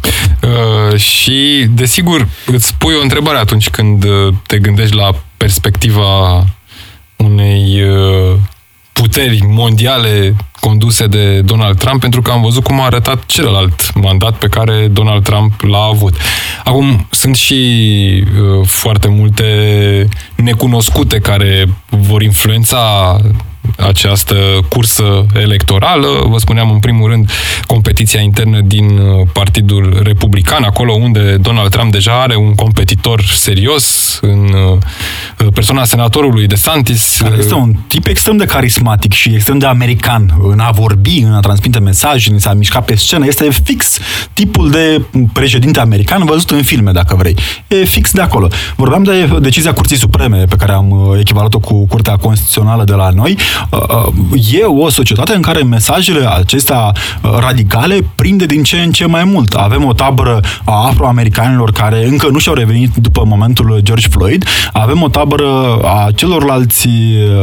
Uh, 0.44 0.98
și, 0.98 1.66
desigur, 1.70 2.28
îți 2.46 2.74
pui 2.74 2.94
o 2.94 3.02
întrebare 3.02 3.38
atunci 3.38 3.70
când 3.70 4.04
uh, 4.04 4.34
te 4.46 4.58
gândești 4.58 4.94
la 4.94 5.14
perspectiva 5.36 6.44
unei 7.16 7.82
uh, 7.82 8.38
puteri 8.92 9.40
mondiale 9.46 10.36
conduse 10.60 11.06
de 11.06 11.40
Donald 11.40 11.78
Trump, 11.78 12.00
pentru 12.00 12.22
că 12.22 12.30
am 12.30 12.42
văzut 12.42 12.62
cum 12.62 12.80
a 12.80 12.84
arătat 12.84 13.26
celălalt 13.26 13.94
mandat 13.94 14.36
pe 14.36 14.46
care 14.46 14.88
Donald 14.92 15.24
Trump 15.24 15.60
l-a 15.60 15.88
avut. 15.92 16.16
Acum, 16.64 17.06
sunt 17.10 17.36
și 17.36 17.54
uh, 18.24 18.66
foarte 18.66 19.08
multe 19.08 19.48
necunoscute 20.34 21.18
care 21.18 21.68
vor 21.88 22.22
influența 22.22 23.16
această 23.78 24.34
cursă 24.68 25.26
electorală. 25.34 26.06
Vă 26.28 26.38
spuneam 26.38 26.70
în 26.70 26.78
primul 26.78 27.10
rând 27.10 27.30
competiția 27.66 28.20
internă 28.20 28.60
din 28.60 28.98
uh, 28.98 29.26
Partidul 29.32 30.00
Republican, 30.02 30.62
acolo 30.62 30.92
unde 30.92 31.36
Donald 31.36 31.70
Trump 31.70 31.92
deja 31.92 32.20
are 32.22 32.36
un 32.36 32.54
competitor 32.54 33.22
serios 33.22 34.18
în 34.20 34.50
uh, 35.40 35.46
persoana 35.54 35.84
senatorului 35.84 36.46
de 36.46 36.54
Santis. 36.54 37.16
Care 37.20 37.36
este 37.38 37.54
un 37.54 37.74
tip 37.86 38.06
extrem 38.06 38.36
de 38.36 38.44
carismatic 38.44 39.12
și 39.12 39.28
extrem 39.34 39.58
de 39.58 39.66
american 39.66 40.34
în 40.42 40.58
a 40.58 40.70
vorbi, 40.70 41.18
în 41.18 41.32
a 41.32 41.40
transmite 41.40 41.78
mesaje, 41.78 42.30
în 42.30 42.38
a 42.44 42.52
mișca 42.52 42.80
pe 42.80 42.94
scenă. 42.94 43.26
Este 43.26 43.50
fix 43.64 43.98
tipul 44.32 44.70
de 44.70 45.02
președinte 45.32 45.80
american 45.80 46.24
văzut 46.24 46.50
în 46.50 46.62
filme, 46.62 46.90
dacă 46.90 47.14
vrei. 47.14 47.36
E 47.68 47.84
fix 47.84 48.12
de 48.12 48.20
acolo. 48.20 48.48
Vorbeam 48.76 49.02
de 49.02 49.38
decizia 49.40 49.72
Curții 49.72 49.96
Supreme 49.96 50.44
pe 50.44 50.56
care 50.56 50.72
am 50.72 50.90
uh, 50.90 51.18
echivalat-o 51.20 51.58
cu 51.58 51.86
Curtea 51.86 52.16
Constituțională 52.16 52.84
de 52.84 52.92
la 52.92 53.08
noi. 53.10 53.36
Uh, 53.70 53.80
uh, 54.32 54.52
e 54.52 54.64
o 54.64 54.88
societate 54.88 55.34
în 55.34 55.42
care 55.42 55.62
mesajele 55.62 56.28
acestea 56.36 56.92
uh, 57.22 57.30
radicale 57.38 57.98
prinde 58.14 58.46
din 58.46 58.62
ce 58.62 58.76
în 58.76 58.90
ce 58.90 59.06
mai 59.06 59.24
mult. 59.24 59.54
Avem 59.54 59.84
o 59.84 59.92
tabără 59.92 60.40
a 60.64 60.86
afroamericanilor 60.86 61.72
care 61.72 62.06
încă 62.06 62.28
nu 62.30 62.38
și-au 62.38 62.54
revenit 62.54 62.94
după 62.94 63.24
momentul 63.26 63.80
George 63.82 64.08
Floyd, 64.08 64.44
avem 64.72 65.02
o 65.02 65.08
tabără 65.08 65.78
a 65.84 66.10
celorlalți 66.14 66.88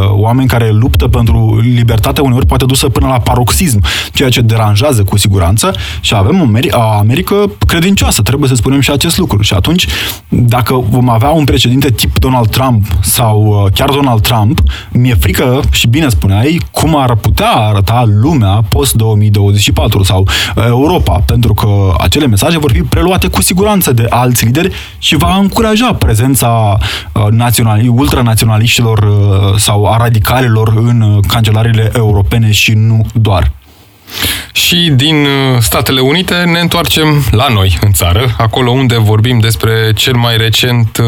oameni 0.09 0.47
care 0.47 0.69
luptă 0.71 1.07
pentru 1.07 1.59
libertate, 1.61 2.21
uneori 2.21 2.45
poate 2.45 2.65
dusă 2.65 2.89
până 2.89 3.07
la 3.07 3.19
paroxism, 3.19 3.81
ceea 4.13 4.29
ce 4.29 4.41
deranjează 4.41 5.03
cu 5.03 5.17
siguranță 5.17 5.75
și 6.01 6.15
avem 6.15 6.41
o 6.71 6.79
Americă 6.81 7.51
credincioasă, 7.67 8.21
trebuie 8.21 8.49
să 8.49 8.55
spunem 8.55 8.79
și 8.79 8.91
acest 8.91 9.17
lucru. 9.17 9.41
Și 9.41 9.53
atunci, 9.53 9.87
dacă 10.27 10.83
vom 10.89 11.09
avea 11.09 11.29
un 11.29 11.43
președinte 11.43 11.89
tip 11.89 12.19
Donald 12.19 12.49
Trump 12.49 12.85
sau 13.01 13.67
chiar 13.75 13.89
Donald 13.89 14.21
Trump, 14.21 14.61
mi-e 14.91 15.15
frică 15.15 15.59
și 15.71 15.87
bine 15.87 16.00
spuneai, 16.09 16.61
cum 16.71 16.95
ar 16.95 17.15
putea 17.15 17.51
arăta 17.51 18.03
lumea 18.21 18.61
post-2024 18.69 20.01
sau 20.03 20.27
uh, 20.55 20.63
Europa, 20.65 21.23
pentru 21.25 21.53
că 21.53 21.93
acele 21.97 22.27
mesaje 22.27 22.59
vor 22.59 22.71
fi 22.71 22.81
preluate 22.81 23.27
cu 23.27 23.41
siguranță 23.41 23.93
de 23.93 24.05
alți 24.09 24.45
lideri 24.45 24.73
și 24.97 25.15
va 25.15 25.35
încuraja 25.35 25.93
prezența 25.93 26.77
uh, 27.13 27.27
naționali, 27.29 27.87
ultranaționaliștilor 27.87 28.97
uh, 28.97 29.57
sau 29.57 29.85
a 29.85 29.97
radicalilor 29.97 30.73
în 30.75 31.19
cancelariile 31.27 31.91
europene 31.95 32.51
și 32.51 32.71
nu 32.71 33.05
doar. 33.13 33.51
Și 34.51 34.91
din 34.95 35.27
Statele 35.59 35.99
Unite 35.99 36.35
ne 36.35 36.59
întoarcem 36.59 37.25
la 37.31 37.47
noi, 37.47 37.77
în 37.81 37.91
țară, 37.91 38.35
acolo 38.37 38.71
unde 38.71 38.97
vorbim 38.97 39.39
despre 39.39 39.91
cel 39.95 40.15
mai 40.15 40.37
recent 40.37 40.99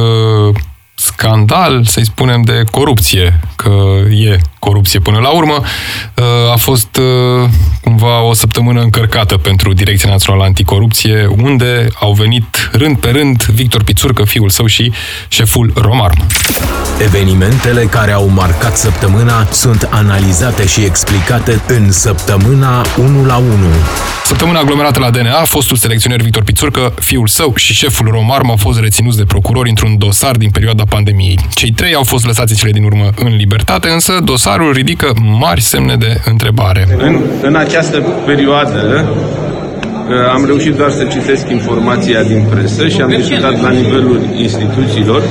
scandal, 1.04 1.84
să-i 1.86 2.06
spunem, 2.06 2.42
de 2.42 2.64
corupție, 2.72 3.40
că 3.56 3.72
e 4.10 4.40
corupție 4.60 5.00
până 5.00 5.20
la 5.20 5.30
urmă, 5.30 5.54
uh, 5.54 6.52
a 6.54 6.56
fost 6.56 6.98
uh, 6.98 7.50
cumva 7.82 8.22
o 8.22 8.34
săptămână 8.34 8.82
încărcată 8.82 9.38
pentru 9.38 9.74
Direcția 9.74 10.10
Națională 10.10 10.44
Anticorupție, 10.44 11.26
unde 11.38 11.88
au 12.00 12.14
venit 12.14 12.70
rând 12.72 12.98
pe 12.98 13.10
rând 13.10 13.44
Victor 13.44 13.84
Pițurcă, 13.84 14.24
fiul 14.24 14.50
său 14.50 14.66
și 14.66 14.92
șeful 15.28 15.72
Romarm. 15.76 16.26
Evenimentele 17.02 17.84
care 17.84 18.12
au 18.12 18.28
marcat 18.28 18.78
săptămâna 18.78 19.48
sunt 19.52 19.88
analizate 19.92 20.68
și 20.68 20.84
explicate 20.84 21.62
în 21.68 21.92
săptămâna 21.92 22.86
1 22.98 23.26
la 23.26 23.38
1. 23.38 23.48
Săptămâna 24.26 24.60
aglomerată 24.60 25.00
la 25.00 25.10
DNA, 25.10 25.44
fostul 25.44 25.78
selecționer 25.78 26.22
Victor 26.22 26.44
Pițurcă, 26.44 26.94
fiul 27.00 27.28
său 27.28 27.56
și 27.56 27.74
șeful 27.74 28.08
Romarm 28.12 28.50
au 28.50 28.56
fost 28.56 28.80
reținuți 28.80 29.18
de 29.18 29.26
procurori 29.26 29.70
într-un 29.70 29.98
dosar 29.98 30.36
din 30.36 30.50
perioada 30.50 30.84
pandemiei. 30.94 31.40
Cei 31.54 31.72
trei 31.72 31.94
au 31.94 32.04
fost 32.04 32.26
lăsați 32.26 32.56
cele 32.56 32.72
din 32.72 32.84
urmă 32.84 33.10
în 33.16 33.36
libertate, 33.36 33.90
însă 33.90 34.20
dosarul 34.24 34.72
ridică 34.72 35.14
mari 35.40 35.62
semne 35.62 35.96
de 35.96 36.22
întrebare. 36.26 36.88
În, 36.98 37.22
în 37.42 37.56
această 37.56 37.98
perioadă 38.26 39.10
Am 40.12 40.46
reușit 40.46 40.74
doar 40.76 40.92
să 40.92 41.04
citesc 41.04 41.50
informația 41.50 42.24
din 42.24 42.46
presă 42.50 42.88
și 42.88 43.02
am 43.02 43.10
discutat 43.10 43.62
la 43.62 43.70
nivelul 43.70 44.20
instituțiilor, 44.38 45.22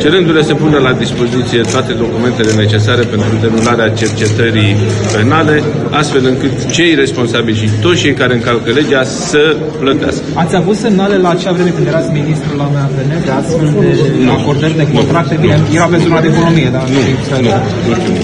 cerându-le 0.00 0.42
să 0.42 0.54
pună 0.54 0.78
la 0.78 0.92
dispoziție 0.92 1.60
toate 1.72 1.92
documentele 1.92 2.52
necesare 2.52 3.02
pentru 3.02 3.36
derularea 3.40 3.88
cercetării 3.88 4.76
penale, 5.14 5.62
astfel 5.90 6.24
încât 6.26 6.70
cei 6.70 6.94
responsabili 6.94 7.56
și 7.56 7.68
toți 7.80 8.00
cei 8.00 8.14
care 8.14 8.34
încalcă 8.34 8.70
legea 8.70 9.02
să 9.02 9.56
plătească. 9.80 10.22
Ați 10.34 10.56
avut 10.56 10.76
semnale 10.76 11.16
la 11.16 11.30
acea 11.30 11.52
vreme 11.52 11.70
când 11.70 11.86
erați 11.86 12.10
ministru 12.12 12.56
la 12.56 12.66
MAPN 12.74 13.08
de 13.24 13.30
astfel 13.30 13.68
de 13.80 14.24
nu. 14.24 14.32
acordări 14.32 14.76
de 14.76 14.86
contracte? 14.94 15.36
Bine, 15.40 15.56
era 15.74 15.84
pentru 15.84 16.08
zona 16.08 16.20
de 16.20 16.28
economie, 16.34 16.68
dar... 16.72 16.82
Nu, 16.82 17.00
nu, 17.44 17.50
nu 17.88 17.94
știu. 18.00 18.14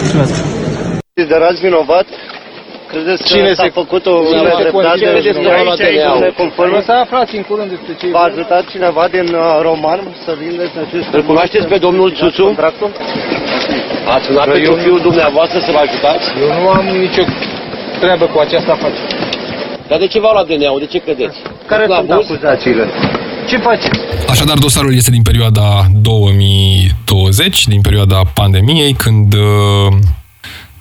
Mulțumesc. 0.00 0.34
Considerați 1.14 1.60
vinovat? 1.66 2.06
Credeți 2.92 3.20
că 3.22 3.28
Cine 3.32 3.52
s-a 3.58 3.62
se- 3.68 3.76
făcut 3.80 4.04
o 4.12 4.14
Cine 4.16 4.38
se 4.38 4.62
dreptate? 4.62 4.70
consideră 4.76 5.18
despre 5.28 5.48
Aici, 5.56 5.78
la 5.80 5.86
aici, 5.88 6.04
DNA? 6.04 6.14
se 6.26 6.32
confirmă? 6.42 6.76
O 6.80 6.82
să 6.88 6.92
aflați 7.04 7.32
în 7.40 7.44
curând 7.50 7.70
despre 7.74 7.92
ce 8.00 8.06
V-a 8.16 8.24
ajutat 8.32 8.62
cineva 8.74 9.04
din 9.16 9.26
uh, 9.34 9.44
Roman 9.68 10.00
să 10.24 10.30
vindeți 10.44 10.74
acest 10.84 11.06
Îl 11.16 11.22
cunoașteți 11.30 11.66
pe 11.72 11.78
domnul 11.86 12.08
Țuțu? 12.20 12.42
contractul? 12.50 12.90
Ați 14.14 14.24
sunat 14.26 14.46
pentru 14.56 14.74
fiul 14.84 15.00
dumneavoastră 15.08 15.58
să-l 15.66 15.78
ajutați? 15.84 16.24
Eu 16.42 16.48
nu 16.60 16.64
am 16.78 16.84
nicio 17.04 17.22
treabă 18.02 18.24
cu 18.32 18.38
această 18.46 18.70
afacere. 18.76 19.08
Dar 19.88 19.98
de 20.04 20.06
ce 20.12 20.18
v-au 20.22 20.32
luat 20.36 20.46
DNA-ul? 20.50 20.78
De 20.84 20.88
ce 20.92 20.98
credeți? 21.06 21.36
Care 21.70 21.84
La 21.86 21.96
sunt 21.96 22.10
abuz? 22.10 22.24
acuzațiile? 22.30 22.84
Ce 23.50 23.56
faceți? 23.56 23.98
Așadar, 24.32 24.56
dosarul 24.58 24.94
este 24.94 25.10
din 25.10 25.22
perioada 25.30 25.66
2020, 26.02 27.66
din 27.66 27.80
perioada 27.80 28.20
pandemiei, 28.34 28.92
când 28.92 29.34
uh, 29.34 29.92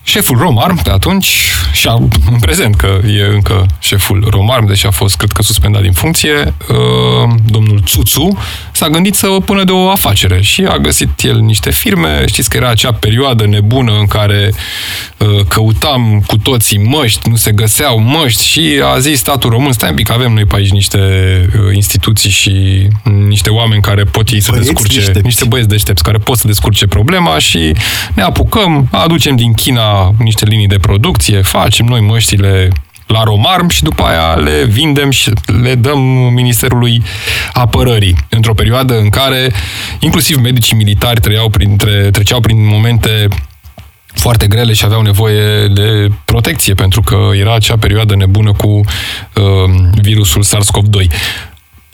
șeful 0.08 0.38
Romarm, 0.38 0.82
pe 0.82 0.90
atunci, 0.90 1.38
și 1.72 1.88
a, 1.88 1.94
în 2.32 2.40
prezent, 2.40 2.76
că 2.76 3.00
e 3.08 3.34
încă 3.34 3.66
șeful 3.80 4.28
Romarm, 4.30 4.68
deși 4.68 4.86
a 4.86 4.92
fost, 4.92 5.16
cred 5.16 5.32
că, 5.32 5.42
suspendat 5.42 5.82
din 5.82 5.92
funcție, 5.92 6.54
uh, 6.70 7.34
domnul 7.46 7.82
Țuțu, 7.86 8.38
s-a 8.72 8.88
gândit 8.88 9.16
să 9.16 9.28
pună 9.46 9.64
de 9.64 9.72
o 9.72 9.90
afacere 9.90 10.42
și 10.42 10.64
a 10.64 10.78
găsit 10.78 11.22
el 11.22 11.40
niște 11.40 11.72
firme. 11.72 12.24
Știți 12.26 12.50
că 12.50 12.58
era 12.58 12.70
acea 12.70 12.92
perioadă 12.94 13.46
nebună 13.46 13.92
în 14.00 14.06
care 14.06 14.54
uh, 15.18 15.46
căutam 15.48 16.24
cu 16.28 16.38
toții 16.38 16.78
măști, 16.78 17.30
nu 17.30 17.36
se 17.36 17.52
găseau 17.52 18.00
măști 18.00 18.46
și 18.46 18.82
a 18.94 19.00
zis 19.00 19.20
statul 19.20 19.50
român, 19.50 19.72
stai 19.72 19.90
un 19.90 19.96
pic, 19.96 20.12
avem 20.12 20.34
noi 20.34 20.46
pe 20.46 20.56
aici 20.56 20.70
niște 20.72 21.00
uh, 21.48 21.76
instituții 21.76 22.30
și 22.30 22.88
niște 23.28 23.50
oameni 23.50 23.82
care 23.82 24.04
pot 24.04 24.30
ei 24.30 24.40
să 24.42 24.52
Băieți 24.52 24.70
descurce, 24.70 24.96
deștepți. 24.98 25.22
niște 25.22 25.46
băieți 25.46 25.70
deștepți 25.70 26.04
care 26.04 26.18
pot 26.18 26.38
să 26.38 26.48
descurce 26.48 26.88
problema 26.88 27.38
și 27.38 27.74
ne 28.14 28.22
apucăm, 28.22 28.88
aducem 28.92 29.36
din 29.36 29.54
China 29.54 29.95
niște 30.18 30.46
linii 30.46 30.68
de 30.68 30.78
producție, 30.78 31.42
facem 31.42 31.86
noi 31.86 32.02
măștile 32.02 32.70
la 33.08 33.24
Romarm 33.24 33.68
și 33.70 33.84
după 33.84 34.04
aia 34.04 34.34
le 34.34 34.64
vindem 34.64 35.10
și 35.10 35.32
le 35.62 35.76
dăm 35.76 36.00
Ministerului 36.34 37.04
Apărării. 37.54 38.16
Într-o 38.30 38.54
perioadă 38.54 39.00
în 39.00 39.10
care 39.10 39.52
inclusiv 40.00 40.38
medicii 40.38 40.76
militari 40.76 41.20
trăiau 41.20 41.50
printre, 41.50 42.10
treceau 42.12 42.40
prin 42.40 42.66
momente 42.68 43.28
foarte 44.06 44.48
grele 44.48 44.74
și 44.74 44.86
aveau 44.86 45.02
nevoie 45.02 45.68
de 45.68 46.12
protecție, 46.26 46.74
pentru 46.74 47.02
că 47.02 47.18
era 47.40 47.56
acea 47.56 47.78
perioadă 47.78 48.16
nebună 48.16 48.52
cu 48.52 48.68
uh, 48.68 48.84
virusul 50.02 50.44
SARS-CoV-2 50.44 51.08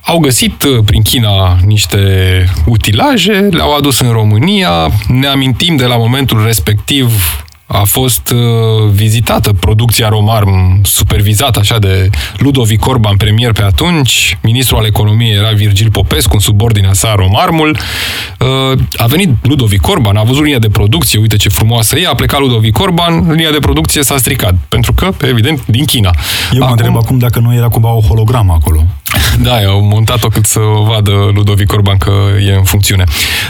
au 0.03 0.19
găsit 0.19 0.63
uh, 0.63 0.83
prin 0.85 1.01
China 1.01 1.57
niște 1.65 1.99
utilaje, 2.65 3.47
le-au 3.51 3.75
adus 3.75 3.99
în 3.99 4.11
România. 4.11 4.89
Ne 5.07 5.27
amintim 5.27 5.75
de 5.75 5.85
la 5.85 5.97
momentul 5.97 6.45
respectiv 6.45 7.13
a 7.71 7.83
fost 7.85 8.29
uh, 8.29 8.89
vizitată 8.91 9.53
producția 9.53 10.09
Romarm, 10.09 10.81
supervizată 10.83 11.59
așa 11.59 11.79
de 11.79 12.09
Ludovic 12.37 12.85
Orban, 12.85 13.17
premier 13.17 13.51
pe 13.51 13.63
atunci. 13.63 14.37
Ministrul 14.41 14.79
al 14.79 14.85
economiei 14.85 15.35
era 15.35 15.49
Virgil 15.49 15.89
Popescu, 15.89 16.33
în 16.33 16.39
subordinea 16.39 16.93
sa 16.93 17.13
Romarmul. 17.15 17.77
Uh, 18.39 18.79
a 18.97 19.05
venit 19.05 19.29
Ludovic 19.41 19.87
Orban, 19.87 20.15
a 20.15 20.23
văzut 20.23 20.43
linia 20.43 20.59
de 20.59 20.69
producție, 20.69 21.19
uite 21.19 21.35
ce 21.35 21.49
frumoasă 21.49 21.99
e, 21.99 22.07
a 22.07 22.15
plecat 22.15 22.39
Ludovic 22.39 22.79
Orban, 22.79 23.31
linia 23.31 23.51
de 23.51 23.59
producție 23.59 24.03
s-a 24.03 24.17
stricat, 24.17 24.55
pentru 24.67 24.93
că, 24.93 25.09
evident, 25.21 25.65
din 25.65 25.85
China. 25.85 26.11
Eu 26.51 26.59
mă 26.59 26.69
întreb 26.69 26.95
acum 26.95 27.17
dacă 27.17 27.39
nu 27.39 27.53
era 27.53 27.67
cumva 27.67 27.89
o 27.93 28.01
hologramă 28.01 28.53
acolo. 28.53 28.85
Da, 29.41 29.55
au 29.55 29.81
montat-o 29.81 30.27
cât 30.27 30.45
să 30.45 30.59
vadă 30.87 31.11
Ludovic 31.33 31.73
Orban 31.73 31.97
că 31.97 32.11
e 32.45 32.53
în 32.53 32.63
funcțiune. 32.63 33.03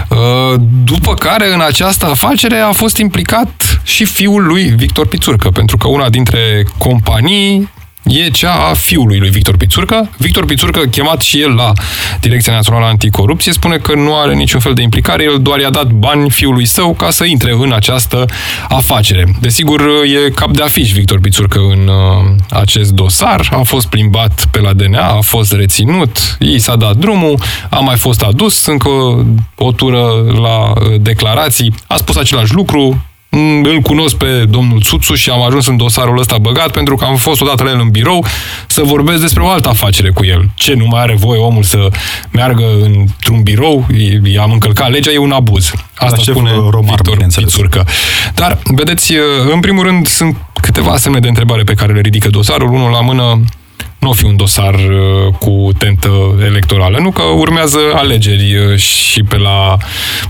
Uh, 0.10 0.60
După 0.84 1.14
care, 1.14 1.54
în 1.54 1.62
această 1.62 2.06
afacere 2.06 2.58
a 2.58 2.72
fost 2.72 2.98
implicat 2.98 3.82
și 3.84 4.06
fiul 4.12 4.44
lui 4.46 4.64
Victor 4.64 5.08
Pițurcă, 5.08 5.50
pentru 5.50 5.78
că 5.78 5.88
una 5.88 6.10
dintre 6.10 6.66
companii 6.78 7.70
e 8.04 8.30
cea 8.30 8.54
a 8.70 8.74
fiului 8.74 9.20
lui 9.20 9.30
Victor 9.30 9.58
Pițurcă. 9.58 10.10
Victor 10.18 10.46
Pițurcă, 10.46 10.80
chemat 10.80 11.22
și 11.22 11.42
el 11.42 11.56
la 11.56 11.72
Direcția 12.20 12.54
Națională 12.54 12.86
Anticorupție, 12.86 13.52
spune 13.52 13.78
că 13.78 13.96
nu 13.96 14.18
are 14.18 14.34
niciun 14.34 14.60
fel 14.60 14.74
de 14.74 14.82
implicare, 14.82 15.24
el 15.24 15.38
doar 15.42 15.60
i-a 15.60 15.70
dat 15.70 15.88
bani 15.88 16.30
fiului 16.30 16.66
său 16.66 16.94
ca 16.94 17.10
să 17.10 17.24
intre 17.24 17.52
în 17.52 17.74
această 17.74 18.26
afacere. 18.70 19.36
Desigur, 19.40 19.82
e 19.82 20.30
cap 20.30 20.52
de 20.52 20.64
afiș 20.64 20.92
Victor 20.92 21.20
Pițurcă 21.20 21.60
în 21.60 21.88
uh, 21.88 22.36
acest 22.50 22.92
dosar, 22.92 23.50
a 23.52 23.62
fost 23.64 23.88
plimbat 23.88 24.46
pe 24.52 24.60
la 24.60 24.74
DNA, 24.74 25.08
a 25.08 25.22
fost 25.22 25.54
reținut, 25.54 26.38
i 26.40 26.60
s-a 26.60 26.76
dat 26.76 26.96
drumul, 26.96 27.40
a 27.70 27.80
mai 27.80 27.98
fost 27.98 28.22
adus 28.22 28.66
încă 28.66 28.90
o 29.56 29.72
tură 29.72 30.02
la 30.42 30.70
uh, 30.70 31.00
declarații, 31.00 31.74
a 31.88 31.96
spus 31.96 32.16
același 32.16 32.54
lucru, 32.54 32.80
Mm, 32.90 33.11
îl 33.64 33.80
cunosc 33.84 34.16
pe 34.16 34.46
domnul 34.50 34.82
Țuțu 34.82 35.14
și 35.14 35.30
am 35.30 35.42
ajuns 35.42 35.68
în 35.68 35.78
dosarul 35.78 36.20
ăsta 36.20 36.38
băgat 36.38 36.72
pentru 36.72 36.96
că 36.96 37.06
am 37.06 37.16
fost 37.16 37.42
odată 37.42 37.64
la 37.64 37.70
el 37.70 37.80
în 37.80 37.90
birou 37.90 38.26
să 38.68 38.82
vorbesc 38.84 39.22
despre 39.22 39.44
o 39.44 39.48
altă 39.48 39.70
afacere 39.70 40.10
cu 40.10 40.26
el. 40.26 40.50
Ce, 40.56 40.74
nu 40.74 40.86
mai 40.86 41.02
are 41.02 41.16
voie 41.16 41.40
omul 41.40 41.64
să 41.64 41.88
meargă 42.32 42.64
într-un 42.82 43.42
birou? 43.44 43.88
I- 43.94 44.38
am 44.38 44.52
încălcat 44.52 44.92
legea, 44.92 45.12
e 45.12 45.18
un 45.18 45.32
abuz. 45.32 45.72
Asta 45.96 46.18
șeful 46.18 46.34
spune 46.34 46.52
Romarm, 46.52 46.86
Victor 46.86 47.12
bineînțeles. 47.14 47.50
Pițurcă. 47.50 47.86
Dar, 48.36 48.60
vedeți, 48.64 49.14
în 49.54 49.60
primul 49.60 49.84
rând 49.84 50.08
sunt 50.08 50.38
câteva 50.62 50.98
semne 50.98 51.20
de 51.20 51.28
întrebare 51.28 51.64
pe 51.64 51.74
care 51.74 51.94
le 51.94 52.02
ridică 52.02 52.30
dosarul. 52.30 52.74
Unul 52.74 52.92
la 52.92 53.02
mână, 53.02 53.42
nu 54.02 54.10
o 54.10 54.14
fi 54.14 54.26
un 54.26 54.36
dosar 54.36 54.74
uh, 54.74 55.34
cu 55.40 55.70
tentă 55.78 56.10
electorală, 56.46 56.98
nu 57.00 57.12
că 57.12 57.22
urmează 57.22 57.78
alegeri 57.94 58.56
uh, 58.56 58.78
și 58.78 59.24
pe 59.24 59.38
la 59.38 59.78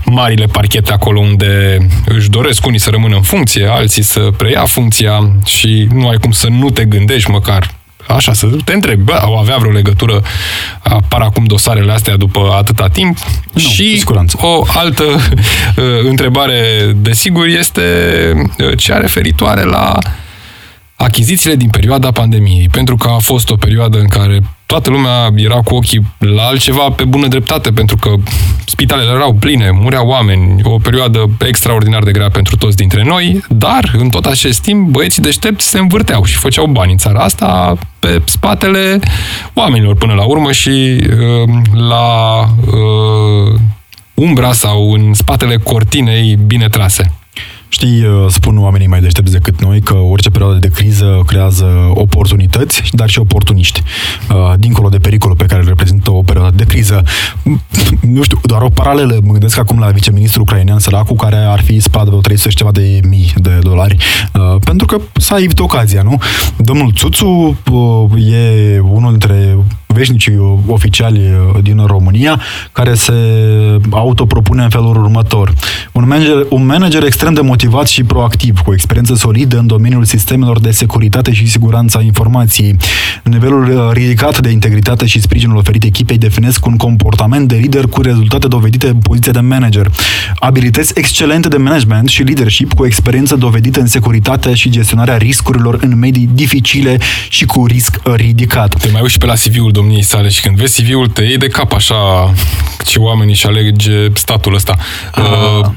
marile 0.04 0.46
parchete 0.46 0.92
acolo 0.92 1.20
unde 1.20 1.78
își 2.06 2.30
doresc 2.30 2.66
unii 2.66 2.78
să 2.78 2.90
rămână 2.90 3.16
în 3.16 3.22
funcție, 3.22 3.66
alții 3.66 4.02
să 4.02 4.20
preia 4.36 4.64
funcția 4.64 5.32
și 5.44 5.88
nu 5.94 6.08
ai 6.08 6.16
cum 6.16 6.30
să 6.30 6.48
nu 6.48 6.70
te 6.70 6.84
gândești 6.84 7.30
măcar 7.30 7.74
Așa, 8.06 8.32
să 8.32 8.46
te 8.64 8.72
întrebi, 8.72 9.02
bă, 9.02 9.12
au 9.12 9.36
avea 9.36 9.56
vreo 9.56 9.70
legătură, 9.70 10.22
apar 10.82 11.20
acum 11.20 11.44
dosarele 11.44 11.92
astea 11.92 12.16
după 12.16 12.54
atâta 12.58 12.88
timp? 12.88 13.18
Nu, 13.52 13.60
și 13.60 13.90
cu 13.90 13.98
siguranță. 13.98 14.36
o 14.40 14.64
altă 14.66 15.04
uh, 15.04 15.84
întrebare, 16.02 16.60
desigur, 16.96 17.46
este 17.46 17.82
uh, 18.58 18.78
cea 18.78 18.98
referitoare 18.98 19.62
la 19.62 19.98
achizițiile 21.02 21.56
din 21.56 21.68
perioada 21.68 22.10
pandemiei, 22.10 22.68
pentru 22.68 22.96
că 22.96 23.08
a 23.08 23.18
fost 23.18 23.50
o 23.50 23.56
perioadă 23.56 23.98
în 23.98 24.08
care 24.08 24.40
toată 24.66 24.90
lumea 24.90 25.30
era 25.36 25.60
cu 25.60 25.74
ochii 25.74 26.06
la 26.18 26.42
altceva 26.42 26.90
pe 26.90 27.04
bună 27.04 27.26
dreptate, 27.26 27.70
pentru 27.70 27.96
că 27.96 28.10
spitalele 28.64 29.10
erau 29.10 29.32
pline, 29.32 29.70
mureau 29.70 30.06
oameni, 30.08 30.60
o 30.62 30.78
perioadă 30.78 31.30
extraordinar 31.46 32.02
de 32.02 32.10
grea 32.10 32.28
pentru 32.28 32.56
toți 32.56 32.76
dintre 32.76 33.02
noi, 33.04 33.44
dar 33.48 33.94
în 33.98 34.10
tot 34.10 34.24
acest 34.24 34.60
timp 34.62 34.88
băieții 34.88 35.22
deștepți 35.22 35.68
se 35.68 35.78
învârteau 35.78 36.24
și 36.24 36.36
făceau 36.36 36.66
bani 36.66 36.92
în 36.92 36.98
țara 36.98 37.20
asta 37.20 37.78
pe 37.98 38.22
spatele 38.24 39.00
oamenilor 39.54 39.96
până 39.96 40.12
la 40.12 40.24
urmă 40.24 40.52
și 40.52 40.70
uh, 40.70 41.48
la 41.88 42.38
uh, 42.66 43.60
umbra 44.14 44.52
sau 44.52 44.92
în 44.92 45.14
spatele 45.14 45.56
cortinei 45.56 46.38
bine 46.46 46.68
trase. 46.68 47.12
Știi, 47.72 48.04
uh, 48.04 48.26
spun 48.28 48.58
oamenii 48.58 48.86
mai 48.86 49.00
deștepți 49.00 49.32
decât 49.32 49.60
noi 49.60 49.80
că 49.80 49.94
orice 49.94 50.30
perioadă 50.30 50.58
de 50.58 50.68
criză 50.68 51.22
creează 51.26 51.90
oportunități, 51.94 52.82
dar 52.92 53.08
și 53.08 53.18
oportuniști. 53.18 53.82
Uh, 54.30 54.52
Dincolo 54.58 54.88
de 54.88 54.98
pericolul 54.98 55.36
pe 55.36 55.44
care 55.44 55.60
îl 55.60 55.68
reprezintă 55.68 56.10
o 56.10 56.22
perioadă 56.22 56.56
de 56.56 56.64
criză, 56.64 57.02
nu 58.14 58.22
știu, 58.22 58.40
doar 58.42 58.62
o 58.62 58.68
paralelă, 58.68 59.18
mă 59.24 59.32
gândesc 59.32 59.58
acum 59.58 59.78
la 59.78 59.86
viceministrul 59.86 60.42
ucrainean 60.42 60.78
Săracu, 60.78 61.14
care 61.14 61.36
ar 61.36 61.60
fi 61.60 61.80
spălat 61.80 62.06
vreo 62.06 62.20
300 62.20 62.50
și 62.50 62.56
ceva 62.56 62.70
de 62.70 63.00
mii 63.08 63.32
de 63.36 63.58
dolari, 63.62 63.96
uh, 64.34 64.56
pentru 64.64 64.86
că 64.86 64.96
s-a 65.12 65.38
evit 65.38 65.58
ocazia, 65.58 66.02
nu? 66.02 66.20
Domnul 66.56 66.92
Țuțu 66.92 67.58
uh, 67.70 68.32
e 68.32 68.78
unul 68.78 69.10
dintre 69.10 69.56
veșnicii 69.86 70.60
oficiali 70.66 71.18
uh, 71.18 71.62
din 71.62 71.82
România, 71.86 72.40
care 72.72 72.94
se 72.94 73.12
autopropune 73.90 74.62
în 74.62 74.68
felul 74.68 74.96
următor. 74.96 75.52
Un 75.92 76.06
manager, 76.06 76.46
un 76.48 76.66
manager 76.66 77.04
extrem 77.04 77.34
de 77.34 77.40
motivat 77.40 77.60
și 77.86 78.02
proactiv, 78.04 78.60
cu 78.60 78.72
experiență 78.72 79.14
solidă 79.14 79.58
în 79.58 79.66
domeniul 79.66 80.04
sistemelor 80.04 80.60
de 80.60 80.70
securitate 80.70 81.32
și 81.32 81.50
siguranța 81.50 82.00
informației. 82.00 82.76
Nivelul 83.22 83.68
uh, 83.68 83.92
ridicat 83.92 84.40
de 84.40 84.50
integritate 84.50 85.06
și 85.06 85.20
sprijinul 85.20 85.56
oferit 85.56 85.84
echipei 85.84 86.18
definesc 86.18 86.66
un 86.66 86.76
comportament 86.76 87.48
de 87.48 87.56
lider 87.56 87.86
cu 87.86 88.02
cu 88.02 88.08
rezultate 88.08 88.48
dovedite 88.48 88.86
în 88.86 88.98
poziția 88.98 89.32
de 89.32 89.40
manager. 89.40 89.90
Abilități 90.34 90.92
excelente 90.94 91.48
de 91.48 91.56
management 91.56 92.08
și 92.08 92.22
leadership 92.22 92.72
cu 92.72 92.86
experiență 92.86 93.36
dovedită 93.36 93.80
în 93.80 93.86
securitate 93.86 94.54
și 94.54 94.70
gestionarea 94.70 95.16
riscurilor 95.16 95.78
în 95.80 95.98
medii 95.98 96.28
dificile 96.32 96.98
și 97.28 97.44
cu 97.44 97.66
risc 97.66 98.00
ridicat. 98.14 98.74
Te 98.80 98.88
mai 98.92 99.02
uiți 99.02 99.18
pe 99.18 99.26
la 99.26 99.34
CV-ul 99.34 99.70
domniei 99.72 100.02
sale 100.02 100.28
și 100.28 100.40
când 100.40 100.56
vezi 100.56 100.82
CV-ul 100.82 101.08
te 101.08 101.22
iei 101.22 101.38
de 101.38 101.46
cap 101.46 101.72
așa 101.72 101.94
ce 102.86 102.98
oamenii 102.98 103.34
și 103.34 103.46
alege 103.46 104.06
statul 104.14 104.54
ăsta. 104.54 104.76
A, 105.12 105.74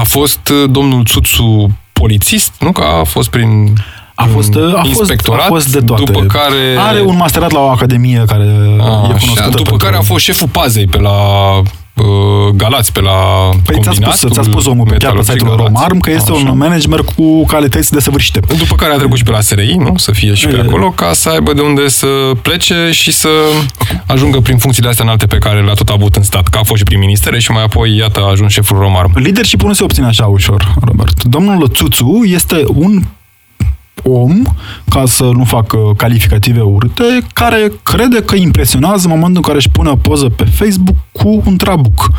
a 0.00 0.02
fost 0.04 0.48
uh, 0.48 0.70
domnul 0.70 1.04
Țuțu 1.22 1.78
polițist, 1.92 2.52
nu? 2.60 2.72
Că 2.72 2.82
a 3.00 3.04
fost 3.04 3.30
prin 3.30 3.72
a 4.14 4.24
fost, 4.32 4.54
uh, 4.54 4.74
a 4.74 4.82
fost, 4.92 5.10
a 5.30 5.44
fost 5.46 5.72
de 5.72 5.80
toate. 5.80 6.04
După 6.04 6.24
care... 6.24 6.76
Are 6.78 7.00
un 7.00 7.16
masterat 7.16 7.52
la 7.52 7.60
o 7.60 7.68
academie 7.68 8.22
care 8.26 8.42
a, 8.80 9.02
e 9.02 9.06
cunoscută. 9.06 9.42
După 9.42 9.62
pentru... 9.62 9.76
care 9.76 9.96
a 9.96 10.00
fost 10.00 10.24
șeful 10.24 10.48
pazei 10.48 10.86
pe 10.86 10.98
la 10.98 11.10
uh, 11.58 11.66
Galați 12.54 12.92
pe 12.92 13.00
la 13.00 13.10
păi 13.64 13.74
combinat. 13.74 13.94
ți-a 13.94 14.12
spus, 14.12 14.32
ți-a 14.32 14.42
spus 14.42 14.66
omul 14.66 14.86
pe 14.86 14.96
chiar 14.96 15.12
pe 15.12 15.22
site-ul 15.22 15.56
Romarm 15.56 15.98
că 15.98 16.10
este 16.10 16.30
Așa. 16.30 16.50
un 16.50 16.58
manager 16.58 17.00
cu 17.16 17.44
calități 17.44 17.92
desăvârșite. 17.92 18.40
După 18.58 18.74
care 18.74 18.92
a 18.92 18.96
trecut 18.96 19.16
și 19.16 19.22
pe 19.22 19.30
la 19.30 19.40
SRI, 19.40 19.74
nu? 19.78 19.96
Să 19.96 20.12
fie 20.12 20.34
și 20.34 20.46
pe 20.46 20.56
e... 20.56 20.60
acolo, 20.60 20.90
ca 20.90 21.12
să 21.12 21.28
aibă 21.28 21.52
de 21.52 21.60
unde 21.60 21.88
să 21.88 22.06
plece 22.42 22.88
și 22.92 23.12
să 23.12 23.28
ajungă 24.06 24.40
prin 24.40 24.58
funcțiile 24.58 24.88
astea 24.88 25.04
înalte 25.04 25.26
pe 25.26 25.38
care 25.38 25.62
le-a 25.62 25.74
tot 25.74 25.88
avut 25.88 26.16
în 26.16 26.22
stat, 26.22 26.48
că 26.48 26.58
a 26.58 26.64
fost 26.64 26.78
și 26.78 26.84
prin 26.84 26.98
ministere 26.98 27.38
și 27.38 27.50
mai 27.50 27.62
apoi, 27.62 27.96
iată, 27.96 28.20
a 28.20 28.30
ajuns 28.30 28.52
șeful 28.52 28.78
Romarm. 28.78 29.18
Leadership 29.18 29.62
nu 29.62 29.72
se 29.72 29.82
obține 29.84 30.06
așa 30.06 30.26
ușor, 30.26 30.74
Robert. 30.80 31.24
Domnul 31.24 31.68
Țuțu 31.68 32.22
este 32.24 32.62
un 32.66 33.02
om, 34.02 34.42
ca 34.88 35.02
să 35.06 35.24
nu 35.24 35.44
fac 35.44 35.96
calificative 35.96 36.60
urâte, 36.60 37.26
care 37.32 37.72
crede 37.82 38.22
că 38.22 38.34
impresionează 38.34 39.06
în 39.06 39.12
momentul 39.12 39.36
în 39.36 39.42
care 39.42 39.56
își 39.56 39.70
pune 39.70 39.88
o 39.88 39.96
poză 39.96 40.28
pe 40.28 40.44
Facebook 40.44 40.96
cu 41.12 41.42
un 41.44 41.56
trabuc. 41.56 42.10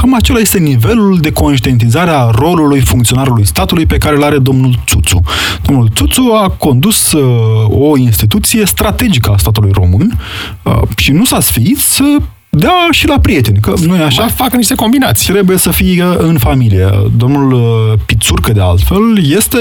Cam 0.00 0.14
acela 0.14 0.38
este 0.38 0.58
nivelul 0.58 1.18
de 1.20 1.32
conștientizare 1.32 2.10
a 2.10 2.30
rolului 2.30 2.80
funcționarului 2.80 3.46
statului 3.46 3.86
pe 3.86 3.96
care 3.96 4.16
îl 4.16 4.22
are 4.22 4.38
domnul 4.38 4.78
Țuțu. 4.86 5.22
Domnul 5.62 5.90
Țuțu 5.94 6.22
a 6.42 6.48
condus 6.48 7.12
uh, 7.12 7.66
o 7.68 7.96
instituție 7.96 8.66
strategică 8.66 9.30
a 9.30 9.36
statului 9.36 9.70
român 9.72 10.18
uh, 10.62 10.82
și 10.96 11.12
nu 11.12 11.24
s-a 11.24 11.40
sfiit 11.40 11.78
să 11.78 12.16
da, 12.58 12.88
și 12.90 13.06
la 13.06 13.18
prieteni, 13.18 13.58
că 13.60 13.74
nu 13.86 13.96
e 13.96 14.02
așa. 14.02 14.22
Mai 14.22 14.30
fac 14.30 14.52
niște 14.52 14.74
combinații. 14.74 15.32
Trebuie 15.32 15.56
să 15.56 15.70
fie 15.70 16.04
în 16.18 16.38
familie. 16.38 16.88
Domnul 17.16 17.52
uh, 17.52 17.98
Pițurcă, 18.06 18.52
de 18.52 18.60
altfel, 18.60 19.32
este 19.36 19.58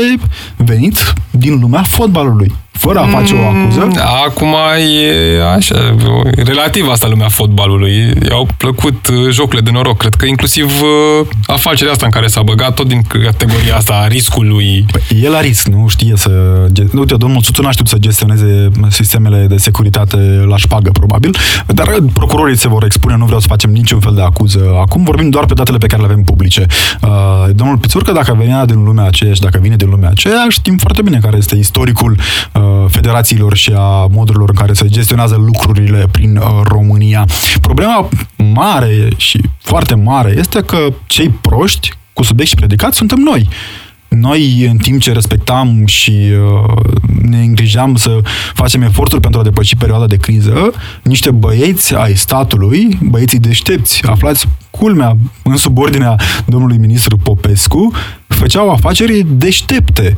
venit 0.56 1.14
din 1.32 1.60
lumea 1.60 1.84
fotbalului 1.84 2.54
fără 2.78 3.00
a 3.00 3.08
face 3.08 3.34
o 3.34 3.38
mm, 3.38 3.64
acuză. 3.64 3.90
Acum 4.26 4.56
e 4.78 5.44
așa, 5.56 5.96
relativ 6.36 6.88
asta 6.88 7.08
lumea 7.08 7.30
fotbalului. 7.30 8.14
I-au 8.30 8.48
plăcut 8.58 9.08
uh, 9.08 9.32
jocurile 9.32 9.62
de 9.62 9.72
noroc. 9.72 9.98
Cred 9.98 10.14
că 10.14 10.26
inclusiv 10.26 10.66
uh, 10.66 11.28
afacerea 11.48 11.92
asta 11.92 12.06
în 12.06 12.12
care 12.12 12.28
s-a 12.28 12.42
băgat 12.42 12.74
tot 12.74 12.88
din 12.88 13.02
categoria 13.24 13.76
asta 13.76 13.94
a 14.04 14.08
riscului. 14.08 14.86
Păi, 14.92 15.22
e 15.24 15.30
la 15.30 15.42
risc, 15.42 15.68
nu 15.68 15.88
știe 15.88 16.14
să... 16.16 16.30
Uite, 16.98 17.16
domnul 17.16 17.42
Suțu 17.42 17.62
n-a 17.62 17.72
știut 17.72 17.88
să 17.88 17.98
gestioneze 18.00 18.70
sistemele 18.90 19.46
de 19.50 19.58
securitate 19.58 20.18
la 20.48 20.58
șpagă, 20.58 20.90
probabil, 20.92 21.38
dar 21.68 21.88
procurorii 22.14 22.58
se 22.58 22.68
vor 22.68 22.84
expune, 22.84 23.16
nu 23.18 23.26
vreau 23.26 23.40
să 23.40 23.48
facem 23.48 23.72
niciun 23.72 24.00
fel 24.00 24.14
de 24.16 24.22
acuză. 24.22 24.60
Acum 24.80 25.04
vorbim 25.04 25.30
doar 25.30 25.46
pe 25.46 25.54
datele 25.54 25.78
pe 25.78 25.88
care 25.88 26.02
le 26.02 26.08
avem 26.08 26.24
publice. 26.24 26.66
Uh, 27.02 27.10
domnul 27.56 27.78
Pițurcă, 27.78 28.12
dacă 28.12 28.36
venea 28.38 28.66
din 28.66 28.84
lumea 28.84 29.06
aceea 29.06 29.34
și 29.34 29.42
dacă 29.42 29.60
vine 29.62 29.76
din 29.76 29.90
lumea 29.90 30.10
aceea, 30.10 30.46
știm 30.50 30.78
foarte 30.78 31.02
bine 31.02 31.20
care 31.22 31.38
este 31.38 31.56
istoricul 31.56 32.18
uh, 32.54 32.62
federațiilor 32.90 33.56
și 33.56 33.72
a 33.76 34.08
modurilor 34.12 34.50
în 34.50 34.56
care 34.56 34.74
se 34.74 34.88
gestionează 34.88 35.36
lucrurile 35.36 36.08
prin 36.12 36.38
uh, 36.38 36.46
România. 36.64 37.26
Problema 37.62 38.10
mare 38.54 39.08
și 39.18 39.42
foarte 39.62 39.96
mare 39.96 40.34
este 40.38 40.62
că 40.62 40.78
cei 41.06 41.30
proști 41.30 41.94
cu 42.14 42.24
subiect 42.24 42.50
și 42.50 42.56
predicat 42.56 42.94
suntem 42.94 43.18
noi 43.18 43.48
noi, 44.16 44.68
în 44.70 44.78
timp 44.78 45.02
ce 45.02 45.12
respectam 45.12 45.86
și 45.86 46.12
uh, 46.12 46.76
ne 47.22 47.38
îngrijeam 47.38 47.96
să 47.96 48.20
facem 48.54 48.82
eforturi 48.82 49.22
pentru 49.22 49.40
a 49.40 49.44
depăși 49.44 49.76
perioada 49.76 50.08
de 50.08 50.18
criză, 50.18 50.72
niște 51.02 51.32
băieți 51.32 51.96
ai 51.96 52.16
statului, 52.16 52.98
băieții 53.02 53.40
deștepți, 53.40 54.08
aflați 54.08 54.48
culmea 54.70 55.18
în 55.44 55.56
subordinea 55.56 56.16
domnului 56.46 56.78
ministru 56.78 57.18
Popescu, 57.18 57.92
făceau 58.28 58.70
afaceri 58.70 59.26
deștepte 59.30 60.18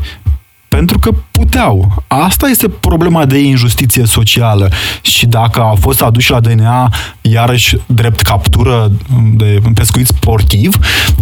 pentru 0.67 0.99
că 0.99 1.11
puteau. 1.31 2.03
Asta 2.07 2.47
este 2.47 2.69
problema 2.69 3.25
de 3.25 3.39
injustiție 3.39 4.05
socială. 4.05 4.69
Și 5.01 5.25
dacă 5.25 5.59
au 5.59 5.75
fost 5.75 6.01
aduși 6.01 6.31
la 6.31 6.39
DNA 6.39 6.93
iarăși 7.21 7.75
drept 7.85 8.21
captură 8.21 8.91
de 9.33 9.61
pescuit 9.73 10.07
sportiv, 10.07 10.77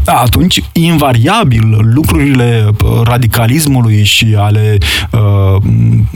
atunci 0.06 0.62
invariabil 0.72 1.78
lucrurile 1.94 2.70
radicalismului 3.04 4.04
și 4.04 4.36
ale 4.38 4.78
uh, 5.12 5.62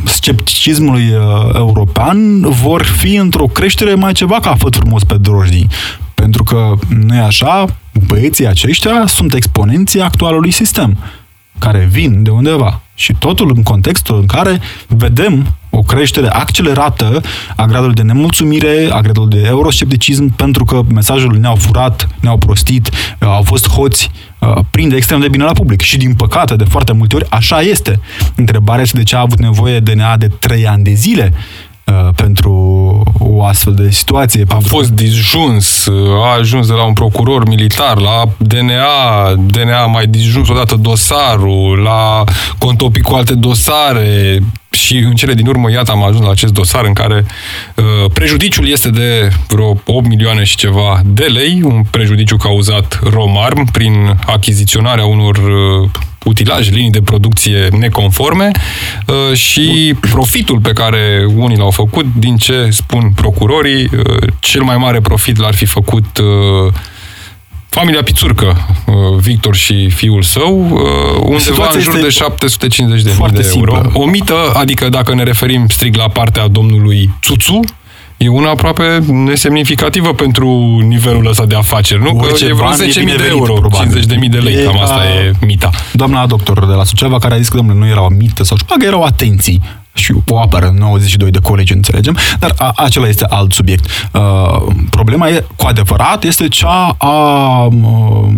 scepticismului 0.06 1.10
uh, 1.10 1.56
european 1.56 2.42
vor 2.42 2.84
fi 2.84 3.16
într-o 3.16 3.46
creștere 3.46 3.94
mai 3.94 4.14
ceva 4.14 4.40
ca 4.40 4.56
făt 4.58 4.76
frumos 4.76 5.04
pe 5.04 5.18
drojdii. 5.22 5.68
Pentru 6.14 6.44
că 6.44 6.74
nu 6.88 7.16
e 7.16 7.20
așa, 7.20 7.66
băieții 8.08 8.48
aceștia 8.48 9.04
sunt 9.08 9.34
exponenții 9.34 10.02
actualului 10.02 10.52
sistem, 10.52 10.98
care 11.60 11.88
vin 11.92 12.24
de 12.24 12.30
undeva. 12.30 12.82
Și 13.00 13.14
totul 13.20 13.52
în 13.56 13.64
contextul 13.64 14.20
în 14.20 14.26
care 14.26 14.60
vedem 14.88 15.56
o 15.70 15.82
creștere 15.82 16.28
accelerată 16.28 17.22
a 17.56 17.66
gradului 17.66 17.96
de 17.96 18.02
nemulțumire, 18.02 18.88
a 18.92 19.02
gradului 19.02 19.40
de 19.40 19.48
euroscepticism, 19.48 20.36
pentru 20.36 20.66
că 20.66 20.82
mesajul 20.94 21.38
ne-au 21.40 21.56
furat, 21.56 22.08
ne-au 22.20 22.38
prostit, 22.38 22.90
au 23.20 23.42
fost 23.44 23.70
hoți, 23.70 24.12
uh, 24.40 24.58
prinde 24.72 24.96
extrem 24.96 25.20
de 25.20 25.28
bine 25.28 25.44
la 25.44 25.52
public. 25.52 25.82
Și 25.82 25.98
din 25.98 26.14
păcate, 26.14 26.56
de 26.56 26.64
foarte 26.64 26.92
multe 26.92 27.16
ori, 27.16 27.30
așa 27.30 27.62
este. 27.62 28.00
Întrebarea 28.36 28.82
este 28.82 28.98
de 28.98 29.04
ce 29.04 29.16
a 29.16 29.20
avut 29.20 29.40
nevoie 29.40 29.80
DNA 29.80 30.18
de 30.18 30.28
trei 30.28 30.68
ani 30.68 30.84
de 30.84 30.94
zile 30.94 31.34
Uh, 31.90 32.10
pentru 32.16 32.54
o 33.20 33.44
astfel 33.44 33.74
de 33.74 33.90
situație. 33.90 34.46
A 34.48 34.58
fost 34.62 34.90
disjuns, 34.90 35.88
a 36.24 36.38
ajuns 36.38 36.68
de 36.68 36.74
la 36.74 36.84
un 36.84 36.94
procuror 36.94 37.48
militar, 37.48 38.00
la 38.00 38.24
DNA, 38.38 39.34
DNA 39.36 39.82
a 39.82 39.86
mai 39.86 40.08
disjuns 40.08 40.50
odată 40.50 40.76
dosarul, 40.76 41.80
la 41.80 42.24
contopi 42.58 43.02
cu 43.02 43.14
alte 43.14 43.34
dosare 43.34 44.40
și 44.72 44.98
în 44.98 45.16
cele 45.16 45.34
din 45.34 45.48
urmă, 45.48 45.72
iată, 45.72 45.92
am 45.92 46.04
ajuns 46.04 46.24
la 46.24 46.32
acest 46.32 46.54
dosar 46.54 46.86
în 46.86 46.94
care 46.94 47.26
uh, 47.76 48.12
prejudiciul 48.14 48.68
este 48.68 48.90
de 48.90 49.30
vreo 49.48 49.78
8 49.86 50.08
milioane 50.08 50.44
și 50.44 50.56
ceva 50.56 51.02
de 51.06 51.24
lei, 51.24 51.62
un 51.64 51.84
prejudiciu 51.92 52.38
cauzat 52.38 53.00
Romarm 53.04 53.72
prin 53.72 54.18
achiziționarea 54.26 55.06
unor 55.06 55.38
uh, 55.38 55.90
utilaje, 56.24 56.72
linii 56.72 56.90
de 56.90 57.02
producție 57.02 57.68
neconforme 57.80 58.52
uh, 59.08 59.38
și 59.38 59.96
profitul 60.00 60.60
pe 60.60 60.74
care 60.74 61.26
unii 61.36 61.58
l-au 61.58 61.72
făcut, 61.72 62.06
din 62.16 62.38
ce 62.38 62.68
spun 62.72 63.12
procurorii, 63.16 63.84
uh, 63.84 64.28
cel 64.40 64.62
mai 64.62 64.78
mare 64.78 65.00
profit 65.02 65.38
l-ar 65.38 65.54
fi 65.54 65.66
făcut 65.66 66.18
uh, 66.18 66.74
familia 67.70 68.04
Pițurcă, 68.04 68.58
Victor 69.18 69.56
și 69.56 69.90
fiul 69.90 70.22
său, 70.22 70.58
undeva 71.24 71.70
în 71.74 71.80
jur 71.80 72.00
de 72.00 72.10
750 72.10 73.02
de 73.02 73.12
mii 73.20 73.30
de 73.32 73.52
euro. 73.56 73.74
Simplă. 73.74 73.92
O 73.94 74.06
mită, 74.06 74.36
adică 74.54 74.90
dacă 74.90 75.14
ne 75.14 75.24
referim 75.24 75.68
strict 75.68 75.98
la 75.98 76.08
partea 76.08 76.48
domnului 76.48 77.10
Țuțu, 77.22 77.60
e 78.18 78.28
una 78.28 78.50
aproape 78.50 79.04
nesemnificativă 79.08 80.14
pentru 80.14 80.80
nivelul 80.88 81.28
ăsta 81.28 81.46
de 81.46 81.56
afaceri, 81.56 82.02
nu? 82.02 82.16
Că 82.16 82.46
e 82.46 82.54
vreo 82.54 82.70
10.000 82.70 83.18
de 83.18 83.28
euro, 83.30 83.60
50.000 83.84 84.30
de 84.30 84.38
lei, 84.38 84.54
e 84.54 84.64
cam 84.64 84.80
asta 84.82 85.04
e 85.06 85.32
mita. 85.46 85.70
Doamna 85.94 86.26
doctor 86.26 86.66
de 86.66 86.74
la 86.74 86.84
Suceava, 86.84 87.18
care 87.18 87.34
a 87.34 87.38
zis 87.38 87.48
că, 87.48 87.58
domnule, 87.58 87.80
nu 87.80 87.88
era 87.88 88.04
o 88.04 88.10
mită 88.10 88.44
sau 88.44 88.58
șpagă, 88.58 88.86
erau 88.86 89.04
atenții 89.04 89.62
și 90.00 90.14
o 90.28 90.40
apără 90.40 90.74
92 90.78 91.32
de 91.32 91.40
colegi, 91.40 91.74
înțelegem, 91.74 92.18
dar 92.40 92.54
a, 92.58 92.72
acela 92.76 93.08
este 93.08 93.26
alt 93.30 93.54
subiect. 93.54 93.86
Uh, 94.12 94.76
problema 94.90 95.30
e, 95.30 95.46
cu 95.56 95.66
adevărat 95.66 96.24
este 96.24 96.48
cea 96.48 96.96
a 96.98 97.64
uh, 97.64 98.30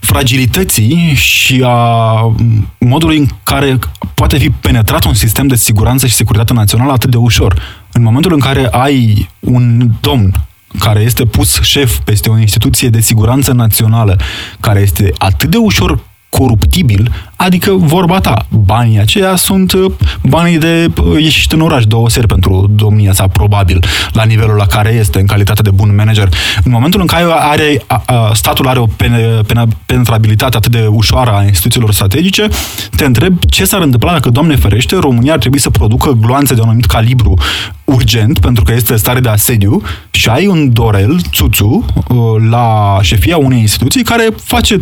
fragilității 0.00 1.12
și 1.14 1.62
a 1.66 2.34
modului 2.78 3.18
în 3.18 3.26
care 3.42 3.78
poate 4.14 4.38
fi 4.38 4.50
penetrat 4.50 5.04
un 5.04 5.14
sistem 5.14 5.46
de 5.46 5.56
siguranță 5.56 6.06
și 6.06 6.14
securitate 6.14 6.52
națională 6.52 6.92
atât 6.92 7.10
de 7.10 7.16
ușor. 7.16 7.80
În 7.92 8.02
momentul 8.02 8.32
în 8.32 8.38
care 8.38 8.68
ai 8.70 9.28
un 9.40 9.90
domn 10.00 10.32
care 10.78 11.00
este 11.00 11.24
pus 11.24 11.60
șef 11.60 11.98
peste 11.98 12.30
o 12.30 12.38
instituție 12.38 12.88
de 12.88 13.00
siguranță 13.00 13.52
națională, 13.52 14.18
care 14.60 14.80
este 14.80 15.12
atât 15.18 15.50
de 15.50 15.56
ușor 15.56 15.98
coruptibil, 16.36 17.12
adică 17.36 17.72
vorba 17.72 18.20
ta, 18.20 18.46
banii 18.48 18.98
aceia 18.98 19.36
sunt 19.36 19.72
uh, 19.72 19.92
banii 20.22 20.58
de 20.58 20.90
uh, 21.02 21.22
ieșit 21.22 21.52
în 21.52 21.60
oraș 21.60 21.84
două 21.86 22.08
seri 22.08 22.26
pentru 22.26 22.70
domnia 22.74 23.12
sa, 23.12 23.26
probabil, 23.26 23.84
la 24.12 24.24
nivelul 24.24 24.56
la 24.56 24.66
care 24.66 24.94
este, 24.94 25.20
în 25.20 25.26
calitate 25.26 25.62
de 25.62 25.70
bun 25.70 25.94
manager. 25.94 26.28
În 26.64 26.72
momentul 26.72 27.00
în 27.00 27.06
care 27.06 27.24
are, 27.28 27.82
a, 27.86 28.02
a, 28.06 28.30
statul 28.34 28.68
are 28.68 28.78
o 28.78 28.86
pen, 28.86 29.42
pen, 29.46 29.68
penetrabilitate 29.86 30.56
atât 30.56 30.70
de 30.70 30.86
ușoară 30.90 31.30
a 31.30 31.42
instituțiilor 31.42 31.92
strategice, 31.92 32.48
te 32.96 33.04
întreb 33.04 33.38
ce 33.48 33.64
s-ar 33.64 33.80
întâmpla 33.80 34.12
dacă, 34.12 34.28
Doamne 34.28 34.56
ferește, 34.56 34.96
România 34.96 35.32
ar 35.32 35.38
trebui 35.38 35.58
să 35.58 35.70
producă 35.70 36.16
gloanțe 36.20 36.54
de 36.54 36.60
un 36.60 36.66
anumit 36.66 36.86
calibru 36.86 37.38
urgent, 37.84 38.38
pentru 38.38 38.64
că 38.64 38.72
este 38.72 38.96
stare 38.96 39.20
de 39.20 39.28
asediu, 39.28 39.82
și 40.10 40.28
ai 40.28 40.46
un 40.46 40.72
Dorel, 40.72 41.20
Țuțu, 41.32 41.84
uh, 42.08 42.16
la 42.50 42.98
șefia 43.00 43.36
unei 43.36 43.60
instituții 43.60 44.02
care 44.02 44.28
face 44.44 44.80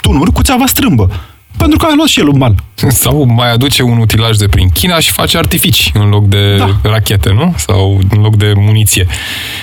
tunuri 0.00 0.32
cu 0.32 0.42
țeava 0.42 0.66
strâmbă. 0.66 1.10
Pentru 1.58 1.78
că 1.78 1.86
a 1.90 1.94
luat 1.96 2.08
și 2.08 2.20
el 2.20 2.28
un 2.28 2.38
ban. 2.38 2.54
Sau 2.74 3.24
mai 3.24 3.52
aduce 3.52 3.82
un 3.82 3.98
utilaj 3.98 4.36
de 4.36 4.48
prin 4.48 4.68
China 4.68 4.98
și 4.98 5.10
face 5.10 5.38
artificii 5.38 5.92
în 5.94 6.08
loc 6.08 6.26
de 6.26 6.56
da. 6.56 6.76
rachete, 6.82 7.32
nu? 7.32 7.54
Sau 7.56 8.00
în 8.10 8.20
loc 8.20 8.36
de 8.36 8.52
muniție. 8.56 9.06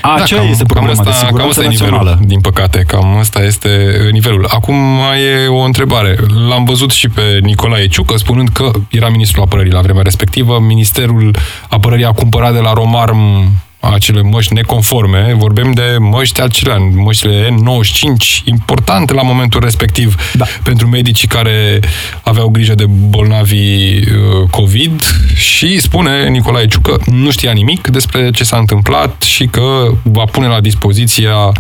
Aceea 0.02 0.42
da, 0.42 0.50
este 0.50 0.64
problema 0.64 1.04
cam 1.04 1.08
asta, 1.08 1.28
de 1.32 1.38
cam 1.38 1.48
asta 1.48 1.64
e 1.64 1.68
nivelul, 1.68 2.20
din 2.22 2.40
păcate. 2.40 2.84
Cam 2.88 3.18
asta 3.18 3.44
este 3.44 3.98
nivelul. 4.12 4.48
Acum 4.50 4.76
mai 4.76 5.22
e 5.22 5.48
o 5.48 5.62
întrebare. 5.62 6.16
L-am 6.50 6.64
văzut 6.64 6.92
și 6.92 7.10
pe 7.10 7.40
Nicolae 7.42 7.88
Ciucă 7.88 8.18
spunând 8.18 8.50
că 8.50 8.72
era 8.90 9.10
ministrul 9.10 9.44
apărării 9.44 9.72
la 9.72 9.82
vremea 9.82 10.02
respectivă. 10.02 10.60
Ministerul 10.60 11.36
apărării 11.70 12.06
a 12.06 12.12
cumpărat 12.12 12.54
de 12.54 12.60
la 12.60 12.74
Romarm 12.74 13.52
acele 13.94 14.22
măști 14.22 14.54
neconforme, 14.54 15.36
vorbim 15.38 15.72
de 15.72 15.96
măști 16.00 16.42
acelea, 16.42 16.78
măștile 16.78 17.48
N95, 17.50 18.44
importante 18.44 19.14
la 19.14 19.22
momentul 19.22 19.62
respectiv 19.62 20.16
da. 20.34 20.46
pentru 20.64 20.88
medicii 20.88 21.28
care 21.28 21.80
aveau 22.22 22.48
grijă 22.48 22.76
de 22.76 22.86
bolnavii 22.88 23.98
uh, 23.98 24.50
COVID 24.50 25.02
și 25.36 25.80
spune 25.80 26.28
Nicolae 26.30 26.68
Ciucă 26.68 27.00
nu 27.06 27.32
știa 27.32 27.52
nimic 27.52 27.88
despre 27.88 28.32
ce 28.32 28.44
s-a 28.44 28.58
întâmplat 28.58 29.22
și 29.22 29.46
că 29.46 29.88
va 30.04 30.24
pune 30.24 30.48
la 30.48 30.60
dispoziția 30.60 31.52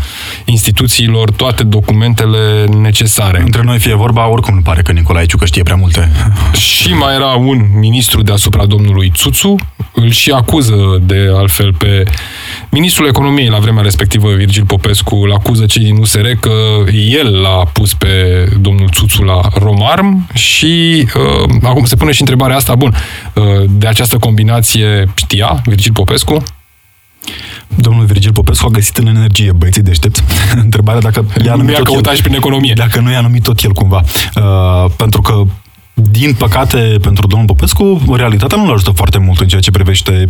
instituțiilor 0.45 1.31
toate 1.31 1.63
documentele 1.63 2.65
necesare. 2.81 3.41
Între 3.41 3.61
noi 3.63 3.79
fie 3.79 3.95
vorba, 3.95 4.29
oricum 4.29 4.53
nu 4.53 4.61
pare 4.61 4.81
că 4.81 4.91
Nicolae 4.91 5.25
Ciucă 5.25 5.45
știe 5.45 5.63
prea 5.63 5.75
multe. 5.75 6.11
Și 6.53 6.93
mai 6.93 7.15
era 7.15 7.27
un 7.27 7.65
ministru 7.79 8.21
deasupra 8.21 8.65
domnului 8.65 9.11
Țuțu, 9.15 9.55
îl 9.93 10.11
și 10.11 10.31
acuză 10.31 11.01
de 11.01 11.29
altfel 11.35 11.73
pe 11.73 12.03
Ministrul 12.69 13.07
Economiei 13.07 13.47
la 13.47 13.57
vremea 13.57 13.83
respectivă, 13.83 14.33
Virgil 14.33 14.65
Popescu, 14.65 15.15
îl 15.15 15.31
acuză 15.31 15.65
cei 15.65 15.83
din 15.83 15.97
USR 15.97 16.27
că 16.39 16.53
el 16.93 17.41
l-a 17.41 17.65
pus 17.73 17.93
pe 17.93 18.45
domnul 18.59 18.89
Țuțu 18.89 19.21
la 19.21 19.41
Romarm 19.53 20.27
și 20.33 21.07
uh, 21.15 21.49
acum 21.63 21.85
se 21.85 21.95
pune 21.95 22.11
și 22.11 22.21
întrebarea 22.21 22.55
asta, 22.55 22.75
bun, 22.75 22.95
uh, 23.33 23.43
de 23.69 23.87
această 23.87 24.17
combinație 24.17 25.13
știa 25.15 25.61
Virgil 25.65 25.91
Popescu? 25.91 26.43
Domnul 27.75 28.05
Virgil 28.05 28.31
Popescu 28.31 28.65
a 28.65 28.69
găsit 28.69 28.97
în 28.97 29.07
energie 29.07 29.51
băieții 29.51 29.81
deștepți. 29.81 30.23
Întrebarea 30.63 31.01
dacă 31.01 31.25
i-a 31.45 31.55
numit 31.55 31.75
tot 31.75 32.05
el, 32.05 32.15
și 32.15 32.21
prin 32.21 32.35
economie. 32.35 32.73
Dacă 32.73 32.99
nu 32.99 33.11
i-a 33.11 33.21
numit 33.21 33.43
tot 33.43 33.59
el 33.63 33.71
cumva. 33.71 34.01
Uh, 34.35 34.91
pentru 34.97 35.21
că 35.21 35.43
din 35.95 36.33
păcate, 36.33 36.97
pentru 37.01 37.27
domnul 37.27 37.47
Popescu, 37.47 38.01
realitatea 38.15 38.57
nu 38.57 38.65
l 38.65 38.73
ajută 38.73 38.91
foarte 38.91 39.17
mult 39.17 39.39
în 39.39 39.47
ceea 39.47 39.61
ce 39.61 39.71
privește 39.71 40.29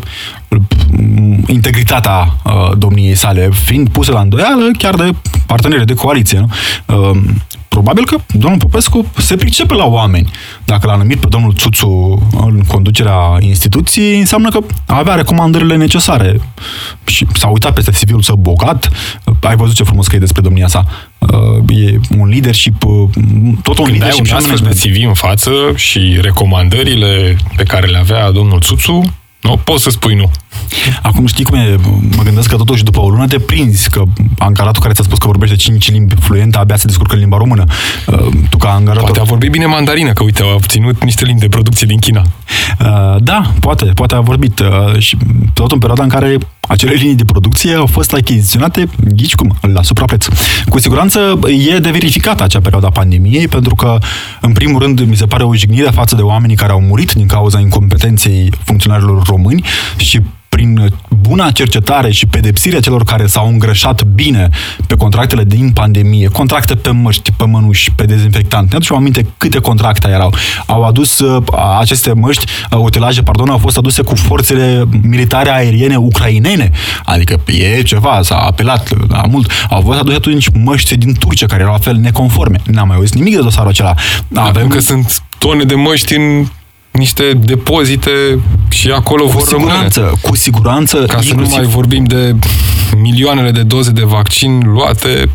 mm, 0.89 1.43
integritatea 1.47 2.35
uh, 2.43 2.71
domniei 2.77 3.15
sale, 3.15 3.49
fiind 3.51 3.89
puse 3.89 4.11
la 4.11 4.19
îndoială 4.19 4.71
chiar 4.77 4.95
de 4.95 5.09
parteneri 5.45 5.85
de 5.85 5.93
coaliție. 5.93 6.39
Nu? 6.39 6.49
Uh, 6.85 7.19
probabil 7.67 8.05
că 8.05 8.17
domnul 8.33 8.59
Popescu 8.59 9.05
se 9.17 9.35
pricepe 9.35 9.73
la 9.73 9.85
oameni. 9.85 10.31
Dacă 10.65 10.87
l-a 10.87 10.95
numit 10.95 11.19
pe 11.19 11.27
domnul 11.27 11.53
Țuțu 11.53 12.27
în 12.31 12.61
conducerea 12.67 13.37
instituției, 13.39 14.19
înseamnă 14.19 14.49
că 14.49 14.59
avea 14.85 15.15
recomandările 15.15 15.75
necesare. 15.75 16.39
Și 17.05 17.27
s-a 17.33 17.47
uitat 17.47 17.73
peste 17.73 17.91
civil 17.91 18.21
să 18.21 18.33
bogat. 18.37 18.89
Ai 19.41 19.55
văzut 19.55 19.75
ce 19.75 19.83
frumos 19.83 20.07
că 20.07 20.15
e 20.15 20.19
despre 20.19 20.41
domnia 20.41 20.67
sa. 20.67 20.85
Uh, 21.33 21.77
e 21.77 21.99
un 22.17 22.29
leadership, 22.29 22.83
uh, 22.83 23.09
tot 23.63 23.77
un 23.77 23.85
Când 23.85 23.97
leadership 23.97 24.25
ai 24.25 24.29
un 24.29 24.35
astfel 24.35 24.69
de 24.69 24.79
CV 24.79 25.07
în 25.07 25.13
față 25.13 25.51
și 25.75 26.17
recomandările 26.21 27.37
pe 27.55 27.63
care 27.63 27.87
le 27.87 27.97
avea 27.97 28.31
domnul 28.31 28.59
Țuțu, 28.59 29.13
nu 29.41 29.57
poți 29.63 29.83
să 29.83 29.89
spui 29.89 30.15
nu. 30.15 30.31
Acum 31.01 31.25
știi 31.25 31.43
cum 31.43 31.57
e, 31.57 31.75
mă 32.15 32.23
gândesc 32.23 32.49
că 32.49 32.55
totuși 32.55 32.83
după 32.83 32.99
o 32.99 33.09
lună 33.09 33.27
te 33.27 33.39
prinzi, 33.39 33.89
că 33.89 34.03
angaratul 34.37 34.81
care 34.81 34.93
ți-a 34.93 35.03
spus 35.03 35.17
că 35.17 35.25
vorbește 35.25 35.55
5 35.55 35.91
limbi 35.91 36.15
fluente 36.19 36.57
abia 36.57 36.75
se 36.75 36.85
descurcă 36.85 37.13
în 37.13 37.19
limba 37.19 37.37
română. 37.37 37.63
Uh, 38.07 38.27
tu 38.49 38.57
ca 38.57 38.69
angarator... 38.69 39.03
Poate 39.03 39.19
a 39.19 39.23
vorbit 39.23 39.51
bine 39.51 39.65
mandarină, 39.65 40.13
că 40.13 40.23
uite, 40.23 40.41
a 40.41 40.53
obținut 40.53 41.03
niște 41.03 41.25
limbi 41.25 41.41
de 41.41 41.47
producție 41.47 41.87
din 41.87 41.99
China. 41.99 42.21
Da, 43.19 43.51
poate, 43.59 43.85
poate 43.85 44.15
a 44.15 44.19
vorbit. 44.19 44.61
Și 44.97 45.17
tot 45.53 45.71
în 45.71 45.77
perioada 45.77 46.03
în 46.03 46.09
care 46.09 46.37
acele 46.67 46.93
linii 46.93 47.15
de 47.15 47.25
producție 47.25 47.73
au 47.73 47.85
fost 47.85 48.13
achiziționate, 48.13 48.89
ghici 49.15 49.35
cum, 49.35 49.57
la 49.61 49.81
suprapreț. 49.81 50.25
Cu 50.69 50.79
siguranță 50.79 51.39
e 51.73 51.77
de 51.79 51.91
verificat 51.91 52.41
acea 52.41 52.59
perioadă 52.59 52.85
a 52.85 52.89
pandemiei, 52.89 53.47
pentru 53.47 53.75
că, 53.75 53.97
în 54.41 54.51
primul 54.51 54.81
rând, 54.81 54.99
mi 54.99 55.15
se 55.15 55.25
pare 55.25 55.43
o 55.43 55.55
jignire 55.55 55.89
față 55.89 56.15
de 56.15 56.21
oamenii 56.21 56.55
care 56.55 56.71
au 56.71 56.81
murit 56.81 57.11
din 57.11 57.27
cauza 57.27 57.59
incompetenței 57.59 58.49
funcționarilor 58.63 59.23
români 59.25 59.63
și 59.97 60.21
prin 60.49 60.93
buna 61.09 61.51
cercetare 61.51 62.11
și 62.11 62.25
pedepsirea 62.25 62.79
celor 62.79 63.03
care 63.03 63.27
s-au 63.27 63.47
îngrășat 63.47 64.03
bine 64.03 64.49
pe 64.87 64.95
contractele 64.95 65.43
din 65.43 65.71
pandemie, 65.71 66.27
contracte 66.27 66.75
pe 66.75 66.89
măști, 66.89 67.31
pe 67.31 67.45
mănuși, 67.45 67.91
pe 67.91 68.05
dezinfectant. 68.05 68.69
Ne 68.69 68.75
aducem 68.75 68.95
aminte 68.95 69.25
câte 69.37 69.59
contracte 69.59 70.07
erau. 70.07 70.33
Au 70.65 70.83
adus 70.83 71.19
uh, 71.19 71.43
aceste 71.79 72.13
măști, 72.13 72.45
uh, 72.71 72.79
utilaje, 72.79 73.21
pardon, 73.21 73.49
au 73.49 73.57
fost 73.57 73.77
aduse 73.77 74.01
cu 74.01 74.15
forțele 74.15 74.83
militare 75.01 75.49
aeriene 75.49 75.95
ucrainene. 75.95 76.71
Adică 77.05 77.39
e 77.45 77.81
ceva, 77.81 78.19
s-a 78.21 78.37
apelat 78.37 79.09
la 79.09 79.23
mult. 79.29 79.51
Au 79.69 79.81
fost 79.81 79.99
aduse 79.99 80.15
atunci 80.15 80.49
măști 80.63 80.97
din 80.97 81.13
Turcia, 81.13 81.45
care 81.45 81.61
erau 81.61 81.73
la 81.73 81.79
fel 81.79 81.95
neconforme. 81.95 82.57
N-am 82.63 82.87
mai 82.87 82.95
auzit 82.95 83.15
nimic 83.15 83.35
de 83.35 83.41
dosarul 83.41 83.69
acela. 83.69 83.93
Avem... 84.35 84.67
că 84.67 84.79
sunt 84.79 85.23
tone 85.37 85.63
de 85.63 85.75
măști 85.75 86.15
în 86.15 86.47
niște 86.95 87.33
depozite 87.33 88.39
și 88.69 88.89
acolo 88.89 89.23
cu 89.23 89.31
vor 89.31 89.41
siguranță, 89.41 89.99
rămâne. 89.99 90.19
Cu 90.21 90.35
siguranță. 90.35 91.05
Ca 91.05 91.21
să 91.21 91.33
nu 91.33 91.47
mai 91.49 91.65
vorbim 91.65 92.03
de 92.03 92.35
milioanele 92.97 93.51
de 93.51 93.63
doze 93.63 93.91
de 93.91 94.03
vaccin 94.03 94.61
luate 94.65 95.29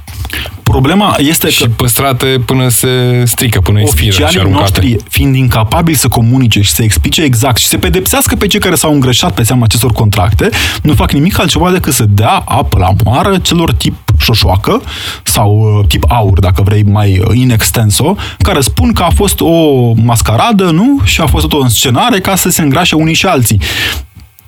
Problema 0.71 1.15
este 1.19 1.51
și 1.51 1.63
că 1.63 1.69
păstrate 1.77 2.43
până 2.45 2.69
se 2.69 3.23
strică, 3.27 3.61
până 3.61 3.81
expiră 3.81 4.11
și 4.11 4.23
oficialii 4.23 4.39
aruncate. 4.39 4.81
noștri, 4.81 4.97
fiind 5.09 5.35
incapabili 5.37 5.97
să 5.97 6.09
comunice 6.09 6.61
și 6.61 6.71
să 6.71 6.83
explice 6.83 7.23
exact 7.23 7.57
și 7.57 7.67
să 7.67 7.79
pedepsească 7.79 8.37
pe 8.37 8.47
cei 8.47 8.61
care 8.61 8.75
s-au 8.75 8.93
îngrășat 8.93 9.35
pe 9.35 9.43
seama 9.43 9.65
acestor 9.65 9.93
contracte, 9.93 10.49
nu 10.83 10.95
fac 10.95 11.13
nimic 11.13 11.39
altceva 11.39 11.71
decât 11.71 11.93
să 11.93 12.05
dea 12.09 12.43
apă 12.45 12.79
la 12.79 12.91
moară 13.05 13.39
celor 13.39 13.73
tip 13.73 13.95
șoșoacă 14.19 14.83
sau 15.23 15.79
uh, 15.79 15.87
tip 15.87 16.05
aur, 16.09 16.39
dacă 16.39 16.63
vrei, 16.63 16.83
mai 16.83 17.19
uh, 17.19 17.37
in 17.37 17.51
extenso, 17.51 18.17
care 18.39 18.61
spun 18.61 18.93
că 18.93 19.03
a 19.03 19.11
fost 19.11 19.41
o 19.41 19.93
mascaradă, 19.95 20.65
nu? 20.65 21.01
Și 21.05 21.21
a 21.21 21.27
fost 21.27 21.49
tot 21.49 21.61
o 21.61 21.63
înscenare 21.63 22.21
ca 22.21 22.35
să 22.35 22.49
se 22.49 22.63
îngrașe 22.63 22.95
unii 22.95 23.15
și 23.15 23.27
alții. 23.27 23.61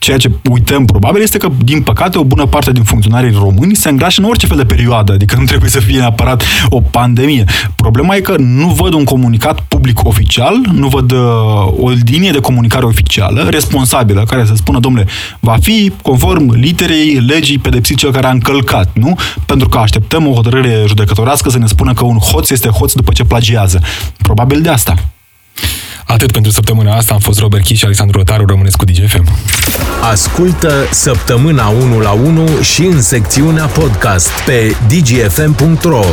Ceea 0.03 0.16
ce 0.16 0.30
uităm 0.50 0.84
probabil 0.84 1.22
este 1.22 1.38
că, 1.38 1.48
din 1.64 1.82
păcate, 1.82 2.18
o 2.18 2.24
bună 2.24 2.46
parte 2.46 2.72
din 2.72 2.82
funcționarii 2.82 3.30
români 3.30 3.74
se 3.74 3.88
îngrașă 3.88 4.20
în 4.20 4.28
orice 4.28 4.46
fel 4.46 4.57
de 4.57 4.64
perioadă, 4.64 5.12
adică 5.12 5.36
nu 5.38 5.44
trebuie 5.44 5.70
să 5.70 5.80
fie 5.80 5.98
neapărat 5.98 6.42
o 6.68 6.80
pandemie. 6.80 7.44
Problema 7.76 8.14
e 8.14 8.20
că 8.20 8.34
nu 8.38 8.68
văd 8.68 8.92
un 8.92 9.05
comunicat 9.05 9.61
public 9.61 10.05
oficial, 10.05 10.55
nu 10.72 10.88
văd 10.88 11.12
uh, 11.12 11.18
o 11.78 11.90
linie 12.05 12.30
de 12.30 12.40
comunicare 12.40 12.84
oficială, 12.84 13.46
responsabilă, 13.50 14.24
care 14.28 14.44
să 14.46 14.55
spună, 14.55 14.78
domnule, 14.78 15.07
va 15.40 15.57
fi 15.61 15.92
conform 16.03 16.50
literei 16.50 17.14
legii 17.14 17.59
pedepsit 17.59 17.96
cel 17.96 18.12
care 18.12 18.26
a 18.26 18.30
încălcat, 18.30 18.90
nu? 18.92 19.14
Pentru 19.46 19.68
că 19.68 19.78
așteptăm 19.78 20.26
o 20.26 20.34
hotărâre 20.34 20.84
judecătorească 20.86 21.50
să 21.50 21.59
ne 21.59 21.66
spună 21.66 21.92
că 21.92 22.05
un 22.05 22.18
hoț 22.18 22.50
este 22.50 22.68
hoț 22.68 22.92
după 22.92 23.12
ce 23.12 23.24
plagiază. 23.24 23.80
Probabil 24.22 24.61
de 24.61 24.68
asta. 24.68 24.94
Atât 26.07 26.32
pentru 26.32 26.50
săptămâna 26.50 26.96
asta. 26.96 27.12
Am 27.12 27.20
fost 27.20 27.38
Robert 27.38 27.64
Chi 27.64 27.74
și 27.74 27.84
Alexandru 27.84 28.18
Rotaru. 28.18 28.46
Rămâneți 28.46 28.76
cu 28.76 28.84
DGFM. 28.84 29.28
Ascultă 30.11 30.72
Săptămâna 30.90 31.68
1 31.68 32.00
la 32.00 32.11
1 32.11 32.48
și 32.61 32.82
în 32.82 33.03
secțiunea 33.03 33.66
podcast 33.66 34.30
pe 34.46 34.76
dgfm.ro 34.88 36.05